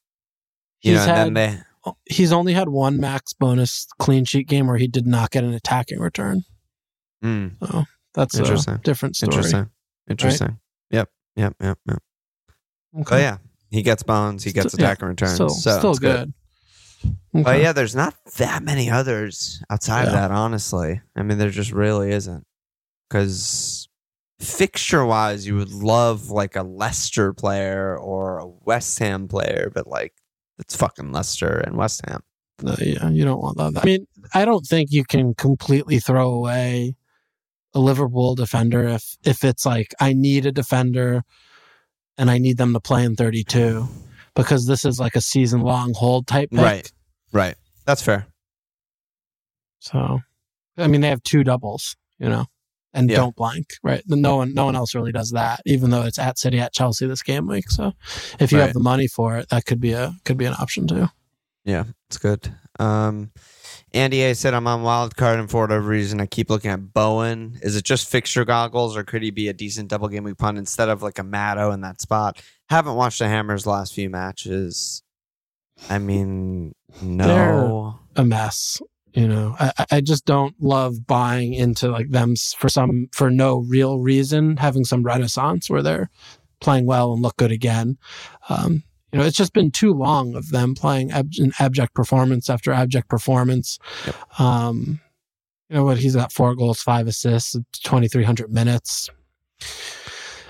You 0.81 0.93
He's 0.93 1.05
know, 1.05 1.05
had, 1.13 1.27
and 1.27 1.35
then 1.37 1.65
they 1.85 1.91
he's 2.09 2.31
only 2.31 2.53
had 2.53 2.69
one 2.69 2.97
max 2.97 3.33
bonus 3.33 3.87
clean 3.99 4.23
sheet 4.25 4.47
game 4.47 4.67
where 4.67 4.77
he 4.77 4.87
did 4.87 5.05
not 5.05 5.31
get 5.31 5.43
an 5.43 5.53
attacking 5.53 5.99
return. 5.99 6.43
mm, 7.23 7.51
So 7.61 7.83
that's 8.13 8.37
Interesting. 8.37 8.75
a 8.75 8.77
different 8.79 9.15
story. 9.17 9.33
interesting, 9.35 9.69
interesting. 10.09 10.59
Yep, 10.91 11.09
yep, 11.35 11.53
yep, 11.61 11.77
yep. 11.87 11.99
Okay. 13.01 13.15
Oh 13.15 13.19
yeah, 13.19 13.37
he 13.69 13.81
gets 13.81 14.03
bones, 14.03 14.43
he 14.45 14.51
gets 14.53 14.71
Still- 14.73 14.79
yeah, 14.85 14.91
attacking 14.91 15.09
returns. 15.09 15.33
Still, 15.33 15.49
so 15.49 15.77
still 15.79 15.89
it's 15.91 15.99
good. 15.99 16.33
But 17.33 17.61
yeah, 17.61 17.73
there's 17.73 17.95
not 17.95 18.15
that 18.37 18.63
many 18.63 18.89
others 18.89 19.61
outside 19.69 20.07
of 20.07 20.13
that, 20.13 20.31
honestly. 20.31 21.01
I 21.15 21.23
mean, 21.23 21.37
there 21.37 21.49
just 21.49 21.71
really 21.71 22.11
isn't. 22.11 22.45
Because 23.09 23.87
fixture 24.39 25.05
wise, 25.05 25.45
you 25.45 25.55
would 25.55 25.71
love 25.71 26.29
like 26.29 26.55
a 26.55 26.63
Leicester 26.63 27.33
player 27.33 27.97
or 27.97 28.39
a 28.39 28.47
West 28.47 28.99
Ham 28.99 29.27
player, 29.27 29.71
but 29.73 29.87
like 29.87 30.13
it's 30.57 30.75
fucking 30.75 31.11
Leicester 31.11 31.57
and 31.65 31.77
West 31.77 32.01
Ham. 32.07 32.21
No, 32.61 32.75
yeah, 32.79 33.09
you 33.09 33.23
don't 33.23 33.41
want 33.41 33.57
that. 33.57 33.77
I 33.81 33.85
mean, 33.85 34.05
I 34.33 34.45
don't 34.45 34.65
think 34.65 34.91
you 34.91 35.05
can 35.05 35.33
completely 35.33 35.99
throw 35.99 36.29
away 36.29 36.95
a 37.73 37.79
Liverpool 37.79 38.35
defender 38.35 38.83
if 38.87 39.17
if 39.23 39.43
it's 39.43 39.65
like 39.65 39.93
I 39.99 40.13
need 40.13 40.45
a 40.45 40.51
defender 40.51 41.23
and 42.17 42.29
I 42.29 42.37
need 42.37 42.57
them 42.57 42.73
to 42.73 42.79
play 42.79 43.05
in 43.05 43.15
32 43.15 43.87
because 44.43 44.65
this 44.67 44.85
is 44.85 44.99
like 44.99 45.15
a 45.15 45.21
season 45.21 45.61
long 45.61 45.93
hold 45.93 46.27
type 46.27 46.49
pick. 46.51 46.59
Right. 46.59 46.91
Right. 47.31 47.55
That's 47.85 48.01
fair. 48.01 48.27
So, 49.79 50.19
I 50.77 50.87
mean, 50.87 51.01
they 51.01 51.09
have 51.09 51.23
two 51.23 51.43
doubles, 51.43 51.95
you 52.19 52.27
know, 52.29 52.45
and 52.93 53.09
Yeah. 53.09 53.17
don't 53.17 53.35
blank, 53.35 53.67
right? 53.83 54.03
No 54.07 54.37
one, 54.37 54.53
no 54.53 54.65
one 54.65 54.75
else 54.75 54.93
really 54.95 55.11
does 55.11 55.31
that, 55.31 55.61
even 55.65 55.89
though 55.89 56.03
it's 56.03 56.19
at 56.19 56.37
City 56.37 56.59
at 56.59 56.73
Chelsea 56.73 57.05
this 57.07 57.23
game 57.23 57.47
week. 57.47 57.69
So, 57.69 57.93
if 58.39 58.51
you 58.51 58.59
Right. 58.59 58.65
have 58.65 58.73
the 58.73 58.79
money 58.81 59.07
for 59.07 59.37
it, 59.37 59.49
that 59.49 59.65
could 59.65 59.79
be 59.79 59.93
a 59.93 60.15
could 60.25 60.37
be 60.37 60.45
an 60.45 60.53
option 60.59 60.87
too. 60.87 61.07
Yeah, 61.65 61.85
it's 62.09 62.17
good. 62.17 62.53
Um, 62.79 63.31
Andy 63.93 64.21
A 64.23 64.35
said, 64.35 64.53
I'm 64.53 64.67
on 64.67 64.83
wild 64.83 65.15
card, 65.15 65.39
and 65.39 65.49
for 65.49 65.61
whatever 65.61 65.87
reason, 65.87 66.21
I 66.21 66.25
keep 66.27 66.49
looking 66.49 66.69
at 66.71 66.93
Bowen. 66.93 67.57
Is 67.61 67.75
it 67.75 67.83
just 67.83 68.07
fixture 68.09 68.45
goggles, 68.45 68.95
or 68.95 69.03
could 69.03 69.23
he 69.23 69.31
be 69.31 69.47
a 69.47 69.53
decent 69.53 69.89
double 69.89 70.07
game 70.07 70.23
week 70.23 70.37
punt 70.37 70.57
instead 70.57 70.89
of 70.89 71.01
like 71.01 71.17
a 71.17 71.23
Matto 71.23 71.71
in 71.71 71.81
that 71.81 71.99
spot? 72.01 72.41
Haven't 72.69 72.95
watched 72.95 73.19
the 73.19 73.27
Hammers 73.27 73.65
last 73.65 73.93
few 73.93 74.09
matches. 74.09 75.01
I 75.89 75.97
mean, 75.97 76.75
no. 77.01 77.99
a 78.15 78.23
mess. 78.23 78.81
You 79.13 79.27
know, 79.27 79.55
I- 79.59 79.85
I 79.91 80.01
just 80.01 80.25
don't 80.25 80.53
love 80.61 81.07
buying 81.07 81.53
into 81.55 81.89
like 81.89 82.09
them 82.11 82.35
for 82.57 82.69
some 82.69 83.07
for 83.11 83.31
no 83.31 83.57
real 83.57 83.97
reason, 83.99 84.57
having 84.57 84.85
some 84.85 85.01
renaissance 85.03 85.67
where 85.67 85.81
they're 85.81 86.11
playing 86.61 86.85
well 86.85 87.13
and 87.13 87.21
look 87.23 87.37
good 87.37 87.51
again. 87.51 87.97
Um, 88.49 88.83
you 89.11 89.19
know, 89.19 89.25
it's 89.25 89.37
just 89.37 89.53
been 89.53 89.71
too 89.71 89.93
long 89.93 90.35
of 90.35 90.49
them 90.49 90.75
playing 90.75 91.11
ab- 91.11 91.31
an 91.39 91.51
abject 91.59 91.93
performance 91.93 92.49
after 92.49 92.71
abject 92.71 93.09
performance. 93.09 93.79
Yep. 94.05 94.39
Um, 94.39 94.99
you 95.69 95.75
know 95.75 95.83
what? 95.83 95.97
He's 95.97 96.15
got 96.15 96.31
four 96.31 96.55
goals, 96.55 96.81
five 96.81 97.07
assists, 97.07 97.55
twenty 97.83 98.07
three 98.07 98.23
hundred 98.23 98.51
minutes. 98.53 99.09
I 99.61 99.65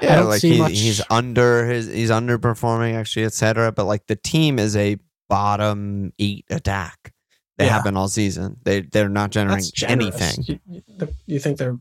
Yeah, 0.05 0.15
don't 0.17 0.27
like 0.29 0.39
see 0.41 0.51
he, 0.53 0.59
much- 0.59 0.71
he's 0.71 1.01
under 1.09 1.65
his 1.65 1.87
he's 1.87 2.09
underperforming 2.09 2.93
actually, 2.95 3.25
etc. 3.25 3.71
But 3.71 3.85
like 3.85 4.07
the 4.07 4.15
team 4.15 4.57
is 4.59 4.75
a 4.77 4.97
bottom 5.27 6.13
eight 6.19 6.45
attack. 6.49 7.13
They 7.57 7.65
Yeah. 7.65 7.73
have 7.73 7.83
been 7.83 7.97
all 7.97 8.07
season. 8.07 8.55
They 8.63 8.81
they're 8.81 9.09
not 9.09 9.31
generating 9.31 9.71
anything. 9.89 10.43
You, 10.47 10.59
you, 10.69 10.81
you 11.25 11.39
think 11.39 11.57
they're 11.57 11.77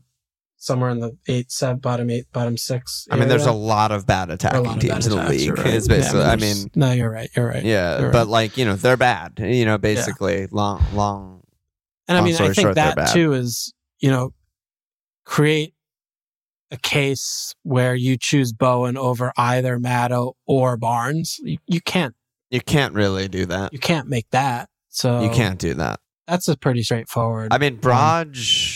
somewhere 0.59 0.91
in 0.91 0.99
the 0.99 1.17
eight, 1.27 1.51
seven, 1.51 1.77
bottom 1.79 2.09
eight, 2.11 2.25
bottom 2.31 2.55
six? 2.57 3.07
I 3.09 3.17
mean, 3.17 3.27
there's 3.27 3.45
a 3.47 3.51
lot 3.51 3.91
of 3.91 4.05
bad 4.05 4.29
attacking 4.29 4.67
of 4.67 4.79
teams 4.79 4.93
bad 4.93 5.05
in 5.05 5.09
the 5.17 5.29
league. 5.29 5.57
right. 5.57 5.67
It's 5.73 5.87
Yeah, 5.89 5.95
basically, 5.95 6.21
I 6.21 6.35
mean, 6.35 6.69
no, 6.75 6.91
you're 6.91 7.09
right. 7.09 7.29
You're 7.35 7.47
right. 7.47 7.63
yeah, 7.63 7.99
You're 7.99 8.11
but 8.11 8.19
right. 8.19 8.27
like 8.27 8.57
you 8.57 8.65
know, 8.65 8.75
they're 8.75 8.97
bad. 8.97 9.39
You 9.39 9.65
know, 9.65 9.77
basically, 9.79 10.47
long, 10.51 10.83
long. 10.93 11.41
And 12.07 12.17
I 12.17 12.21
mean, 12.21 12.35
I 12.35 12.37
think 12.37 12.55
short, 12.55 12.75
that 12.75 13.11
too 13.13 13.33
is, 13.33 13.73
you 13.99 14.09
know, 14.11 14.33
create 15.25 15.73
a 16.71 16.77
case 16.77 17.53
where 17.63 17.95
you 17.95 18.17
choose 18.17 18.51
Bowen 18.53 18.97
over 18.97 19.31
either 19.37 19.77
Maddo 19.79 20.33
or 20.45 20.77
Barnes. 20.77 21.37
You, 21.43 21.57
you 21.67 21.81
can't, 21.81 22.15
You 22.51 22.61
can't 22.61 22.93
really 22.93 23.27
do 23.27 23.45
that. 23.47 23.73
you 23.73 23.79
can't 23.79 24.07
make 24.07 24.29
that. 24.31 24.69
So 24.89 25.21
You 25.21 25.29
can't 25.29 25.59
do 25.59 25.75
that. 25.75 25.99
That's 26.27 26.47
a 26.47 26.57
pretty 26.57 26.83
straightforward. 26.83 27.51
I 27.53 27.57
mean, 27.57 27.77
Brodge. 27.77 28.68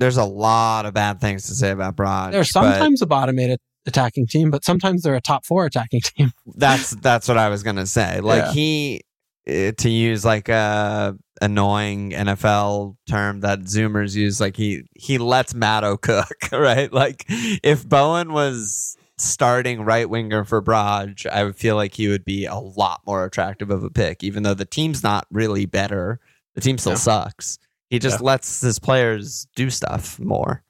There's 0.00 0.16
a 0.16 0.24
lot 0.24 0.86
of 0.86 0.94
bad 0.94 1.20
things 1.20 1.46
to 1.46 1.54
say 1.54 1.70
about 1.70 1.94
Brodge. 1.94 2.32
they're 2.32 2.42
sometimes 2.44 3.00
a 3.02 3.06
bottom 3.06 3.38
eight 3.38 3.58
attacking 3.86 4.26
team, 4.26 4.50
but 4.50 4.64
sometimes 4.64 5.02
they're 5.02 5.14
a 5.14 5.20
top 5.20 5.44
four 5.46 5.64
attacking 5.66 6.00
team. 6.00 6.32
that's 6.56 6.90
that's 6.90 7.28
what 7.28 7.38
I 7.38 7.48
was 7.48 7.62
gonna 7.62 7.86
say. 7.86 8.20
Like 8.20 8.44
Yeah. 8.46 8.52
he 8.52 9.00
eh, 9.46 9.72
to 9.78 9.88
use 9.88 10.24
like 10.24 10.48
a 10.48 11.16
annoying 11.42 12.10
NFL 12.12 12.96
term 13.08 13.40
that 13.40 13.60
Zoomers 13.60 14.14
use, 14.16 14.40
like 14.40 14.56
he 14.56 14.82
he 14.94 15.18
lets 15.18 15.54
Matto 15.54 15.96
cook, 15.96 16.34
right? 16.52 16.92
Like 16.92 17.24
if 17.28 17.88
Bowen 17.88 18.32
was 18.32 18.96
starting 19.18 19.82
right 19.82 20.08
winger 20.08 20.44
for 20.44 20.62
Brodge, 20.62 21.26
I 21.26 21.44
would 21.44 21.56
feel 21.56 21.76
like 21.76 21.92
he 21.94 22.08
would 22.08 22.24
be 22.24 22.46
a 22.46 22.56
lot 22.56 23.02
more 23.06 23.24
attractive 23.26 23.70
of 23.70 23.84
a 23.84 23.90
pick, 23.90 24.24
even 24.24 24.42
though 24.44 24.54
the 24.54 24.64
team's 24.64 25.02
not 25.02 25.26
really 25.30 25.66
better. 25.66 26.20
The 26.54 26.60
team 26.62 26.78
still 26.78 26.92
Yeah. 26.92 26.96
sucks. 26.98 27.58
He 27.90 27.98
just 27.98 28.20
Yeah. 28.20 28.26
lets 28.26 28.60
his 28.60 28.78
players 28.78 29.46
do 29.56 29.68
stuff 29.68 30.18
more. 30.18 30.62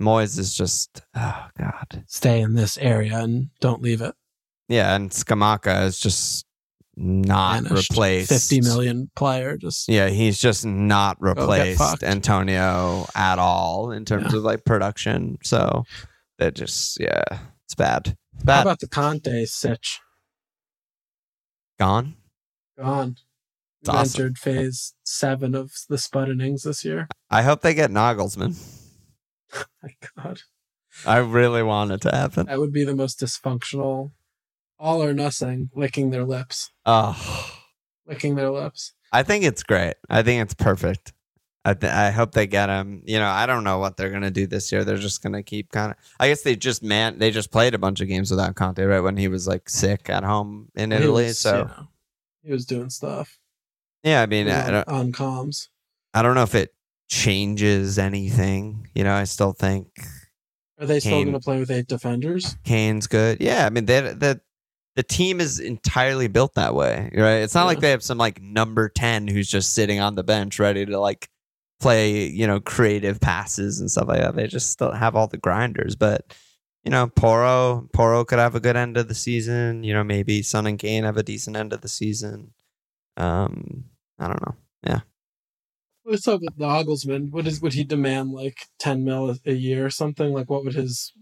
Moyes 0.00 0.38
is 0.38 0.54
just 0.54 1.02
oh 1.14 1.46
god. 1.58 2.04
Stay 2.06 2.40
in 2.40 2.54
this 2.54 2.78
area 2.78 3.18
and 3.18 3.50
don't 3.60 3.82
leave 3.82 4.00
it. 4.00 4.14
Yeah, 4.68 4.94
and 4.94 5.10
Scamacca 5.10 5.84
is 5.84 5.98
just 6.00 6.46
not 6.96 7.64
Vanished. 7.64 7.90
replaced. 7.90 8.28
50 8.30 8.60
million 8.62 9.10
player. 9.16 9.56
Just 9.56 9.88
Yeah, 9.88 10.08
he's 10.08 10.38
just 10.40 10.64
not 10.64 11.16
replaced. 11.20 12.02
Antonio 12.02 13.06
at 13.14 13.38
all 13.38 13.90
in 13.90 14.04
terms 14.04 14.32
Yeah. 14.32 14.38
of 14.38 14.44
like 14.44 14.64
production. 14.64 15.38
So 15.42 15.84
that 16.38 16.54
just 16.54 16.98
yeah, 17.00 17.22
it's 17.64 17.74
bad. 17.74 18.16
how 18.38 18.44
Bad. 18.44 18.62
about 18.62 18.78
the 18.80 18.88
Conte 18.88 19.44
sitch? 19.44 19.98
Gone. 21.78 22.14
Gone. 22.78 23.16
It's 23.80 23.88
awesome. 23.88 24.20
entered 24.22 24.38
phase 24.38 24.94
seven 25.04 25.54
of 25.54 25.72
the 25.88 25.98
Spud 25.98 26.28
innings 26.28 26.62
this 26.64 26.84
year. 26.84 27.08
I 27.30 27.42
hope 27.42 27.62
they 27.62 27.74
get 27.74 27.90
Nagelsmann. 27.90 28.56
My 29.82 29.90
God. 30.16 30.40
I 31.06 31.18
really 31.18 31.62
want 31.62 31.92
it 31.92 32.00
to 32.02 32.10
happen. 32.10 32.46
That 32.46 32.58
would 32.58 32.72
be 32.72 32.84
the 32.84 32.94
most 32.94 33.20
dysfunctional. 33.20 34.12
All 34.78 35.02
or 35.02 35.12
nothing, 35.12 35.70
licking 35.74 36.10
their 36.10 36.24
lips. 36.24 36.70
Oh, 36.86 37.56
Licking 38.06 38.34
their 38.34 38.50
lips. 38.50 38.92
I 39.12 39.22
think 39.22 39.44
it's 39.44 39.62
great. 39.62 39.94
I 40.08 40.22
think 40.22 40.42
it's 40.42 40.54
perfect. 40.54 41.12
I 41.64 41.74
th- 41.74 41.92
I 41.92 42.10
hope 42.10 42.32
they 42.32 42.46
get 42.46 42.70
him. 42.70 43.02
You 43.04 43.18
know, 43.18 43.28
I 43.28 43.44
don't 43.44 43.64
know 43.64 43.78
what 43.78 43.96
they're 43.98 44.08
gonna 44.10 44.30
do 44.30 44.46
this 44.46 44.72
year. 44.72 44.82
They're 44.82 44.96
just 44.96 45.22
gonna 45.22 45.42
keep 45.42 45.70
kind 45.70 45.92
of. 45.92 45.98
I 46.18 46.28
guess 46.28 46.40
they 46.42 46.56
just 46.56 46.82
man. 46.82 47.18
They 47.18 47.30
just 47.30 47.50
played 47.52 47.74
a 47.74 47.78
bunch 47.78 48.00
of 48.00 48.08
games 48.08 48.30
without 48.30 48.54
Conte, 48.56 48.82
right? 48.82 49.00
When 49.00 49.18
he 49.18 49.28
was 49.28 49.46
like 49.46 49.68
sick 49.68 50.08
at 50.08 50.24
home 50.24 50.68
in 50.74 50.92
Italy. 50.92 51.26
was, 51.26 51.38
so 51.38 51.58
you 51.58 51.64
know, 51.64 51.88
he 52.42 52.52
was 52.52 52.64
doing 52.64 52.88
stuff. 52.88 53.38
Yeah, 54.02 54.22
I 54.22 54.26
mean, 54.26 54.46
was 54.46 54.54
I 54.54 54.66
on, 54.66 54.72
don't, 54.72 54.88
on 54.88 55.12
comms. 55.12 55.68
I 56.14 56.22
don't 56.22 56.34
know 56.34 56.42
if 56.42 56.54
it 56.54 56.74
changes 57.08 57.98
anything. 57.98 58.88
You 58.94 59.04
know, 59.04 59.12
I 59.12 59.24
still 59.24 59.52
think 59.52 59.88
Are 60.78 60.86
they 60.86 61.00
still 61.00 61.22
going 61.22 61.32
to 61.32 61.40
play 61.40 61.58
with 61.58 61.70
eight 61.70 61.86
defenders? 61.86 62.56
Kane's 62.64 63.06
good. 63.06 63.38
Yeah, 63.40 63.66
I 63.66 63.70
mean, 63.70 63.84
they 63.84 64.00
the 64.00 64.40
the 64.96 65.02
team 65.02 65.40
is 65.40 65.60
entirely 65.60 66.28
built 66.28 66.54
that 66.54 66.74
way, 66.74 67.10
right? 67.14 67.42
It's 67.42 67.54
not 67.54 67.66
like 67.66 67.80
they 67.80 67.90
have 67.90 68.02
some 68.02 68.18
like 68.18 68.40
number 68.40 68.88
ten 68.88 69.28
who's 69.28 69.48
just 69.48 69.74
sitting 69.74 70.00
on 70.00 70.14
the 70.14 70.24
bench 70.24 70.58
ready 70.58 70.86
to 70.86 70.98
like 70.98 71.28
play, 71.80 72.26
you 72.26 72.46
know, 72.46 72.60
creative 72.60 73.20
passes 73.20 73.80
and 73.80 73.90
stuff 73.90 74.08
like 74.08 74.20
that. 74.20 74.34
They 74.34 74.46
just 74.46 74.70
still 74.70 74.92
have 74.92 75.14
all 75.16 75.26
the 75.26 75.38
grinders, 75.38 75.96
but. 75.96 76.34
You 76.82 76.90
know, 76.90 77.08
Porro 77.08 77.90
Porro 77.92 78.24
could 78.24 78.38
have 78.38 78.54
a 78.54 78.60
good 78.60 78.74
end 78.74 78.96
of 78.96 79.06
the 79.06 79.14
season. 79.14 79.84
You 79.84 79.92
know, 79.92 80.02
maybe 80.02 80.40
Son 80.40 80.66
and 80.66 80.78
Kane 80.78 81.04
have 81.04 81.18
a 81.18 81.22
decent 81.22 81.54
end 81.54 81.74
of 81.74 81.82
the 81.82 81.88
season. 81.88 82.54
Um, 83.18 83.84
I 84.20 84.26
don't 84.28 84.40
know. 84.46 84.54
Yeah. 84.86 85.00
What's 86.02 86.28
up 86.28 86.40
with 86.40 86.58
Nagelsmann? 86.58 87.30
What 87.30 87.46
is 87.46 87.60
would 87.60 87.72
he 87.72 87.84
demand 87.84 88.30
like 88.32 88.66
ten 88.78 89.04
mil 89.04 89.36
a- 89.46 89.52
year 89.52 89.86
or 89.86 89.90
something? 89.90 90.32
Like 90.32 90.48
what 90.50 90.64
would 90.64 90.74
his 90.74 91.12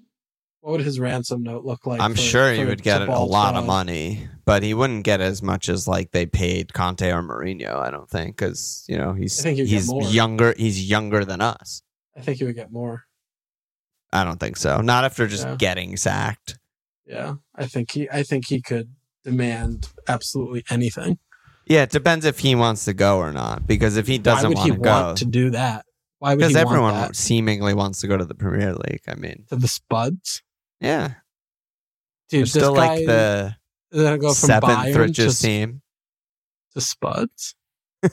what 0.60 0.72
would 0.72 0.80
his 0.80 0.98
ransom 0.98 1.42
note 1.42 1.64
look 1.64 1.86
like? 1.86 2.00
I'm 2.00 2.12
for- 2.14 2.20
sure 2.20 2.52
he 2.52 2.64
would 2.64 2.82
get 2.82 3.02
a 3.02 3.18
lot 3.20 3.54
of 3.54 3.64
money, 3.66 4.28
but 4.44 4.62
he 4.62 4.74
wouldn't 4.74 5.04
get 5.04 5.20
as 5.20 5.42
much 5.42 5.68
as 5.68 5.86
like 5.88 6.10
they 6.10 6.26
paid 6.26 6.72
Conte 6.74 7.08
or 7.10 7.22
Mourinho. 7.22 7.74
I 7.76 7.90
don't 7.90 8.08
think 8.10 8.36
because 8.36 8.84
you 8.88 8.96
know 8.98 9.12
he's 9.14 9.38
I 9.38 9.42
think 9.44 9.58
he'd 9.58 9.66
get 9.66 9.70
he's 9.82 10.14
younger. 10.14 10.54
He's 10.56 10.88
younger 10.90 11.24
than 11.24 11.40
us. 11.40 11.82
I 12.16 12.20
think 12.20 12.38
he 12.38 12.44
would 12.44 12.56
get 12.56 12.72
more. 12.72 13.04
I 14.12 14.24
don't 14.24 14.40
think 14.40 14.56
so. 14.56 14.80
Not 14.80 15.04
after 15.04 15.26
just 15.28 15.46
Yeah. 15.46 15.56
getting 15.56 15.96
sacked. 15.96 16.58
Yeah, 17.06 17.34
I 17.54 17.66
think 17.66 17.92
he 17.92 18.08
I 18.10 18.22
think 18.22 18.46
he 18.48 18.60
could 18.62 18.94
demand 19.24 19.88
absolutely 20.08 20.64
anything. 20.70 21.18
Yeah, 21.68 21.82
it 21.82 21.90
depends 21.90 22.24
if 22.24 22.38
he 22.38 22.54
wants 22.54 22.84
to 22.86 22.94
go 22.94 23.18
or 23.18 23.32
not. 23.32 23.66
Because 23.66 23.96
if 23.96 24.06
he 24.06 24.18
doesn't 24.18 24.48
would 24.48 24.56
want 24.58 24.70
he 24.70 24.76
to 24.76 24.82
go, 24.82 24.90
want 24.90 25.18
to 25.18 25.24
do 25.26 25.50
that? 25.50 25.84
Why 26.18 26.34
would 26.34 26.40
he 26.42 26.48
because 26.48 26.54
want 26.56 26.66
everyone 26.68 26.94
that? 26.94 27.16
seemingly 27.16 27.74
wants 27.74 28.00
to 28.00 28.08
go 28.08 28.16
to 28.16 28.24
the 28.24 28.34
Premier 28.34 28.74
League. 28.74 29.02
I 29.06 29.14
mean, 29.14 29.44
to 29.50 29.56
the 29.56 29.68
Spuds? 29.68 30.42
yeah, 30.80 31.14
Dude, 32.30 32.42
this 32.44 32.50
still 32.50 32.74
guy 32.74 32.96
like 32.96 33.06
the 33.06 33.56
is 33.92 34.02
gonna 34.02 34.18
go 34.18 34.28
from 34.28 34.34
seventh 34.48 34.72
Bayern 34.72 34.96
richest 34.98 35.40
to, 35.42 35.46
team. 35.46 35.82
to 36.74 36.80
Spuds. 36.80 37.54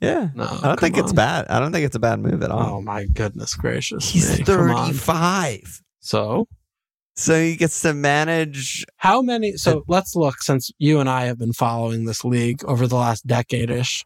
Yeah, 0.00 0.30
No, 0.34 0.44
I 0.44 0.66
don't 0.68 0.80
think 0.80 0.94
come 0.96 1.04
it's 1.04 1.12
bad. 1.12 1.46
I 1.48 1.60
don't 1.60 1.72
think 1.72 1.84
it's 1.86 1.94
a 1.96 2.00
bad 2.00 2.18
move 2.20 2.42
at 2.42 2.50
all. 2.50 2.76
Oh 2.78 2.82
my 2.82 3.06
goodness 3.06 3.54
gracious! 3.54 4.08
He's 4.10 4.40
on. 4.40 4.44
35. 4.46 5.82
So 6.00 6.48
So 7.20 7.40
he 7.40 7.56
gets 7.56 7.82
to 7.82 7.92
manage. 7.94 8.84
How 8.96 9.20
many? 9.22 9.52
So 9.56 9.84
let's 9.88 10.16
look 10.16 10.42
since 10.42 10.70
you 10.78 11.00
and 11.00 11.08
I 11.08 11.26
have 11.26 11.38
been 11.38 11.52
following 11.52 12.04
this 12.04 12.24
league 12.24 12.64
over 12.64 12.86
the 12.86 12.96
last 12.96 13.26
decade 13.26 13.70
ish 13.70 14.04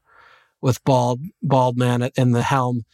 with 0.60 0.82
bald 0.84 1.20
bald 1.42 1.76
man 1.76 2.02
at- 2.02 2.12
in 2.16 2.32
the 2.32 2.42
helm. 2.42 2.84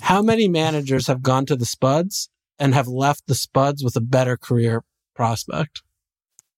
How 0.00 0.22
many 0.22 0.48
managers 0.48 1.06
have 1.06 1.22
gone 1.22 1.46
to 1.46 1.56
the 1.56 1.66
Spuds 1.66 2.28
and 2.58 2.74
have 2.74 2.88
left 2.88 3.26
the 3.26 3.34
Spuds 3.34 3.82
with 3.84 3.96
a 3.96 4.00
better 4.00 4.36
career 4.36 4.84
prospect? 5.14 5.82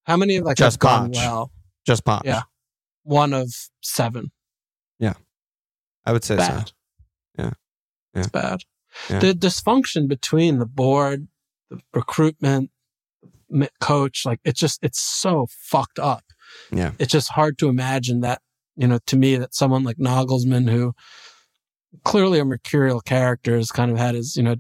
How 0.05 0.17
many 0.17 0.37
of 0.37 0.45
like 0.45 0.57
Just 0.57 0.75
have 0.77 0.81
gone 0.81 1.13
Poch. 1.13 1.17
well? 1.17 1.53
Just 1.87 2.05
Poch. 2.05 2.23
Yeah. 2.25 2.43
One 3.03 3.33
of 3.33 3.53
seven. 3.83 4.33
Yeah. 4.99 5.15
I 6.05 6.13
would 6.13 6.25
say 6.25 6.37
Bad. 6.37 6.69
so. 6.69 6.75
Yeah. 7.39 7.51
It's 8.15 8.29
bad. 8.29 8.61
Yeah. 9.09 9.21
The 9.21 9.35
dysfunction 9.35 10.09
between 10.09 10.59
the 10.59 10.67
board, 10.67 11.29
the 11.71 11.81
recruitment, 11.95 12.71
m- 12.71 12.71
coach, 13.81 14.25
like 14.27 14.41
it's 14.45 14.61
just 14.61 14.79
it's 14.83 15.01
so 15.01 15.47
fucked 15.51 15.99
up. 15.99 16.25
Yeah. 16.73 16.93
It's 16.99 17.13
just 17.13 17.31
hard 17.31 17.59
to 17.59 17.69
imagine 17.69 18.21
that, 18.21 18.41
you 18.77 18.87
know, 18.87 18.99
to 19.07 19.17
me 19.17 19.37
that 19.37 19.55
someone 19.55 19.85
like 19.85 19.97
Nagelsmann 19.99 20.69
who 20.71 20.93
clearly 22.05 22.39
a 22.39 22.45
mercurial 22.45 23.01
character 23.01 23.57
has 23.57 23.71
kind 23.71 23.91
of 23.91 23.99
had 23.99 24.15
his, 24.15 24.37
you 24.37 24.43
know, 24.43 24.57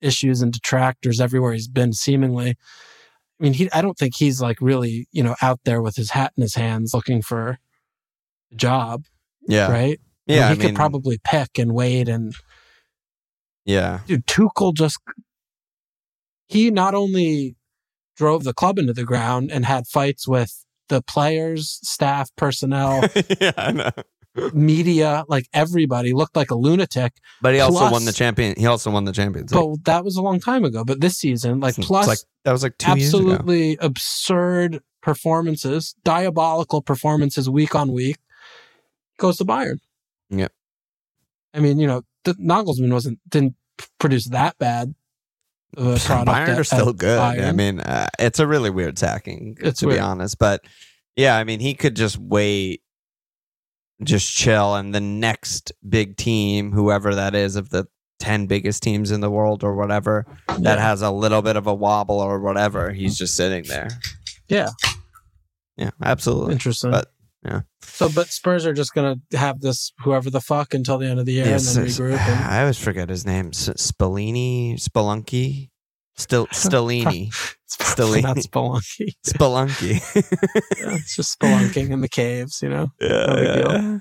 issues 0.00 0.42
and 0.42 0.52
detractors 0.52 1.20
everywhere 1.20 1.52
he's 1.52 1.68
been 1.68 1.92
seemingly. 1.92 2.50
I 2.50 3.42
mean, 3.42 3.52
he 3.54 3.70
I 3.72 3.82
don't 3.82 3.98
think 3.98 4.14
he's 4.16 4.40
like 4.40 4.60
really, 4.60 5.08
you 5.12 5.22
know, 5.22 5.36
out 5.42 5.60
there 5.64 5.82
with 5.82 5.96
his 5.96 6.10
hat 6.10 6.32
in 6.36 6.42
his 6.42 6.54
hands 6.54 6.92
looking 6.94 7.22
for 7.22 7.58
a 8.52 8.54
job, 8.56 9.04
Yeah. 9.48 9.70
right? 9.70 10.00
Yeah. 10.26 10.48
he 10.48 10.52
I 10.52 10.56
could 10.56 10.64
mean, 10.66 10.74
probably 10.74 11.18
pick 11.22 11.58
and 11.58 11.72
wait 11.72 12.08
and 12.08 12.34
Yeah. 13.64 14.00
dude, 14.06 14.26
Tuchel 14.26 14.74
just 14.74 14.98
he 16.48 16.70
not 16.70 16.94
only 16.94 17.56
drove 18.16 18.44
the 18.44 18.54
club 18.54 18.78
into 18.78 18.92
the 18.92 19.04
ground 19.04 19.50
and 19.52 19.64
had 19.64 19.86
fights 19.86 20.26
with 20.26 20.64
the 20.88 21.02
players, 21.02 21.78
staff, 21.82 22.30
personnel, 22.36 23.04
yeah, 23.40 23.52
I 23.56 23.72
know. 23.72 23.90
media, 24.52 25.24
like 25.28 25.46
everybody 25.52 26.12
looked 26.12 26.36
like 26.36 26.50
a 26.50 26.54
lunatic. 26.54 27.12
But 27.40 27.54
he 27.54 27.60
also 27.60 27.78
Plus- 27.78 27.92
won 27.92 28.04
the 28.04 28.12
champion. 28.12 28.54
He 28.56 28.66
also 28.66 28.90
won 28.90 29.04
the 29.04 29.12
Champions 29.12 29.52
League. 29.52 29.62
But 29.62 29.84
that 29.84 30.04
was 30.04 30.16
a 30.16 30.22
long 30.22 30.40
time 30.40 30.64
ago. 30.64 30.84
But 30.84 31.00
this 31.00 31.16
season, 31.16 31.60
like 31.60 31.76
It's 31.78 31.86
plus 31.86 32.06
like 32.06 32.18
that 32.44 32.52
was 32.52 32.62
like 32.62 32.78
two 32.78 32.96
years 32.98 33.12
ago. 33.14 33.18
absolutely 33.32 33.76
absurd 33.80 34.80
performances, 35.02 35.94
diabolical 36.04 36.82
performances 36.82 37.48
week 37.48 37.74
on 37.74 37.92
week, 37.92 38.16
goes 39.18 39.38
to 39.38 39.44
Bayern. 39.44 39.78
Yep. 40.30 40.52
I 41.54 41.60
mean, 41.60 41.78
you 41.78 41.86
know, 41.86 42.02
the, 42.24 42.34
Nagelsmann 42.34 42.92
wasn't 42.92 43.18
didn't 43.28 43.54
produce 43.98 44.26
that 44.26 44.58
bad 44.58 44.94
of 45.86 45.96
a 45.96 45.98
product. 45.98 46.28
Bayern 46.28 46.58
are 46.58 46.64
still 46.64 46.90
at 46.90 46.96
good. 46.96 47.18
I 47.18 47.52
mean, 47.52 47.80
uh, 47.80 48.08
it's 48.18 48.38
a 48.38 48.46
really 48.46 48.70
weird 48.70 48.98
sacking, 48.98 49.56
It's 49.60 49.80
to 49.80 49.86
be 49.88 49.98
honest. 49.98 50.38
But 50.38 50.64
yeah, 51.16 51.36
I 51.36 51.44
mean, 51.44 51.60
he 51.60 51.74
could 51.74 51.96
just 51.96 52.18
wait, 52.18 52.82
just 54.02 54.30
chill, 54.34 54.74
and 54.74 54.94
the 54.94 55.00
next 55.00 55.72
big 55.88 56.16
team, 56.16 56.72
whoever 56.72 57.14
that 57.14 57.34
is, 57.34 57.56
of 57.56 57.70
the 57.70 57.86
ten 58.18 58.46
biggest 58.46 58.82
teams 58.82 59.10
in 59.10 59.20
the 59.20 59.30
world 59.30 59.62
or 59.64 59.74
whatever, 59.74 60.26
that 60.48 60.60
Yeah. 60.60 60.76
has 60.78 61.02
a 61.02 61.10
little 61.10 61.42
bit 61.42 61.56
of 61.56 61.66
a 61.66 61.74
wobble 61.74 62.18
or 62.20 62.40
whatever, 62.40 62.90
he's 62.92 63.16
just 63.18 63.36
sitting 63.36 63.64
there. 63.64 63.88
Yeah. 64.48 64.70
Yeah, 65.76 65.90
absolutely. 66.02 66.52
Interesting. 66.54 66.90
But, 66.90 67.12
yeah. 67.46 67.60
So, 67.82 68.08
but 68.08 68.28
Spurs 68.28 68.66
are 68.66 68.72
just 68.72 68.92
going 68.92 69.20
to 69.30 69.38
have 69.38 69.60
this 69.60 69.92
whoever 70.00 70.28
the 70.30 70.40
fuck 70.40 70.74
until 70.74 70.98
the 70.98 71.06
end 71.06 71.20
of 71.20 71.26
the 71.26 71.32
year 71.32 71.46
Yes, 71.46 71.76
and 71.76 71.86
then 71.86 71.92
regroup. 71.92 72.18
And, 72.18 72.44
I 72.50 72.60
always 72.60 72.78
forget 72.78 73.08
his 73.08 73.24
name. 73.24 73.52
Spallini, 73.52 74.74
Spelunky, 74.74 75.70
Still 76.16 76.46
Stellini, 76.52 77.30
probably 77.78 78.20
not 78.22 78.36
Stellini. 78.38 79.12
Spelunky. 79.26 79.92
Spelunky. 79.96 80.80
Yeah, 80.80 80.94
it's 80.96 81.14
just 81.16 81.38
spelunking 81.38 81.90
in 81.90 82.00
the 82.00 82.08
caves, 82.08 82.60
you 82.62 82.68
know. 82.68 82.88
Yeah, 83.00 83.26
No 83.26 83.40
yeah. 83.42 83.98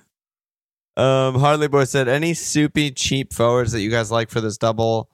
Um, 0.98 1.36
Harley 1.36 1.68
Boy 1.68 1.84
said, 1.84 2.08
"Any 2.08 2.34
soupy 2.34 2.90
cheap 2.92 3.34
forwards 3.34 3.74
that 3.74 3.82
you 3.82 3.90
guys 3.90 4.12
like 4.12 4.30
for 4.30 4.40
this 4.40 4.58
double, 4.58 5.10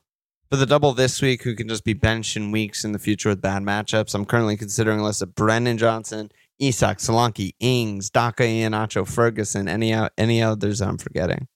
for 0.51 0.57
the 0.57 0.67
double 0.67 0.93
this 0.93 1.23
week, 1.23 1.41
who 1.41 1.55
can 1.55 1.67
just 1.67 1.83
be 1.83 1.93
benched 1.93 2.37
in 2.37 2.51
weeks 2.51 2.85
in 2.85 2.91
the 2.91 2.99
future 2.99 3.29
with 3.29 3.41
bad 3.41 3.63
matchups? 3.63 4.13
I'm 4.13 4.25
currently 4.25 4.55
considering 4.57 4.99
a 4.99 5.03
list 5.03 5.23
of 5.23 5.33
Brennan 5.33 5.79
Johnson, 5.79 6.29
Isak, 6.61 6.99
Solanke, 6.99 7.51
Ings, 7.59 8.09
Daka, 8.09 8.43
Iheanacho, 8.43 9.07
Ferguson. 9.07 9.67
Any 9.67 9.93
any 10.17 10.41
others 10.43 10.81
I'm 10.81 10.97
forgetting? 10.97 11.47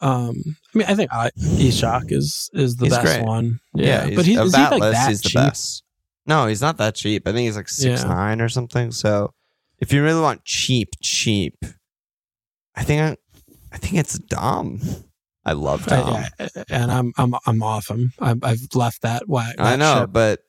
Um, 0.00 0.34
I 0.74 0.78
mean, 0.78 0.86
I 0.88 0.94
think 0.94 1.12
I, 1.12 1.30
Isak 1.58 2.12
is 2.12 2.50
is 2.52 2.76
the 2.76 2.86
He's 2.86 2.94
best 2.94 3.04
great. 3.04 3.22
one. 3.24 3.60
Yeah, 3.74 4.08
but 4.14 4.26
he, 4.26 4.36
of 4.36 4.46
is 4.46 4.54
he 4.56 4.62
like 4.62 4.80
list, 4.80 4.92
that 4.92 5.08
he's 5.08 5.20
the 5.22 5.30
best. 5.34 5.82
No, 6.26 6.46
he's 6.46 6.60
not 6.60 6.76
that 6.78 6.94
cheap. 6.94 7.26
I 7.26 7.32
think 7.32 7.46
he's 7.46 7.56
like 7.56 7.68
six 7.68 8.02
Yeah. 8.02 8.08
nine 8.08 8.40
or 8.40 8.48
something. 8.48 8.90
So 8.92 9.32
if 9.78 9.92
you 9.92 10.02
really 10.02 10.20
want 10.20 10.44
cheap, 10.44 10.90
cheap, 11.02 11.54
I 12.74 12.84
think 12.84 13.00
I, 13.02 13.16
I 13.72 13.78
think 13.78 13.94
it's 13.94 14.18
Dom. 14.18 14.80
I 15.44 15.52
love 15.52 15.86
Dom. 15.86 16.14
Uh, 16.14 16.24
yeah, 16.56 16.64
and 16.70 16.90
I'm 16.92 17.12
I'm 17.16 17.34
I'm 17.46 17.62
off 17.62 17.90
him. 17.90 18.12
I've, 18.20 18.42
I've 18.44 18.60
left 18.74 19.02
that 19.02 19.28
wag. 19.28 19.54
I 19.58 19.76
know, 19.76 20.00
ship. 20.02 20.10
but 20.12 20.40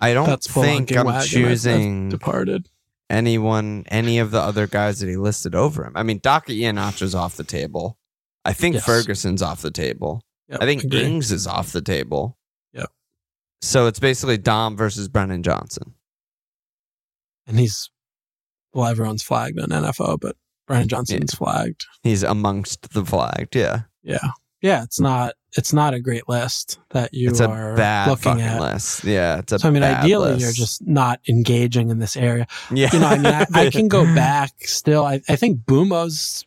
I 0.00 0.14
don't 0.14 0.26
That's 0.26 0.46
think 0.50 0.90
I'm 0.96 1.06
wagon. 1.06 1.08
I've- 1.08 1.24
I've 1.24 1.28
choosing 1.28 2.08
departed. 2.08 2.68
Anyone, 3.10 3.84
any 3.88 4.18
of 4.18 4.30
the 4.30 4.40
other 4.40 4.66
guys 4.66 5.00
that 5.00 5.08
he 5.08 5.16
listed 5.16 5.54
over 5.54 5.84
him. 5.84 5.92
I 5.96 6.02
mean, 6.02 6.18
Daka 6.18 6.52
Iheanacho's 6.52 7.14
off 7.14 7.36
the 7.36 7.44
table. 7.44 7.96
I 8.44 8.52
think 8.52 8.74
Yes. 8.74 8.84
Ferguson's 8.84 9.40
off 9.42 9.62
the 9.62 9.70
table. 9.70 10.22
Yep, 10.48 10.62
I 10.62 10.64
think 10.66 10.84
agree. 10.84 11.04
Ings 11.04 11.32
is 11.32 11.46
off 11.46 11.72
the 11.72 11.80
table. 11.82 12.36
Yep. 12.74 12.90
So 13.62 13.86
it's 13.86 13.98
basically 13.98 14.36
Dom 14.38 14.76
versus 14.76 15.08
Brennan 15.08 15.42
Johnson. 15.42 15.94
and 17.46 17.58
he's 17.58 17.90
well, 18.74 18.86
everyone's 18.86 19.22
flagged 19.22 19.58
on 19.58 19.68
NFO, 19.68 20.20
but 20.20 20.36
Brennan 20.66 20.88
Johnson's 20.88 21.34
flagged. 21.34 21.86
He's 22.02 22.22
amongst 22.22 22.92
the 22.92 23.04
flagged. 23.04 23.56
Yeah. 23.56 23.82
Yeah, 24.02 24.28
yeah. 24.60 24.82
It's 24.84 25.00
not 25.00 25.32
it's 25.56 25.72
not 25.72 25.94
a 25.94 26.00
great 26.00 26.28
list 26.28 26.78
that 26.90 27.14
you 27.14 27.30
it's 27.30 27.40
a 27.40 27.48
are 27.48 27.74
bad 27.74 28.08
looking 28.08 28.40
at. 28.40 28.60
list. 28.60 29.04
Yeah. 29.04 29.38
It's 29.38 29.52
a 29.52 29.58
So 29.58 29.68
I 29.68 29.70
mean, 29.70 29.82
ideally, 29.82 30.32
list. 30.32 30.40
you're 30.42 30.52
just 30.52 30.86
not 30.86 31.20
engaging 31.28 31.88
in 31.90 31.98
this 31.98 32.16
area. 32.16 32.46
yeah. 32.70 32.90
You 32.92 32.98
know, 33.00 33.06
I 33.06 33.16
mean, 33.16 33.26
I, 33.26 33.46
I 33.54 33.70
can 33.70 33.88
go 33.88 34.04
back 34.14 34.52
still. 34.60 35.04
I, 35.04 35.22
I 35.28 35.36
think 35.36 35.60
Mbeumo's, 35.64 36.44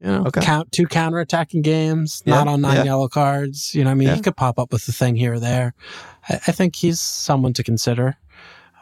you 0.00 0.08
know, 0.08 0.24
Okay. 0.26 0.40
count 0.40 0.72
two 0.72 0.86
counterattacking 0.86 1.62
games, 1.62 2.22
Yeah, 2.26 2.34
not 2.36 2.48
on 2.48 2.60
nine 2.60 2.76
yeah. 2.78 2.84
yellow 2.84 3.08
cards. 3.08 3.74
You 3.74 3.84
know, 3.84 3.90
I 3.90 3.94
mean, 3.94 4.08
Yeah. 4.08 4.16
he 4.16 4.20
could 4.20 4.36
pop 4.36 4.58
up 4.58 4.72
with 4.72 4.86
a 4.88 4.92
thing 4.92 5.14
here 5.16 5.34
or 5.34 5.40
there. 5.40 5.74
I, 6.28 6.34
I 6.48 6.52
think 6.52 6.74
he's 6.76 7.00
someone 7.00 7.52
to 7.54 7.62
consider. 7.62 8.16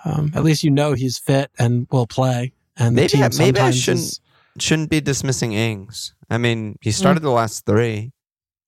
Um, 0.04 0.30
at 0.34 0.44
least 0.44 0.62
you 0.62 0.70
know 0.70 0.92
he's 0.94 1.18
fit 1.18 1.50
and 1.58 1.86
will 1.90 2.06
play. 2.06 2.52
And 2.76 2.96
the 2.96 3.02
Maybe 3.02 3.08
team 3.08 3.22
I- 3.24 3.30
maybe 3.38 3.60
I 3.60 3.70
shouldn't- 3.70 4.04
is- 4.04 4.20
Shouldn't 4.58 4.88
be 4.88 5.02
dismissing 5.02 5.52
Ings. 5.52 6.14
I 6.30 6.38
mean, 6.38 6.78
he 6.80 6.90
started 6.90 7.20
the 7.22 7.30
last 7.30 7.66
three. 7.66 8.12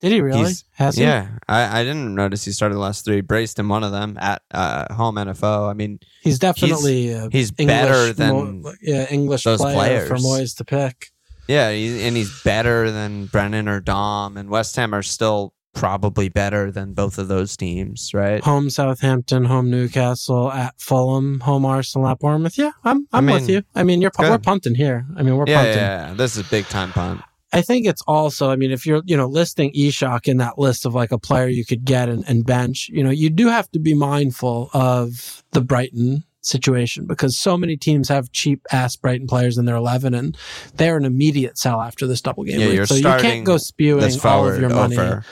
Did 0.01 0.11
he 0.11 0.21
really? 0.21 0.39
He's- 0.39 0.63
Has 0.73 0.95
he? 0.95 1.03
Yeah. 1.03 1.27
I, 1.47 1.81
I 1.81 1.83
didn't 1.83 2.15
notice 2.15 2.45
he 2.45 2.51
started 2.51 2.75
the 2.75 2.79
last 2.79 3.03
three. 3.05 3.21
Braced 3.21 3.59
in 3.59 3.67
one 3.67 3.83
of 3.83 3.91
them 3.91 4.17
at 4.19 4.41
uh, 4.51 4.93
home 4.93 5.15
NFO. 5.15 5.69
I 5.69 5.73
mean, 5.73 5.99
He's 6.21 6.39
definitely 6.39 7.11
a 7.11 7.27
he's 7.31 7.51
English, 7.57 7.67
better 7.67 8.13
than 8.13 8.61
Mo- 8.61 8.73
yeah 8.81 9.05
English 9.09 9.43
those 9.43 9.59
player 9.61 10.05
for. 10.05 10.15
Moyes 10.15 10.55
to 10.57 10.65
pick. 10.65 11.07
Yeah, 11.47 11.71
he, 11.71 12.03
and 12.07 12.15
he's 12.15 12.43
better 12.43 12.91
than 12.91 13.25
Brennan 13.25 13.67
or 13.67 13.79
Dom, 13.79 14.37
and 14.37 14.49
West 14.49 14.75
Ham 14.75 14.93
are 14.93 15.01
still 15.01 15.53
probably 15.73 16.29
better 16.29 16.71
than 16.71 16.93
both 16.93 17.17
of 17.17 17.27
those 17.27 17.55
teams, 17.57 18.11
right? 18.13 18.43
Home 18.43 18.69
Southampton, 18.69 19.45
home 19.45 19.69
Newcastle, 19.71 20.51
at 20.51 20.79
Fulham, 20.79 21.39
home 21.39 21.65
Arsenal, 21.65 22.07
at 22.07 22.19
Bournemouth. 22.19 22.57
Yeah, 22.57 22.71
I'm 22.83 23.07
I'm 23.11 23.27
I 23.29 23.33
with 23.33 23.49
you. 23.49 23.63
I 23.75 23.83
mean, 23.83 23.99
you're 24.01 24.11
we're 24.19 24.37
punting 24.37 24.75
here. 24.75 25.05
I 25.17 25.23
mean, 25.23 25.37
we're 25.37 25.45
Yeah, 25.47 25.57
punting. 25.57 25.77
yeah, 25.77 26.07
yeah. 26.09 26.13
This 26.13 26.37
is 26.37 26.45
a 26.45 26.49
big 26.49 26.65
time 26.67 26.91
punt. 26.91 27.21
I 27.51 27.61
think 27.61 27.87
it's 27.87 28.03
also, 28.07 28.49
I 28.51 28.55
mean, 28.55 28.71
if 28.71 28.85
you're, 28.85 29.01
you 29.05 29.17
know, 29.17 29.25
listing 29.25 29.71
Isak 29.73 30.27
in 30.27 30.37
that 30.37 30.59
list 30.59 30.85
of 30.85 30.93
like 30.93 31.11
a 31.11 31.17
player 31.17 31.47
you 31.47 31.65
could 31.65 31.83
get 31.83 32.07
and, 32.07 32.23
and 32.27 32.45
bench, 32.45 32.89
you 32.89 33.03
know, 33.03 33.09
you 33.09 33.29
do 33.29 33.47
have 33.47 33.69
to 33.71 33.79
be 33.79 33.93
mindful 33.95 34.69
of 34.73 35.43
the 35.51 35.61
Brighton 35.61 36.23
situation 36.41 37.05
because 37.05 37.37
so 37.37 37.57
many 37.57 37.75
teams 37.75 38.07
have 38.07 38.31
cheap 38.31 38.61
ass 38.71 38.95
Brighton 38.95 39.27
players 39.27 39.57
in 39.57 39.65
their 39.65 39.75
11 39.75 40.13
and 40.13 40.37
they're 40.75 40.95
an 40.95 41.05
immediate 41.05 41.57
sell 41.57 41.81
after 41.81 42.05
this 42.05 42.21
double 42.21 42.43
game 42.43 42.59
Yeah, 42.59 42.85
so 42.85 42.95
you 42.95 43.03
can't 43.03 43.45
go 43.45 43.57
spewing 43.57 44.03
all 44.23 44.47
of 44.47 44.59
your 44.59 44.69
money. 44.69 44.97
over. 44.97 45.25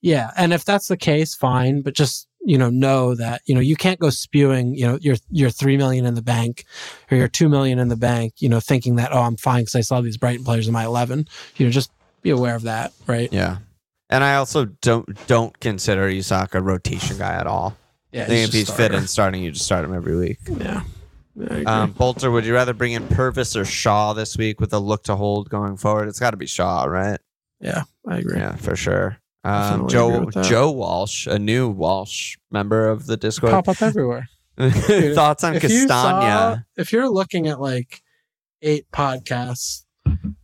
Yeah. 0.00 0.30
And 0.36 0.54
if 0.54 0.64
that's 0.64 0.88
the 0.88 0.96
case, 0.96 1.34
fine. 1.34 1.82
But 1.82 1.94
just, 1.94 2.26
you 2.42 2.58
know, 2.58 2.70
know 2.70 3.14
that, 3.14 3.42
you 3.44 3.54
know, 3.54 3.60
you 3.60 3.76
can't 3.76 4.00
go 4.00 4.10
spewing, 4.10 4.74
you 4.74 4.86
know, 4.86 4.98
your, 5.00 5.16
your 5.30 5.50
three 5.50 5.76
million 5.76 6.06
in 6.06 6.14
the 6.14 6.22
bank 6.22 6.64
or 7.10 7.16
your 7.16 7.28
two 7.28 7.48
million 7.48 7.78
in 7.78 7.88
the 7.88 7.96
bank, 7.96 8.34
you 8.38 8.48
know, 8.48 8.60
thinking 8.60 8.96
that, 8.96 9.12
oh, 9.12 9.20
I'm 9.20 9.36
fine 9.36 9.62
because 9.62 9.74
I 9.74 9.80
saw 9.82 10.00
these 10.00 10.16
Brighton 10.16 10.44
players 10.44 10.66
in 10.66 10.72
my 10.72 10.84
11. 10.84 11.28
You 11.56 11.66
know, 11.66 11.72
just 11.72 11.90
be 12.22 12.30
aware 12.30 12.54
of 12.54 12.62
that, 12.62 12.92
right? 13.06 13.32
Yeah. 13.32 13.58
And 14.08 14.24
I 14.24 14.36
also 14.36 14.64
don't 14.64 15.26
don't 15.28 15.58
consider 15.60 16.08
Isak 16.08 16.54
a 16.54 16.60
rotation 16.60 17.18
guy 17.18 17.34
at 17.34 17.46
all. 17.46 17.76
Yeah. 18.12 18.24
I 18.24 18.26
think 18.26 18.48
if 18.48 18.52
he's 18.52 18.68
fit 18.68 18.92
and 18.92 19.08
starting, 19.08 19.44
you 19.44 19.52
just 19.52 19.64
start 19.64 19.84
him 19.84 19.94
every 19.94 20.16
week. 20.16 20.38
Yeah. 20.48 20.82
Yeah, 21.36 21.46
I 21.48 21.54
agree. 21.54 21.64
Um, 21.64 21.92
Bolter, 21.92 22.30
would 22.30 22.44
you 22.44 22.54
rather 22.54 22.74
bring 22.74 22.92
in 22.92 23.06
Pervis 23.06 23.54
or 23.54 23.64
Shaw 23.64 24.12
this 24.14 24.36
week 24.36 24.60
with 24.60 24.72
a 24.72 24.80
look 24.80 25.04
to 25.04 25.14
hold 25.14 25.48
going 25.48 25.76
forward? 25.76 26.08
It's 26.08 26.18
got 26.18 26.32
to 26.32 26.36
be 26.36 26.46
Shaw, 26.46 26.84
right? 26.84 27.20
yeah, 27.60 27.84
I 28.08 28.18
agree. 28.18 28.38
Yeah, 28.38 28.56
for 28.56 28.74
sure. 28.74 29.18
Um, 29.44 29.88
Joe. 29.88 30.28
Joe 30.30 30.70
Walsh, 30.70 31.26
a 31.26 31.38
new 31.38 31.68
Walsh 31.68 32.36
member 32.50 32.88
of 32.88 33.06
the 33.06 33.16
Discord. 33.16 33.52
Pop 33.52 33.68
up 33.68 33.80
everywhere. 33.82 34.28
Dude, 34.58 35.14
Thoughts 35.14 35.42
on 35.44 35.54
If 35.56 35.62
you 35.64 35.86
saw, 35.88 36.20
Castagne? 36.20 36.64
if 36.76 36.92
you're 36.92 37.08
looking 37.08 37.46
at 37.48 37.60
like 37.60 38.02
eight 38.60 38.84
podcasts 38.92 39.84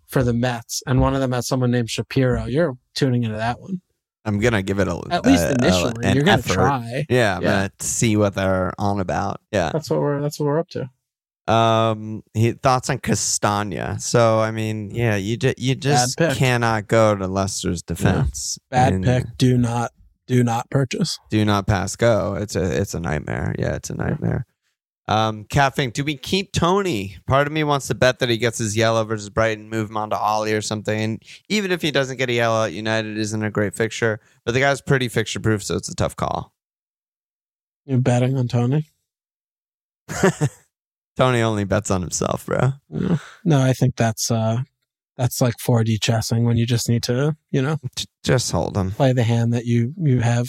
for 0.07 0.23
the 0.23 0.33
Mets 0.33 0.83
and 0.87 1.01
one 1.01 1.15
of 1.15 1.21
them 1.21 1.33
has 1.33 1.47
someone 1.47 1.71
named 1.71 1.91
Shapiro, 1.91 2.47
you're 2.47 2.79
tuning 2.95 3.25
into 3.25 3.37
that 3.37 3.61
one. 3.61 3.83
I'm 4.25 4.41
gonna 4.41 4.63
give 4.63 4.81
it 4.81 4.89
a 4.89 5.01
At 5.11 5.25
least 5.27 5.45
a- 5.45 5.49
a- 5.51 5.53
initially, 5.53 6.05
an 6.07 6.17
you're 6.17 6.25
gonna 6.25 6.39
effort. 6.39 6.55
try. 6.55 7.07
Yeah, 7.11 7.37
I'm 7.37 7.43
gonna 7.43 7.71
see 7.79 8.17
what 8.17 8.35
they're 8.35 8.73
on 8.79 8.99
about. 9.01 9.41
Yeah. 9.53 9.71
That's 9.73 9.89
what 9.91 10.01
we're 10.01 10.21
that's 10.21 10.41
what 10.41 10.47
we're 10.47 10.59
up 10.59 10.69
to. 10.71 10.89
Um, 11.49 12.23
he 12.35 12.53
thoughts 12.53 12.91
on 12.91 12.99
Castagne. 12.99 14.01
So 14.01 14.41
I 14.41 14.51
mean, 14.51 14.91
yeah, 14.91 15.17
you 15.17 15.37
ju- 15.37 15.55
you 15.57 15.75
just 15.75 16.17
cannot 16.19 16.89
go 16.89 17.15
to 17.15 17.27
Leicester's 17.27 17.83
defense. 17.83 18.59
Bad 18.71 18.95
And 18.95 19.05
pick. 19.05 19.25
Do 19.39 19.57
not 19.57 19.93
do 20.27 20.43
not 20.43 20.69
purchase. 20.71 21.19
Do 21.31 21.45
not 21.45 21.67
pass 21.67 21.95
go. 21.95 22.35
It's 22.35 22.57
a 22.57 22.81
it's 22.81 22.95
a 22.95 23.01
nightmare. 23.01 23.55
Yeah, 23.59 23.77
it's 23.77 23.91
a 23.91 23.95
nightmare. 23.95 24.47
Um, 25.09 25.45
Caffing, 25.45 25.93
do 25.93 26.03
we 26.03 26.17
keep 26.17 26.51
Toney? 26.51 27.17
Part 27.29 27.47
of 27.47 27.53
me 27.53 27.63
wants 27.63 27.87
to 27.87 27.95
bet 27.95 28.19
that 28.19 28.29
he 28.29 28.39
gets 28.39 28.59
his 28.59 28.77
yellow 28.77 29.05
versus 29.05 29.31
Brighton, 29.31 29.69
move 29.69 29.89
him 29.89 29.97
on 29.97 30.11
to 30.11 30.19
Ollie 30.19 30.53
or 30.53 30.61
something. 30.61 31.01
And 31.01 31.23
even 31.49 31.71
if 31.71 31.81
he 31.81 31.93
doesn't 31.93 32.17
get 32.17 32.29
a 32.29 32.33
yellow 32.33 32.65
United, 32.65 33.17
isn't 33.17 33.41
a 33.45 33.51
great 33.51 33.77
fixture. 33.77 34.19
But 34.45 34.53
the 34.53 34.61
guy's 34.61 34.81
pretty 34.81 35.07
fixture 35.09 35.39
proof, 35.39 35.63
so 35.63 35.77
it's 35.77 35.89
a 35.89 35.95
tough 35.95 36.17
call. 36.17 36.53
You're 37.85 38.01
betting 38.01 38.37
on 38.37 38.49
Toney? 38.49 38.91
Toney 41.17 41.41
only 41.41 41.65
bets 41.65 41.91
on 41.91 42.01
himself, 42.03 42.47
bro. 42.47 42.73
No, 42.91 43.19
no 43.45 43.61
I 43.63 43.73
think 43.73 43.97
that's 43.97 44.31
uh 44.31 44.59
that's 45.17 45.41
like 45.41 45.55
4D 45.57 46.01
chessing 46.01 46.45
when 46.45 46.57
you 46.59 46.67
just 46.67 46.89
need 46.91 47.03
to, 47.05 47.35
you 47.51 47.63
know, 47.63 47.79
Just 48.23 48.53
hold 48.53 48.77
him. 48.77 48.91
play 48.91 49.13
the 49.15 49.23
hand 49.23 49.53
that 49.55 49.65
you 49.65 49.95
you 49.99 50.21
have. 50.21 50.49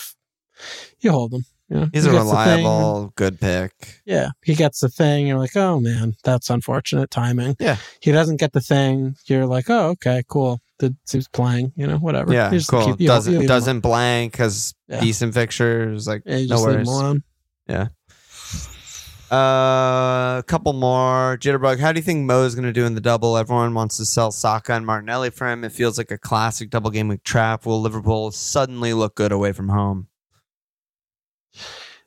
You 0.99 1.11
hold 1.11 1.33
him. 1.33 1.45
You 1.69 1.77
know? 1.81 1.89
He's 1.93 2.03
He 2.05 2.09
a 2.09 2.13
gets 2.13 2.29
the 2.29 2.35
thing, 2.35 2.57
reliable, 2.65 3.13
good 3.15 3.39
pick. 3.39 4.01
Yeah, 4.05 4.29
he 4.43 4.55
gets 4.55 4.79
the 4.79 4.87
thing. 4.89 5.27
You're 5.27 5.37
like, 5.37 5.55
oh 5.55 5.79
man, 5.79 6.15
that's 6.23 6.49
unfortunate 6.49 7.11
timing. 7.11 7.55
Yeah. 7.59 7.77
he 8.01 8.11
doesn't 8.11 8.39
get 8.39 8.53
the 8.53 8.61
thing. 8.61 9.15
You're 9.25 9.45
like, 9.45 9.69
oh 9.69 9.89
okay, 9.89 10.23
cool. 10.27 10.59
The 10.79 10.95
he's 11.11 11.27
playing, 11.27 11.73
you 11.75 11.87
know, 11.87 11.97
whatever. 11.97 12.31
Yeah, 12.33 12.57
cool. 12.69 12.95
keep- 12.95 13.07
doesn't 13.07 13.45
doesn't 13.47 13.79
blank 13.81 14.35
has 14.37 14.73
Yeah. 14.87 14.99
decent 15.01 15.33
fixtures. 15.33 16.07
Like. 16.07 16.23
Yeah, 16.25 16.37
no 16.37 16.45
just 16.47 16.65
leave 16.65 16.79
him 16.79 16.85
worries. 16.85 16.87
alone. 16.89 17.23
Uh, 19.31 20.39
a 20.39 20.43
couple 20.47 20.73
more. 20.73 21.37
Jitterbug, 21.39 21.79
how 21.79 21.91
do 21.91 21.99
you 21.99 22.03
think 22.03 22.25
Mo 22.25 22.43
is 22.43 22.55
going 22.55 22.65
to 22.65 22.73
do 22.73 22.85
in 22.85 22.95
the 22.95 23.01
double? 23.01 23.37
Everyone 23.37 23.73
wants 23.73 23.97
to 23.97 24.05
sell 24.05 24.31
Saka 24.31 24.73
and 24.73 24.85
Martinelli 24.85 25.29
for 25.29 25.47
him. 25.47 25.63
It 25.63 25.71
feels 25.71 25.97
like 25.97 26.11
a 26.11 26.17
classic 26.17 26.69
double 26.69 26.91
game 26.91 27.09
week 27.09 27.23
trap. 27.23 27.65
Will 27.65 27.81
Liverpool 27.81 28.31
suddenly 28.31 28.93
look 28.93 29.15
good 29.15 29.31
away 29.31 29.51
from 29.51 29.69
home? 29.69 30.07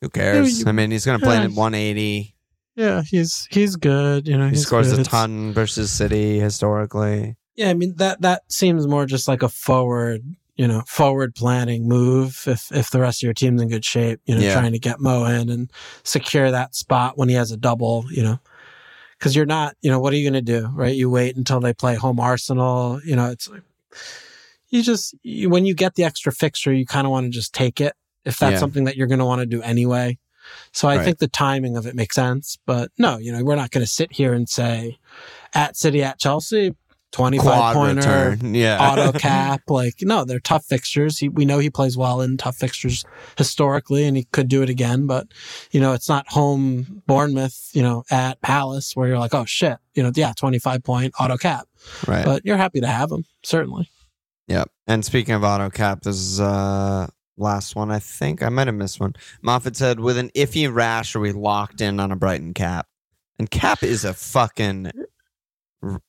Who 0.00 0.08
cares? 0.08 0.66
I 0.66 0.72
mean, 0.72 0.90
he's 0.90 1.04
going 1.04 1.20
to 1.20 1.24
play 1.24 1.36
yeah. 1.36 1.44
in 1.44 1.54
180. 1.54 2.34
Yeah, 2.76 3.02
he's 3.02 3.46
he's 3.50 3.76
good. 3.76 4.26
You 4.26 4.38
know, 4.38 4.48
He 4.48 4.56
scores 4.56 4.90
good. 4.90 5.00
a 5.00 5.04
ton 5.04 5.52
versus 5.52 5.90
City 5.90 6.38
historically. 6.38 7.36
Yeah, 7.56 7.68
I 7.68 7.74
mean 7.74 7.96
that 7.96 8.22
that 8.22 8.50
seems 8.50 8.86
more 8.86 9.04
just 9.04 9.28
like 9.28 9.42
a 9.42 9.48
forward, 9.50 10.22
you 10.60 10.68
know, 10.68 10.82
forward 10.86 11.34
planning 11.34 11.88
move. 11.88 12.44
If 12.46 12.70
if 12.70 12.90
the 12.90 13.00
rest 13.00 13.22
of 13.22 13.22
your 13.26 13.32
team's 13.32 13.62
in 13.62 13.68
good 13.70 13.82
shape, 13.82 14.20
you 14.26 14.34
know, 14.34 14.42
Yeah. 14.42 14.52
trying 14.52 14.72
to 14.72 14.78
get 14.78 15.00
Mo 15.00 15.24
in 15.24 15.48
and 15.48 15.70
secure 16.02 16.50
that 16.50 16.74
spot 16.74 17.16
when 17.16 17.30
he 17.30 17.34
has 17.34 17.50
a 17.50 17.56
double, 17.56 18.04
you 18.10 18.22
know, 18.22 18.38
because 19.18 19.34
you're 19.34 19.46
not, 19.46 19.74
you 19.80 19.90
know, 19.90 19.98
what 19.98 20.12
are 20.12 20.16
you 20.16 20.30
going 20.30 20.44
to 20.44 20.60
do, 20.60 20.68
right? 20.74 20.94
You 20.94 21.08
wait 21.08 21.34
until 21.34 21.60
they 21.60 21.72
play 21.72 21.94
home 21.94 22.20
Arsenal. 22.20 23.00
You 23.02 23.16
know, 23.16 23.30
it's 23.30 23.48
like 23.48 23.62
you 24.68 24.82
just 24.82 25.14
you, 25.22 25.48
when 25.48 25.64
you 25.64 25.74
get 25.74 25.94
the 25.94 26.04
extra 26.04 26.30
fixture, 26.30 26.74
you 26.74 26.84
kind 26.84 27.06
of 27.06 27.10
want 27.10 27.24
to 27.24 27.30
just 27.30 27.54
take 27.54 27.80
it 27.80 27.94
if 28.26 28.36
that's 28.36 28.52
Yeah. 28.52 28.58
something 28.58 28.84
that 28.84 28.96
you're 28.98 29.06
going 29.06 29.18
to 29.20 29.24
want 29.24 29.40
to 29.40 29.46
do 29.46 29.62
anyway. 29.62 30.18
So 30.72 30.88
I 30.88 30.96
Right. 30.96 31.04
think 31.06 31.20
the 31.20 31.28
timing 31.28 31.78
of 31.78 31.86
it 31.86 31.94
makes 31.94 32.16
sense, 32.16 32.58
but 32.66 32.90
no, 32.98 33.16
you 33.16 33.32
know, 33.32 33.42
we're 33.42 33.56
not 33.56 33.70
going 33.70 33.86
to 33.86 33.90
sit 33.90 34.12
here 34.12 34.34
and 34.34 34.46
say 34.46 34.98
at 35.54 35.74
City 35.78 36.02
at 36.02 36.18
Chelsea 36.18 36.74
25 37.12 37.44
quad 37.44 37.74
pointer, 37.74 38.00
return. 38.00 38.54
Yeah. 38.54 38.78
auto 38.80 39.12
cap. 39.18 39.62
Like, 39.68 39.96
no, 40.02 40.24
they're 40.24 40.40
tough 40.40 40.64
fixtures. 40.64 41.18
He, 41.18 41.28
we 41.28 41.44
know 41.44 41.58
he 41.58 41.70
plays 41.70 41.96
well 41.96 42.20
in 42.20 42.36
tough 42.36 42.56
fixtures 42.56 43.04
historically, 43.36 44.04
and 44.04 44.16
he 44.16 44.24
could 44.24 44.48
do 44.48 44.62
it 44.62 44.68
again. 44.70 45.06
But, 45.06 45.26
you 45.70 45.80
know, 45.80 45.92
it's 45.92 46.08
not 46.08 46.28
home 46.28 47.02
Bournemouth, 47.06 47.70
you 47.72 47.82
know, 47.82 48.04
at 48.10 48.40
Palace 48.42 48.94
where 48.94 49.08
you're 49.08 49.18
like, 49.18 49.34
oh 49.34 49.44
shit, 49.44 49.78
you 49.94 50.02
know, 50.02 50.12
yeah, 50.14 50.32
25 50.36 50.84
point 50.84 51.14
auto 51.18 51.36
cap. 51.36 51.66
right. 52.06 52.24
But 52.24 52.44
you're 52.44 52.56
happy 52.56 52.80
to 52.80 52.86
have 52.86 53.10
him, 53.10 53.24
certainly. 53.42 53.90
Yep. 54.48 54.70
And 54.86 55.04
speaking 55.04 55.34
of 55.34 55.44
auto 55.44 55.70
cap, 55.70 56.02
this 56.02 56.16
is 56.16 56.40
uh 56.40 57.06
last 57.36 57.74
one. 57.74 57.90
I 57.90 57.98
think 57.98 58.42
I 58.42 58.48
might 58.48 58.66
have 58.66 58.76
missed 58.76 59.00
one. 59.00 59.14
Moffat 59.42 59.76
said, 59.76 60.00
"With 60.00 60.18
an 60.18 60.30
iffy 60.30 60.72
rash, 60.72 61.14
are 61.16 61.20
we 61.20 61.32
locked 61.32 61.80
in 61.80 61.98
on 62.00 62.12
a 62.12 62.16
Brighton 62.16 62.52
cap?" 62.54 62.86
And 63.38 63.50
cap 63.50 63.82
is 63.82 64.04
a 64.04 64.12
fucking 64.12 64.90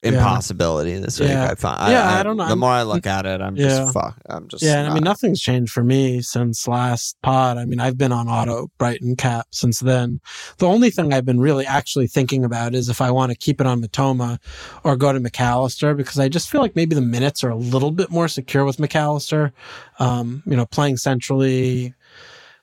impossibility 0.03 0.97
this 0.97 1.19
week. 1.19 1.29
Yeah. 1.29 1.49
I 1.49 1.55
find. 1.55 1.91
Yeah, 1.91 2.19
I 2.19 2.23
don't 2.23 2.37
know. 2.37 2.47
The 2.47 2.55
more 2.55 2.71
I 2.71 2.83
look 2.83 3.05
at 3.07 3.25
it, 3.25 3.41
I'm 3.41 3.55
Yeah. 3.55 3.67
just 3.67 3.93
fuck. 3.93 4.17
I'm 4.29 4.47
just. 4.47 4.63
Yeah, 4.63 4.79
and 4.79 4.89
I 4.89 4.93
mean, 4.93 5.03
nothing's 5.03 5.41
changed 5.41 5.71
for 5.71 5.83
me 5.83 6.21
since 6.21 6.67
last 6.67 7.15
pod. 7.23 7.57
I 7.57 7.65
mean, 7.65 7.79
I've 7.79 7.97
been 7.97 8.11
on 8.11 8.27
auto 8.27 8.69
Brighton 8.77 9.15
cap 9.15 9.47
since 9.51 9.79
then. 9.79 10.19
The 10.57 10.67
only 10.67 10.89
thing 10.89 11.13
I've 11.13 11.25
been 11.25 11.39
really 11.39 11.65
actually 11.65 12.07
thinking 12.07 12.43
about 12.43 12.75
is 12.75 12.89
if 12.89 13.01
I 13.01 13.11
want 13.11 13.31
to 13.31 13.37
keep 13.37 13.61
it 13.61 13.67
on 13.67 13.81
Mitoma 13.81 14.39
or 14.83 14.95
go 14.95 15.13
to 15.13 15.19
Mac 15.19 15.39
Allister 15.39 15.93
because 15.93 16.19
I 16.19 16.27
just 16.29 16.49
feel 16.49 16.61
like 16.61 16.75
maybe 16.75 16.95
the 16.95 17.01
minutes 17.01 17.43
are 17.43 17.49
a 17.49 17.55
little 17.55 17.91
bit 17.91 18.09
more 18.11 18.27
secure 18.27 18.65
with 18.65 18.79
Mac 18.79 18.95
Allister. 18.95 19.53
Um, 19.99 20.43
you 20.45 20.55
know, 20.57 20.65
playing 20.65 20.97
centrally 20.97 21.93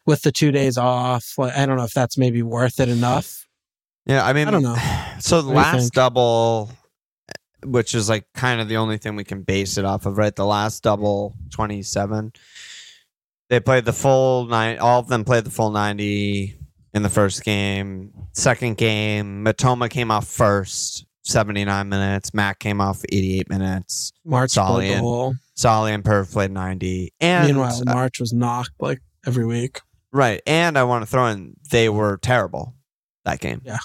with 0.05 0.23
the 0.23 0.33
two 0.33 0.51
days 0.51 0.77
off. 0.79 1.35
Like, 1.39 1.57
I 1.57 1.67
don't 1.67 1.77
know 1.77 1.85
if 1.85 1.93
that's 1.93 2.19
maybe 2.19 2.43
worth 2.43 2.81
it 2.81 2.89
enough. 2.89 3.47
Yeah, 4.07 4.25
I 4.25 4.33
mean, 4.33 4.49
I 4.49 4.51
don't 4.51 4.63
know. 4.63 4.77
So 5.21 5.43
the 5.43 5.49
What 5.53 5.65
do 5.65 5.69
you 5.71 5.77
last 5.79 5.93
double, 5.95 6.71
which 7.65 7.95
is 7.95 8.09
like 8.09 8.25
kind 8.35 8.61
of 8.61 8.69
the 8.69 8.77
only 8.77 8.99
thing 8.99 9.17
we 9.17 9.25
can 9.25 9.43
base 9.43 9.79
it 9.79 9.85
off 9.85 10.07
of, 10.07 10.19
right? 10.19 10.35
The 10.35 10.47
last 10.47 10.83
double, 10.83 11.35
twenty-seven. 11.51 12.33
They 13.51 13.61
played 13.61 13.85
the 13.85 13.93
full 13.93 14.47
nine. 14.47 14.79
All 14.79 15.01
of 15.01 15.09
them 15.09 15.25
played 15.25 15.45
the 15.45 15.51
full 15.51 15.71
ninety 15.71 16.59
in 16.95 17.03
the 17.03 17.09
first 17.09 17.45
game. 17.45 18.13
Second 18.33 18.77
game, 18.77 19.45
Mitoma 19.45 19.89
came 19.91 20.11
off 20.11 20.29
first, 20.29 21.07
seventy-nine 21.23 21.89
minutes. 21.89 22.35
Mac 22.35 22.59
came 22.59 22.81
off 22.81 23.03
eighty-eight 23.11 23.49
minutes. 23.49 24.13
March 24.25 24.51
Solly 24.51 24.75
played 24.77 24.91
the 24.91 24.95
and- 24.95 25.03
whole. 25.03 25.35
Solly 25.55 25.93
and 25.93 26.05
Perv 26.05 26.31
played 26.31 26.53
ninety. 26.53 27.13
And 27.21 27.49
Meanwhile, 27.49 27.83
uh, 27.89 27.93
March 27.93 28.21
was 28.21 28.33
knocked 28.33 28.71
like 28.79 29.01
every 29.27 29.45
week. 29.45 29.81
Right. 30.13 30.41
And 30.47 30.79
I 30.79 30.85
want 30.85 31.03
to 31.03 31.07
throw 31.07 31.27
in 31.27 31.57
they 31.71 31.89
were 31.89 32.17
terrible 32.19 32.75
that 33.25 33.41
game. 33.41 33.63
Yeah. 33.65 33.79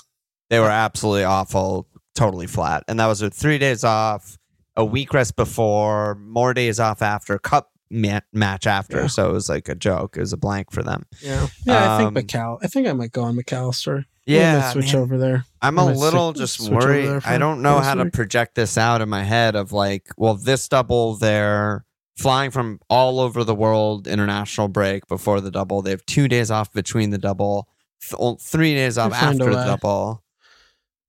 They 0.52 0.60
were 0.60 0.70
absolutely 0.70 1.24
awful, 1.24 1.88
totally 2.16 2.48
flat. 2.48 2.84
And 2.88 3.00
that 3.00 3.08
was 3.08 3.22
with 3.22 3.34
three 3.34 3.58
days 3.58 3.84
off, 3.84 4.38
a 4.76 4.84
week 4.86 5.14
rest 5.14 5.36
before, 5.36 6.16
more 6.16 6.54
days 6.54 6.80
off 6.80 7.02
after, 7.02 7.38
cup 7.38 7.72
ma- 7.92 8.20
match 8.32 8.66
after. 8.68 9.02
Yeah. 9.02 9.08
So 9.08 9.30
it 9.30 9.34
was 9.34 9.50
like 9.50 9.70
a 9.70 9.76
joke. 9.76 10.18
It 10.18 10.22
was 10.22 10.34
a 10.34 10.38
blank 10.38 10.72
for 10.72 10.84
them. 10.84 11.06
Yeah, 11.22 11.48
yeah. 11.66 11.98
I 11.98 12.04
Um, 12.04 12.14
think 12.14 12.30
McAll. 12.30 12.58
I 12.64 12.68
think 12.68 12.88
I 12.88 12.94
might 12.94 13.12
go 13.12 13.24
on 13.24 13.36
Mac 13.36 13.52
Allister. 13.54 14.06
Yeah. 14.26 14.72
switch 14.72 14.94
man. 14.94 15.02
over 15.04 15.18
there. 15.18 15.46
I'm 15.62 15.78
I 15.78 15.82
a 15.82 15.86
little 15.86 16.30
stick- 16.34 16.42
just 16.42 16.70
worried. 16.70 17.22
I 17.26 17.38
don't 17.38 17.62
know 17.62 17.80
how 17.80 17.94
to 17.96 18.10
project 18.10 18.56
this 18.56 18.78
out 18.78 19.02
in 19.02 19.10
my 19.10 19.24
head 19.24 19.56
of 19.56 19.72
like, 19.74 20.08
well, 20.18 20.36
this 20.36 20.68
double, 20.70 21.16
they're 21.16 21.84
flying 22.18 22.50
from 22.52 22.80
all 22.90 23.20
over 23.20 23.44
the 23.44 23.56
world 23.56 24.08
international 24.08 24.70
break 24.70 25.08
before 25.08 25.42
the 25.42 25.52
double. 25.52 25.82
They 25.82 25.90
have 25.90 26.06
two 26.06 26.28
days 26.30 26.52
off 26.52 26.72
between 26.72 27.10
the 27.10 27.18
double, 27.18 27.68
th- 28.08 28.40
three 28.40 28.74
days 28.74 28.98
off 28.98 29.12
We'll 29.12 29.20
find 29.20 29.42
a 29.42 29.44
after 29.46 29.56
the 29.56 29.66
double. 29.66 30.23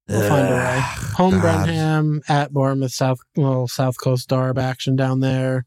We'll 0.09 0.29
find 0.29 0.49
a 0.49 0.53
way. 0.53 0.81
Home 1.17 1.41
God. 1.41 1.65
Brenham 1.67 2.23
at 2.29 2.53
Bournemouth, 2.53 2.93
South 2.93 3.21
little 3.37 3.69
South 3.69 3.99
Coast 3.99 4.29
Derb 4.29 4.59
action 4.59 4.97
down 4.97 5.21
there. 5.21 5.65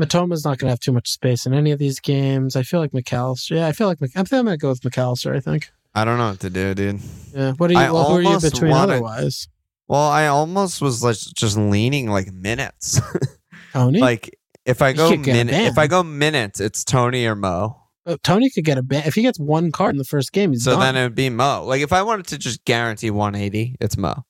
Mitoma's 0.00 0.44
not 0.44 0.58
going 0.58 0.66
to 0.68 0.72
have 0.72 0.80
too 0.80 0.92
much 0.92 1.08
space 1.10 1.46
in 1.46 1.54
any 1.54 1.70
of 1.70 1.78
these 1.78 2.00
games. 2.00 2.56
I 2.56 2.62
feel 2.62 2.80
like 2.80 2.92
Mac 2.92 3.12
Allister. 3.12 3.54
Yeah, 3.56 3.66
I 3.68 3.72
feel 3.72 3.86
like 3.86 4.00
Mc, 4.00 4.10
I 4.16 4.22
think 4.24 4.32
I'm 4.40 4.44
going 4.46 4.58
to 4.58 4.60
go 4.60 4.70
with 4.70 4.84
Mac 4.84 4.98
Allister. 4.98 5.34
I 5.34 5.40
think. 5.40 5.70
I 5.94 6.04
don't 6.04 6.18
know 6.18 6.30
what 6.30 6.40
to 6.40 6.50
do, 6.50 6.74
dude. 6.74 7.00
Yeah. 7.32 7.52
What 7.52 7.70
are 7.70 7.74
you? 7.74 7.78
I 7.78 7.90
well, 7.92 8.10
who 8.10 8.16
are 8.16 8.22
you 8.22 8.40
between 8.40 8.70
wanna- 8.72 8.94
otherwise? 8.94 9.48
Well, 9.86 10.00
I 10.00 10.28
almost 10.28 10.80
was 10.80 11.02
like 11.04 11.16
just 11.16 11.56
leaning 11.58 12.08
like 12.08 12.32
minutes. 12.32 13.00
Toney. 13.74 14.00
like 14.00 14.38
if 14.64 14.80
I 14.80 14.94
go 14.94 15.14
minute, 15.14 15.54
if. 15.54 15.78
I 15.78 15.86
go 15.86 16.02
minutes, 16.02 16.58
it's 16.58 16.84
Toney 16.84 17.26
or 17.26 17.34
Mo. 17.34 17.83
Uh, 18.06 18.16
Toney 18.22 18.50
could 18.50 18.64
get 18.64 18.76
a 18.78 18.82
ban 18.82 19.04
if 19.06 19.14
he 19.14 19.22
gets 19.22 19.38
one 19.38 19.72
card 19.72 19.94
in 19.94 19.98
the 19.98 20.04
first 20.04 20.32
game. 20.32 20.52
He's 20.52 20.64
So 20.64 20.72
done. 20.72 20.80
then 20.80 20.96
it 20.96 21.02
would 21.04 21.14
be 21.14 21.30
Mo. 21.30 21.64
Like 21.64 21.80
if 21.80 21.92
I 21.92 22.02
wanted 22.02 22.26
to 22.28 22.38
just 22.38 22.64
guarantee 22.64 23.10
180, 23.10 23.76
it's 23.80 23.96
Mo. 23.96 24.24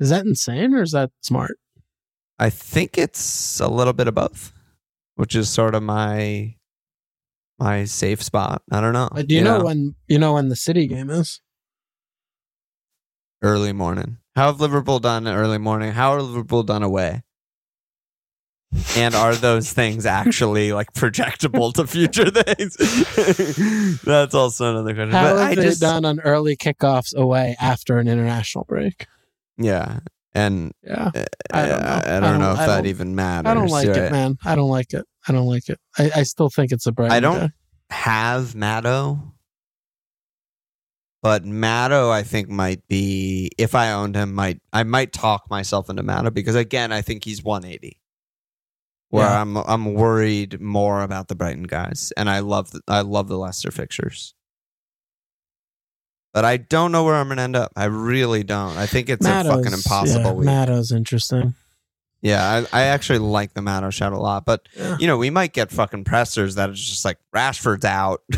is 0.00 0.10
that 0.10 0.24
insane 0.26 0.74
or 0.74 0.82
is 0.82 0.92
that 0.92 1.10
smart? 1.20 1.58
I 2.38 2.50
think 2.50 2.98
it's 2.98 3.60
a 3.60 3.68
little 3.68 3.92
bit 3.92 4.08
of 4.08 4.14
both, 4.14 4.52
which 5.16 5.34
is 5.36 5.48
sort 5.48 5.74
of 5.74 5.82
my 5.82 6.54
my 7.58 7.84
safe 7.84 8.22
spot. 8.22 8.62
I 8.70 8.80
don't 8.80 8.92
know. 8.92 9.08
Uh, 9.12 9.22
do 9.22 9.34
you 9.34 9.42
know 9.42 9.64
when 9.64 9.94
you 10.06 10.18
know 10.18 10.34
when 10.34 10.48
the 10.48 10.56
City 10.56 10.86
game 10.86 11.10
is? 11.10 11.40
early 13.42 13.72
morning? 13.72 14.18
How 14.34 14.46
have 14.46 14.60
Liverpool 14.60 14.98
done 14.98 15.26
early 15.28 15.58
morning? 15.58 15.92
How 15.92 16.10
are 16.12 16.22
Liverpool 16.22 16.62
done 16.64 16.82
away? 16.82 17.22
And 18.96 19.14
are 19.14 19.34
those 19.34 19.72
things 19.72 20.04
actually 20.04 20.72
like 20.72 20.92
projectable 20.92 21.72
to 21.74 21.86
future 21.86 22.30
things? 22.30 22.76
That's 24.04 24.34
also 24.34 24.70
another 24.70 24.94
question. 24.94 25.10
How 25.12 25.34
but 25.34 25.38
have 25.40 25.50
I 25.50 25.54
just, 25.54 25.80
done 25.80 26.04
on 26.04 26.20
early 26.20 26.54
kickoffs 26.56 27.14
away 27.16 27.56
after 27.60 27.98
an 27.98 28.08
international 28.08 28.64
break? 28.68 29.06
yeah, 29.56 30.00
and 30.34 30.72
Yeah, 30.82 31.10
I 31.50 31.62
I 31.62 31.66
don't 31.66 31.70
don't 31.70 31.80
know, 31.80 31.80
know. 31.80 31.88
I 31.88 32.00
don't, 32.02 32.06
I 32.06 32.20
don't- 32.30 32.38
know 32.40 32.52
if 32.52 32.58
I 32.58 32.66
that 32.66 32.76
don't- 32.76 32.86
even 32.86 33.14
matters. 33.16 33.50
I 33.50 33.54
don't 33.54 33.68
like 33.68 33.88
right? 33.88 33.96
it, 33.96 34.12
man. 34.12 34.36
I 34.44 34.54
don't 34.54 34.68
like 34.68 34.92
it. 34.92 35.06
I 35.26 35.32
don't 35.32 35.46
like 35.46 35.68
it. 35.70 35.78
I, 35.98 36.10
I 36.16 36.22
still 36.24 36.50
think 36.50 36.70
it's 36.70 36.86
a 36.86 36.92
bright. 36.92 37.10
I 37.10 37.20
don't 37.20 37.52
have 37.90 38.54
Matto, 38.54 39.32
but 41.22 41.44
Matto 41.44 42.10
I 42.10 42.22
think 42.22 42.48
might 42.48 42.86
be 42.88 43.50
if 43.58 43.74
I 43.74 43.92
owned 43.92 44.14
him, 44.14 44.34
might 44.34 44.60
I 44.72 44.82
might 44.84 45.12
talk 45.12 45.48
myself 45.50 45.88
into 45.90 46.02
Matto 46.02 46.30
because 46.30 46.54
again 46.54 46.92
I 46.92 47.00
think 47.02 47.24
he's 47.24 47.42
180. 47.42 47.97
Where 49.10 49.24
Yeah. 49.24 49.40
I'm 49.40 49.56
I'm 49.56 49.94
worried 49.94 50.60
more 50.60 51.02
about 51.02 51.28
the 51.28 51.34
Brighton 51.34 51.62
guys, 51.64 52.12
and 52.16 52.28
I 52.28 52.40
love 52.40 52.70
the, 52.72 52.82
I 52.88 53.00
love 53.00 53.28
the 53.28 53.38
Leicester 53.38 53.70
fixtures, 53.70 54.34
but 56.34 56.44
I 56.44 56.58
don't 56.58 56.92
know 56.92 57.04
where 57.04 57.14
I'm 57.14 57.28
gonna 57.28 57.42
end 57.42 57.56
up. 57.56 57.72
I 57.74 57.84
really 57.86 58.42
don't. 58.44 58.76
I 58.76 58.86
think 58.86 59.08
it's 59.08 59.26
a 59.26 59.44
fucking 59.44 59.72
impossible 59.72 60.44
yeah, 60.44 60.66
week. 60.70 60.90
Interesting. 60.92 61.54
yeah, 62.20 62.64
I, 62.72 62.80
I 62.80 62.82
actually 62.88 63.20
like 63.20 63.54
the 63.54 63.62
Matto 63.62 63.88
shot 63.90 64.12
a 64.12 64.18
lot, 64.18 64.44
but 64.44 64.68
Yeah. 64.76 64.96
you 65.00 65.06
know, 65.06 65.16
we 65.16 65.30
might 65.30 65.54
get 65.54 65.70
fucking 65.70 66.04
pressers 66.04 66.56
that 66.56 66.68
is 66.68 66.78
just 66.84 67.04
like 67.04 67.18
Rashford's 67.34 67.86
out, 67.86 68.22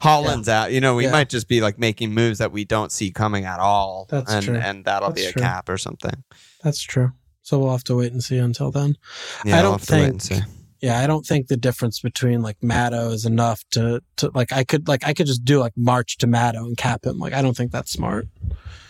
Haaland's 0.00 0.48
out. 0.48 0.70
You 0.72 0.80
know, 0.80 0.94
we 0.94 1.04
Yeah. 1.06 1.10
might 1.12 1.28
just 1.28 1.48
be 1.48 1.60
like 1.60 1.76
making 1.78 2.14
moves 2.14 2.38
that 2.38 2.52
we 2.52 2.64
don't 2.64 2.92
see 2.92 3.10
coming 3.10 3.44
at 3.46 3.58
all. 3.58 4.06
That's 4.10 4.32
and, 4.32 4.44
true. 4.44 4.56
And 4.56 4.84
that'll 4.84 5.08
That's 5.08 5.22
be 5.22 5.26
a 5.26 5.32
true. 5.32 5.42
cap 5.42 5.68
or 5.68 5.76
something. 5.76 6.22
That's 6.62 6.80
true. 6.80 7.12
So 7.44 7.58
we'll 7.60 7.70
have 7.72 7.84
to 7.84 7.94
wait 7.96 8.10
and 8.12 8.24
see 8.24 8.38
until 8.38 8.70
then. 8.72 8.96
Yeah, 9.44 9.58
I 9.58 9.62
don't 9.62 9.72
have 9.78 9.86
to 9.86 9.92
wait 9.94 10.04
and 10.08 10.20
think- 10.22 10.42
see. 10.44 10.50
Yeah, 10.80 10.98
I 11.00 11.06
don't 11.06 11.24
think 11.24 11.46
the 11.46 11.56
difference 11.56 12.00
between 12.00 12.42
like 12.42 12.56
Matto 12.62 13.10
is 13.10 13.24
enough 13.24 13.62
to 13.70 14.02
to 14.16 14.30
like 14.34 14.52
I 14.52 14.64
could 14.64 14.86
like 14.88 15.06
I 15.06 15.14
could 15.14 15.26
just 15.26 15.42
do 15.44 15.58
like 15.58 15.72
March 15.76 16.18
to 16.18 16.26
Matto 16.26 16.64
and 16.66 16.76
cap 16.76 17.06
him. 17.06 17.18
Like 17.18 17.32
I 17.32 17.40
don't 17.40 17.56
think 17.56 17.70
that's 17.72 17.90
smart. 17.92 18.26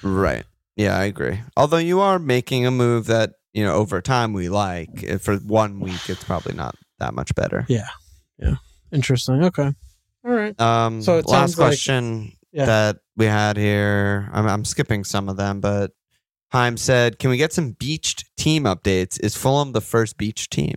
Right. 0.02 0.44
Yeah, 0.76 0.96
I 0.98 1.05
agree. 1.05 1.40
Although 1.57 1.76
you 1.78 2.00
are 2.00 2.18
making 2.18 2.66
a 2.66 2.72
move 2.72 3.07
that, 3.07 3.34
you 3.52 3.62
know, 3.64 3.74
over 3.74 4.00
time 4.00 4.32
we 4.32 4.48
like. 4.48 5.05
If 5.05 5.22
For 5.22 5.36
one 5.36 5.78
week, 5.78 6.09
it's 6.09 6.24
probably 6.24 6.55
not 6.55 6.74
that 6.98 7.14
much 7.14 7.32
better. 7.36 7.64
Yeah. 7.68 7.88
Yeah. 8.38 8.57
Interesting. 8.90 9.44
Okay. 9.44 9.70
All 10.24 10.30
right. 10.32 10.59
Um, 10.61 11.00
So 11.00 11.18
it 11.18 11.26
last 11.26 11.30
sounds 11.30 11.59
like- 11.59 11.68
question 11.68 12.32
Yeah. 12.50 12.64
that 12.66 12.96
we 13.16 13.26
had 13.26 13.57
here. 13.57 14.28
I'm, 14.32 14.48
I'm 14.48 14.64
skipping 14.64 15.05
some 15.05 15.28
of 15.28 15.36
them, 15.36 15.61
but 15.61 15.92
Heim 16.50 16.76
said, 16.76 17.18
"Can 17.20 17.30
we 17.30 17.36
get 17.36 17.52
some 17.52 17.72
beached 17.72 18.24
team 18.45 18.64
updates? 18.64 19.18
Is 19.20 19.36
Fulham 19.36 19.72
the 19.72 19.80
first 19.80 20.16
beach 20.16 20.51
team?" 20.51 20.76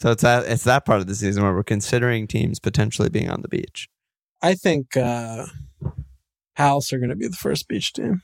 So 0.00 0.10
it's 0.12 0.22
that 0.22 0.46
it's 0.46 0.64
that 0.64 0.84
part 0.84 1.00
of 1.00 1.06
the 1.06 1.14
season 1.14 1.42
where 1.42 1.54
we're 1.54 1.64
considering 1.64 2.26
teams 2.26 2.60
potentially 2.60 3.08
being 3.08 3.30
on 3.30 3.42
the 3.42 3.48
beach. 3.48 3.88
I 4.42 4.54
think 4.54 4.96
uh 4.96 5.46
Palace 6.56 6.92
are 6.92 6.98
going 6.98 7.10
to 7.10 7.16
be 7.16 7.28
the 7.28 7.36
first 7.36 7.68
beach 7.68 7.92
team. 7.92 8.22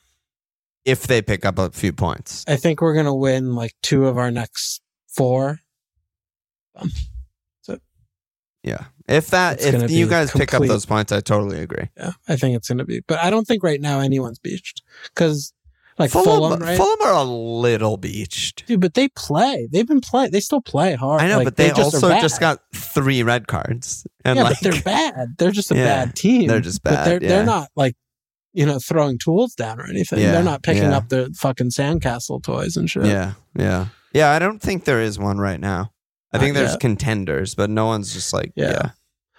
If 0.84 1.06
they 1.06 1.22
pick 1.22 1.44
up 1.46 1.58
a 1.58 1.70
few 1.70 1.92
points, 1.92 2.44
I 2.48 2.56
think 2.56 2.80
we're 2.80 2.92
going 2.92 3.06
to 3.06 3.14
win 3.14 3.54
like 3.54 3.72
two 3.80 4.06
of 4.06 4.18
our 4.18 4.30
next 4.30 4.82
four. 5.06 5.60
So 7.62 7.78
yeah. 8.64 8.86
If 9.06 9.28
that, 9.28 9.60
if 9.60 9.90
you 9.90 10.08
guys 10.08 10.32
pick 10.32 10.52
up 10.52 10.62
those 10.64 10.86
points, 10.86 11.12
I 11.12 11.20
totally 11.20 11.60
agree. 11.60 11.90
Yeah, 11.96 12.12
I 12.26 12.36
think 12.36 12.56
it's 12.56 12.68
going 12.68 12.78
to 12.78 12.84
be. 12.84 13.00
But 13.06 13.22
I 13.22 13.30
don't 13.30 13.46
think 13.46 13.62
right 13.62 13.80
now 13.80 14.00
anyone's 14.00 14.38
beached 14.38 14.82
because 15.14 15.52
like 15.98 16.10
Fulham, 16.10 16.26
Fulham, 16.26 16.60
right? 16.60 16.76
Fulham 16.76 17.00
are 17.02 17.12
a 17.12 17.22
little 17.22 17.96
beached. 17.96 18.66
Dude, 18.66 18.80
but 18.80 18.94
they 18.94 19.08
play. 19.08 19.68
They've 19.70 19.86
been 19.86 20.00
playing. 20.00 20.30
They 20.32 20.40
still 20.40 20.60
play 20.60 20.94
hard. 20.94 21.20
I 21.22 21.28
know, 21.28 21.38
Like, 21.38 21.44
but 21.46 21.56
they, 21.56 21.68
just 21.68 21.94
also 21.94 22.08
just 22.20 22.40
got 22.40 22.60
three 22.74 23.22
red 23.22 23.46
cards, 23.46 24.06
and 24.24 24.36
yeah, 24.36 24.42
like 24.44 24.60
but 24.60 24.70
they're 24.72 24.82
bad. 24.82 25.34
They're 25.38 25.50
just 25.52 25.70
a 25.70 25.74
Yeah, 25.76 26.04
bad 26.06 26.16
team. 26.16 26.48
they're 26.48 26.60
just 26.60 26.82
But 26.82 26.90
bad, 26.94 27.06
they're 27.06 27.22
yeah. 27.22 27.28
they're 27.28 27.46
not 27.46 27.68
like 27.76 27.94
you 28.52 28.64
know, 28.64 28.78
throwing 28.78 29.18
tools 29.18 29.54
down 29.54 29.80
or 29.80 29.84
anything. 29.88 30.20
Yeah, 30.20 30.30
They're 30.30 30.44
not 30.44 30.62
picking 30.62 30.84
up 30.84 31.08
their 31.08 31.26
fucking 31.36 31.70
sandcastle 31.70 32.40
toys 32.42 32.76
and 32.76 32.88
shit. 32.88 33.04
Yeah, 33.06 33.32
yeah, 33.56 33.86
yeah. 34.12 34.30
I 34.30 34.38
don't 34.38 34.60
think 34.62 34.84
there 34.84 35.00
is 35.00 35.18
one 35.18 35.38
right 35.38 35.58
now. 35.58 35.90
I 36.32 36.36
Not 36.36 36.42
think 36.44 36.54
there's 36.54 36.70
yet. 36.72 36.80
contenders, 36.80 37.54
but 37.56 37.68
no 37.70 37.86
one's 37.86 38.12
just 38.12 38.32
like 38.32 38.52
Yeah. 38.54 38.90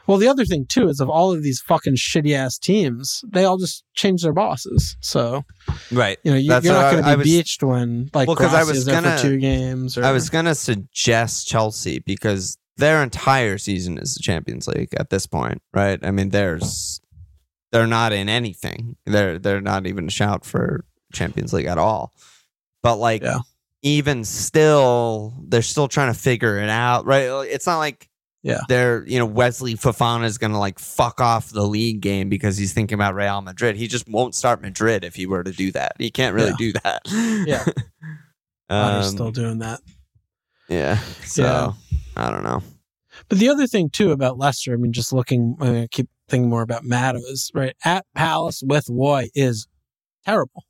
Well, 0.08 0.18
the 0.18 0.28
other 0.28 0.46
thing 0.46 0.66
too 0.68 0.88
is 0.90 1.00
of 1.00 1.10
all 1.10 1.32
of 1.34 1.42
these 1.44 1.62
fucking 1.62 1.96
shitty 1.96 2.34
ass 2.34 2.58
teams, 2.58 3.24
they 3.28 3.44
all 3.46 3.58
just 3.58 3.84
change 3.96 4.22
their 4.24 4.34
bosses. 4.34 4.96
So 5.02 5.44
right. 5.92 6.18
you 6.24 6.32
know 6.32 6.38
you, 6.38 6.52
you're 6.52 6.74
not 6.74 6.92
going 6.92 7.04
to 7.04 7.10
be 7.12 7.16
was- 7.18 7.24
beached 7.26 7.64
when 7.64 8.10
like 8.14 8.28
Well, 8.28 8.36
'cause 8.38 8.54
I 8.54 8.64
was 8.64 8.86
gonna- 8.86 9.18
for 9.18 9.22
two 9.24 9.38
games. 9.38 9.98
Or, 9.98 10.04
I 10.06 10.12
was 10.12 10.30
gonna 10.30 10.56
suggest 10.56 11.48
Chelsea 11.48 12.00
because 12.00 12.58
their 12.78 13.02
entire 13.02 13.58
season 13.58 13.98
is 13.98 14.16
the 14.16 14.22
Champions 14.22 14.68
League 14.68 14.94
at 14.98 15.10
this 15.10 15.26
point, 15.26 15.62
right? 15.74 16.00
I 16.04 16.12
mean, 16.12 16.30
there's 16.30 17.00
they're 17.72 17.88
not 17.88 18.14
in 18.14 18.30
anything. 18.30 18.96
They're 19.06 19.40
they're 19.40 19.62
not 19.62 19.88
even 19.88 20.08
a 20.08 20.12
shout 20.12 20.46
for 20.46 20.86
Champions 21.14 21.52
League 21.54 21.66
at 21.68 21.78
all. 21.78 22.14
But 22.84 22.98
like, 22.98 23.24
Yeah. 23.24 23.40
even 23.82 24.24
still, 24.24 25.34
they're 25.48 25.62
still 25.62 25.88
trying 25.88 26.14
to 26.14 26.20
figure 26.20 26.58
it 26.60 26.70
out, 26.70 27.06
right? 27.06 27.24
It's 27.50 27.66
not 27.66 27.78
like 27.80 28.10
Yeah. 28.46 28.60
they're 28.70 29.04
you 29.08 29.18
know 29.18 29.26
Wesley 29.26 29.74
Fofana 29.74 30.26
is 30.26 30.38
gonna 30.38 30.60
like 30.60 30.78
fuck 30.80 31.20
off 31.20 31.50
the 31.50 31.64
league 31.64 32.00
game 32.02 32.30
because 32.30 32.58
he's 32.58 32.74
thinking 32.74 32.94
about 32.96 33.16
Real 33.16 33.42
Madrid. 33.42 33.76
He 33.76 33.88
just 33.88 34.08
won't 34.08 34.36
start 34.36 34.62
Madrid 34.62 35.04
if 35.04 35.16
he 35.16 35.26
were 35.26 35.44
to 35.44 35.52
do 35.52 35.72
that. 35.72 35.94
He 35.98 36.12
can't 36.12 36.36
really 36.36 36.52
Yeah. 36.52 36.56
do 36.60 36.74
that. 36.84 37.02
Yeah. 37.48 37.66
um, 38.70 39.04
still 39.04 39.32
doing 39.32 39.60
that. 39.60 39.80
yeah. 40.70 41.00
So 41.24 41.44
Yeah. 41.44 41.72
I 42.16 42.30
don't 42.32 42.44
know. 42.44 42.62
But 43.30 43.40
the 43.40 43.50
other 43.50 43.66
thing 43.66 43.90
too 43.90 44.12
about 44.12 44.38
Leicester, 44.38 44.74
I 44.74 44.76
mean, 44.76 44.94
just 44.94 45.12
looking, 45.12 45.58
I, 45.60 45.66
mean, 45.70 45.84
I 45.84 45.88
keep 45.88 46.08
thinking 46.30 46.50
more 46.50 46.62
about 46.62 46.84
Mattos, 46.84 47.50
right? 47.56 47.76
At 47.84 48.06
Palace 48.14 48.62
with 48.66 48.86
Woy 48.86 49.30
is 49.34 49.68
terrible. 50.26 50.64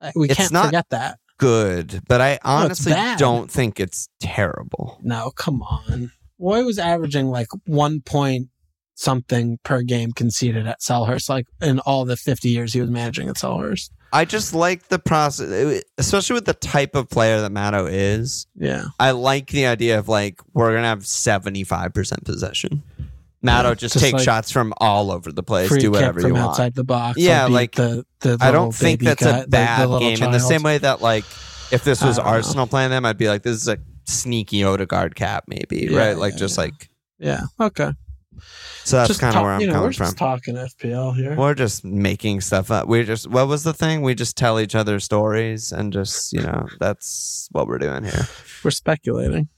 Uh, 0.00 0.12
We 0.14 0.28
can't 0.28 0.52
not- 0.52 0.66
forget 0.66 0.86
that. 0.90 1.18
Good, 1.38 2.02
but 2.08 2.20
I 2.20 2.38
honestly 2.44 2.92
bad. 2.92 3.18
don't 3.18 3.48
think 3.50 3.78
it's 3.80 4.08
terrible. 4.20 4.98
No, 5.02 5.30
come 5.36 5.62
on. 5.62 6.10
Woy 6.40 6.64
was 6.64 6.78
averaging 6.78 7.28
like 7.28 7.48
one 7.66 8.00
point 8.00 8.48
something 8.94 9.58
per 9.62 9.82
game 9.82 10.12
conceded 10.12 10.66
at 10.66 10.80
Selhurst, 10.80 11.28
like 11.28 11.46
in 11.62 11.78
all 11.80 12.04
the 12.04 12.16
50 12.16 12.48
years 12.48 12.72
he 12.72 12.80
was 12.80 12.90
managing 12.90 13.28
at 13.28 13.36
Selhurst. 13.36 13.90
I 14.12 14.24
just 14.24 14.54
like 14.54 14.88
the 14.88 14.98
process, 14.98 15.82
especially 15.98 16.34
with 16.34 16.46
the 16.46 16.54
type 16.54 16.94
of 16.94 17.10
player 17.10 17.40
that 17.40 17.52
Matto 17.52 17.86
is. 17.86 18.46
Yeah. 18.56 18.86
I 18.98 19.10
like 19.10 19.48
the 19.48 19.66
idea 19.66 19.98
of 19.98 20.08
like 20.08 20.40
we're 20.54 20.74
gonna 20.74 20.86
have 20.86 21.06
seventy 21.06 21.62
five 21.62 21.92
percent 21.92 22.24
possession. 22.24 22.82
Matto 23.42 23.68
Yeah, 23.68 23.74
just, 23.74 23.92
just 23.94 24.04
take 24.04 24.14
like 24.14 24.24
shots 24.24 24.50
from 24.50 24.72
all 24.78 25.12
over 25.12 25.30
the 25.30 25.42
place, 25.42 25.70
do 25.76 25.90
whatever 25.90 26.20
you 26.26 26.32
want. 26.32 26.50
outside 26.50 26.74
the 26.74 26.84
box. 26.84 27.18
Yeah, 27.18 27.46
like, 27.46 27.74
the, 27.74 28.04
the 28.20 28.36
I 28.40 28.50
don't 28.50 28.74
think 28.74 29.00
that's 29.00 29.22
guy- 29.22 29.40
a 29.40 29.46
bad 29.46 29.88
little 29.88 30.00
game 30.00 30.22
in 30.22 30.32
the 30.32 30.40
same 30.40 30.62
way 30.62 30.78
that 30.78 31.00
like 31.00 31.24
if 31.70 31.84
this 31.84 32.02
was 32.02 32.16
don't 32.16 32.24
know. 32.24 32.32
Arsenal 32.32 32.66
playing 32.66 32.90
them, 32.90 33.04
I'd 33.04 33.18
be 33.18 33.28
like, 33.28 33.42
this 33.42 33.56
is 33.56 33.68
a 33.68 33.78
sneaky 34.08 34.64
Odegaard 34.64 35.14
cap, 35.14 35.44
maybe, 35.46 35.88
Yeah, 35.90 35.98
right? 35.98 36.16
Like 36.18 36.32
yeah, 36.34 36.38
just 36.38 36.56
yeah. 36.56 36.62
like 36.64 36.90
Yeah. 37.18 37.40
Okay. 37.60 37.92
so 38.84 38.96
that's 38.96 39.18
kind 39.18 39.30
of 39.30 39.34
talk- 39.34 39.42
where 39.42 39.52
I'm 39.52 39.60
you 39.60 39.66
know, 39.66 39.72
coming 39.74 39.86
we're 39.88 39.92
from. 39.92 40.14
talking 40.14 40.54
FPL 40.54 41.16
here. 41.16 41.34
We're 41.36 41.54
just 41.54 41.84
making 41.84 42.40
stuff 42.40 42.70
up. 42.70 42.86
We 42.88 43.04
just 43.04 43.26
what 43.28 43.48
was 43.48 43.64
the 43.64 43.74
thing? 43.74 44.02
We 44.02 44.14
just 44.14 44.36
tell 44.36 44.58
each 44.60 44.74
other 44.74 45.00
stories 45.00 45.72
and 45.72 45.92
just 45.92 46.32
you 46.32 46.40
know 46.42 46.66
that's 46.80 47.48
what 47.52 47.66
we're 47.66 47.78
doing 47.78 48.04
here. 48.04 48.26
We're 48.64 48.70
speculating. 48.70 49.48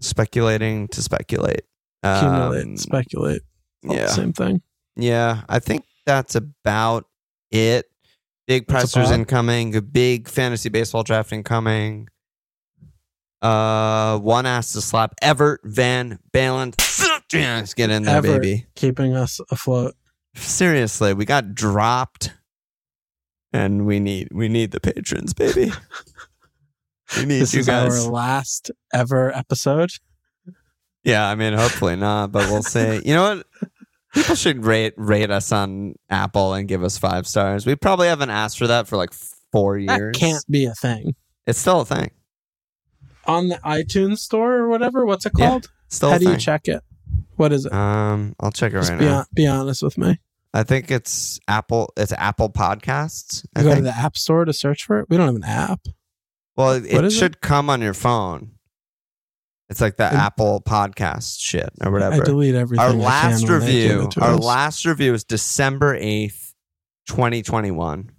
Speculating 0.00 0.88
to 0.88 1.02
speculate. 1.02 1.62
Accumulate, 2.04 2.62
Um, 2.66 2.76
speculate. 2.76 3.42
All 3.88 3.94
yeah, 3.96 4.06
same 4.06 4.32
thing. 4.32 4.62
yeah. 4.96 5.42
I 5.48 5.58
think 5.58 5.84
that's 6.06 6.34
about 6.36 7.06
it. 7.50 7.86
Big 8.46 8.66
That's 8.68 8.92
pressers 8.94 9.10
incoming. 9.10 9.72
Big 9.92 10.28
fantasy 10.28 10.68
baseball 10.70 11.02
draft 11.02 11.32
incoming. 11.32 12.08
Uh, 13.40 14.18
one 14.18 14.46
ass 14.46 14.72
to 14.72 14.80
slap 14.80 15.14
Everett 15.22 15.60
Van 15.64 16.18
Balen. 16.32 16.74
Let's 17.32 17.74
get 17.74 17.90
in 17.90 18.02
there, 18.04 18.16
Everett. 18.16 18.42
baby. 18.42 18.66
Keeping 18.74 19.14
us 19.14 19.40
afloat. 19.50 19.94
Seriously, 20.34 21.14
we 21.14 21.24
got 21.24 21.54
dropped, 21.54 22.32
and 23.52 23.86
we 23.86 24.00
need 24.00 24.28
we 24.32 24.48
need 24.48 24.70
the 24.72 24.80
patrons, 24.80 25.34
baby. 25.34 25.72
we 27.16 27.24
need 27.26 27.40
This 27.40 27.54
you 27.54 27.60
is 27.60 27.66
guys. 27.66 28.04
our 28.06 28.10
last 28.10 28.70
ever 28.92 29.34
episode. 29.36 29.90
Yeah, 31.04 31.28
I 31.28 31.34
mean, 31.36 31.54
hopefully 31.54 31.96
not, 31.96 32.32
but 32.32 32.48
we'll 32.50 32.62
see. 32.62 33.00
You 33.04 33.14
know 33.14 33.36
what? 33.36 33.46
People 34.14 34.34
should 34.34 34.64
rate 34.64 34.94
rate 34.96 35.30
us 35.30 35.52
on 35.52 35.94
Apple 36.10 36.54
and 36.54 36.66
give 36.66 36.82
us 36.82 36.98
five 36.98 37.26
stars. 37.26 37.66
We 37.66 37.76
probably 37.76 38.08
haven't 38.08 38.30
asked 38.30 38.58
for 38.58 38.66
that 38.66 38.88
for 38.88 38.96
like 38.96 39.12
four 39.52 39.76
years. 39.78 39.88
That 39.88 39.98
years. 39.98 40.16
can't 40.16 40.44
be 40.50 40.64
a 40.64 40.74
thing. 40.74 41.14
It's 41.46 41.58
still 41.58 41.82
a 41.82 41.84
thing. 41.84 42.10
On 43.28 43.48
the 43.48 43.56
iTunes 43.56 44.18
store 44.18 44.54
or 44.56 44.68
whatever, 44.68 45.04
what's 45.06 45.26
it 45.26 45.32
Yeah, 45.36 45.48
called? 45.50 45.70
Still 45.88 46.10
How 46.10 46.18
do 46.18 46.24
thing. 46.24 46.34
you 46.34 46.40
check 46.40 46.66
it? 46.68 46.82
What 47.36 47.52
is 47.52 47.66
it? 47.66 47.72
Um, 47.72 48.34
I'll 48.40 48.50
check 48.50 48.72
it 48.72 48.76
Just 48.76 48.90
right 48.90 48.98
be, 48.98 49.04
now. 49.04 49.14
hon- 49.18 49.26
be 49.34 49.46
honest 49.46 49.82
with 49.82 49.96
me. 49.98 50.18
I 50.54 50.62
think 50.62 50.90
it's 50.90 51.38
Apple. 51.46 51.92
It's 51.96 52.12
Apple 52.12 52.50
Podcasts. 52.50 53.44
I 53.54 53.60
You 53.60 53.68
go 53.68 53.74
to 53.76 53.80
the 53.82 53.96
App 53.96 54.16
Store 54.16 54.44
to 54.44 54.52
search 54.52 54.84
for 54.84 54.98
it. 55.00 55.06
We 55.10 55.16
don't 55.16 55.26
have 55.26 55.36
an 55.36 55.44
app. 55.44 55.80
well, 56.56 56.72
it, 56.72 56.86
it 56.86 57.04
is 57.04 57.14
it? 57.14 57.18
should 57.18 57.40
come 57.40 57.68
on 57.70 57.80
your 57.82 57.94
phone. 57.94 58.52
It's 59.68 59.82
like 59.82 59.96
the 59.98 60.04
Apple 60.04 60.62
Podcast 60.66 61.38
shit 61.38 61.68
or 61.84 61.92
whatever. 61.92 62.22
I 62.22 62.24
delete 62.24 62.54
everything. 62.54 62.82
our 62.84 62.92
last 62.94 63.46
when 63.48 63.60
they 63.60 63.72
give 63.72 64.00
review 64.00 64.08
our 64.22 64.32
us. 64.34 64.40
last 64.42 64.86
review 64.86 65.12
is 65.12 65.24
december 65.24 65.94
8th 65.98 66.54
2021 67.06 68.10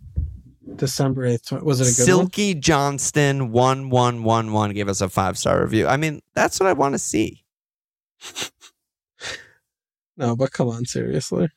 December 0.76 1.26
eighth. 1.26 1.52
Was 1.52 1.82
it 1.82 1.84
a 1.84 1.96
good 2.06 2.12
one? 2.14 2.26
silky 2.26 2.54
johnston 2.56 3.52
1111 3.52 4.76
gave 4.76 4.88
us 4.88 5.02
a 5.02 5.10
five 5.10 5.38
star 5.38 5.62
review 5.62 5.88
i 5.88 5.98
mean 5.98 6.22
that's 6.34 6.60
what 6.60 6.68
i 6.68 6.74
want 6.74 6.94
to 6.94 7.00
see 7.00 7.44
No, 10.18 10.36
but 10.36 10.52
come 10.52 10.68
on, 10.68 10.84
seriously. 10.86 11.48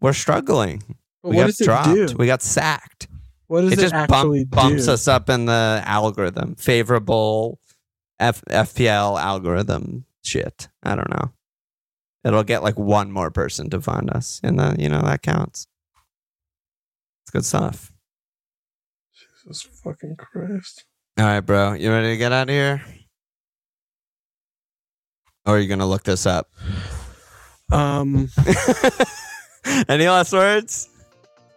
we're 0.00 0.12
struggling 0.12 0.82
But 1.22 1.30
we 1.30 1.36
what 1.36 1.42
got 1.42 1.46
does 1.46 1.60
it 1.60 1.64
dropped 1.64 1.88
do? 1.94 2.06
we 2.18 2.26
got 2.26 2.42
sacked 2.42 3.08
What 3.48 3.62
does 3.62 3.72
it 3.72 3.78
it, 3.78 3.82
just 3.82 3.94
actually 3.94 4.44
bump, 4.44 4.70
bumps 4.70 4.86
do? 4.86 4.92
us 4.92 5.08
up 5.08 5.28
in 5.28 5.46
the 5.46 5.82
algorithm 5.84 6.54
favorable 6.56 7.58
F- 8.20 8.44
fpl 8.48 9.20
algorithm 9.20 10.04
shit 10.22 10.68
i 10.84 10.94
don't 10.94 11.10
know 11.10 11.32
it'll 12.24 12.44
get 12.44 12.62
like 12.62 12.78
one 12.78 13.10
more 13.10 13.30
person 13.32 13.68
to 13.70 13.80
find 13.80 14.08
us 14.10 14.40
and 14.44 14.56
then 14.58 14.78
you 14.78 14.88
know 14.88 15.02
that 15.02 15.22
counts 15.22 15.66
good 17.34 17.44
stuff 17.44 17.92
Jesus 19.44 19.62
fucking 19.82 20.16
Christ. 20.16 20.84
All 21.18 21.24
right, 21.26 21.40
bro. 21.40 21.74
You 21.74 21.90
ready 21.90 22.08
to 22.08 22.16
get 22.16 22.32
out 22.32 22.48
of 22.48 22.54
here? 22.54 22.82
Or 25.44 25.56
are 25.56 25.58
you 25.58 25.68
gonna 25.68 25.86
look 25.86 26.02
this 26.04 26.24
up? 26.26 26.48
Um, 27.70 28.30
Any 29.88 30.08
last 30.08 30.32
words? 30.32 30.88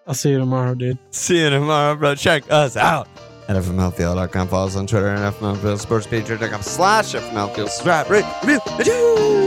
I'll 0.06 0.14
see 0.14 0.32
you 0.32 0.38
tomorrow, 0.40 0.76
dude. 0.76 0.98
See 1.12 1.40
you 1.42 1.50
tomorrow, 1.50 1.96
bro. 1.96 2.16
Check 2.16 2.44
us 2.52 2.76
out 2.76 3.08
at 3.48 3.56
fmlfpl.com. 3.56 4.48
Follow 4.50 4.68
us 4.68 4.76
on 4.76 4.88
Twitter 4.88 5.08
and 5.10 5.34
fmlfpl 5.36 5.80
sports 5.80 6.08
page 6.08 6.28
com 6.28 6.62
slash 6.62 7.14
fmlfpl. 7.14 7.70
Subscribe, 7.70 8.10
rate, 8.10 8.26
review, 8.44 9.47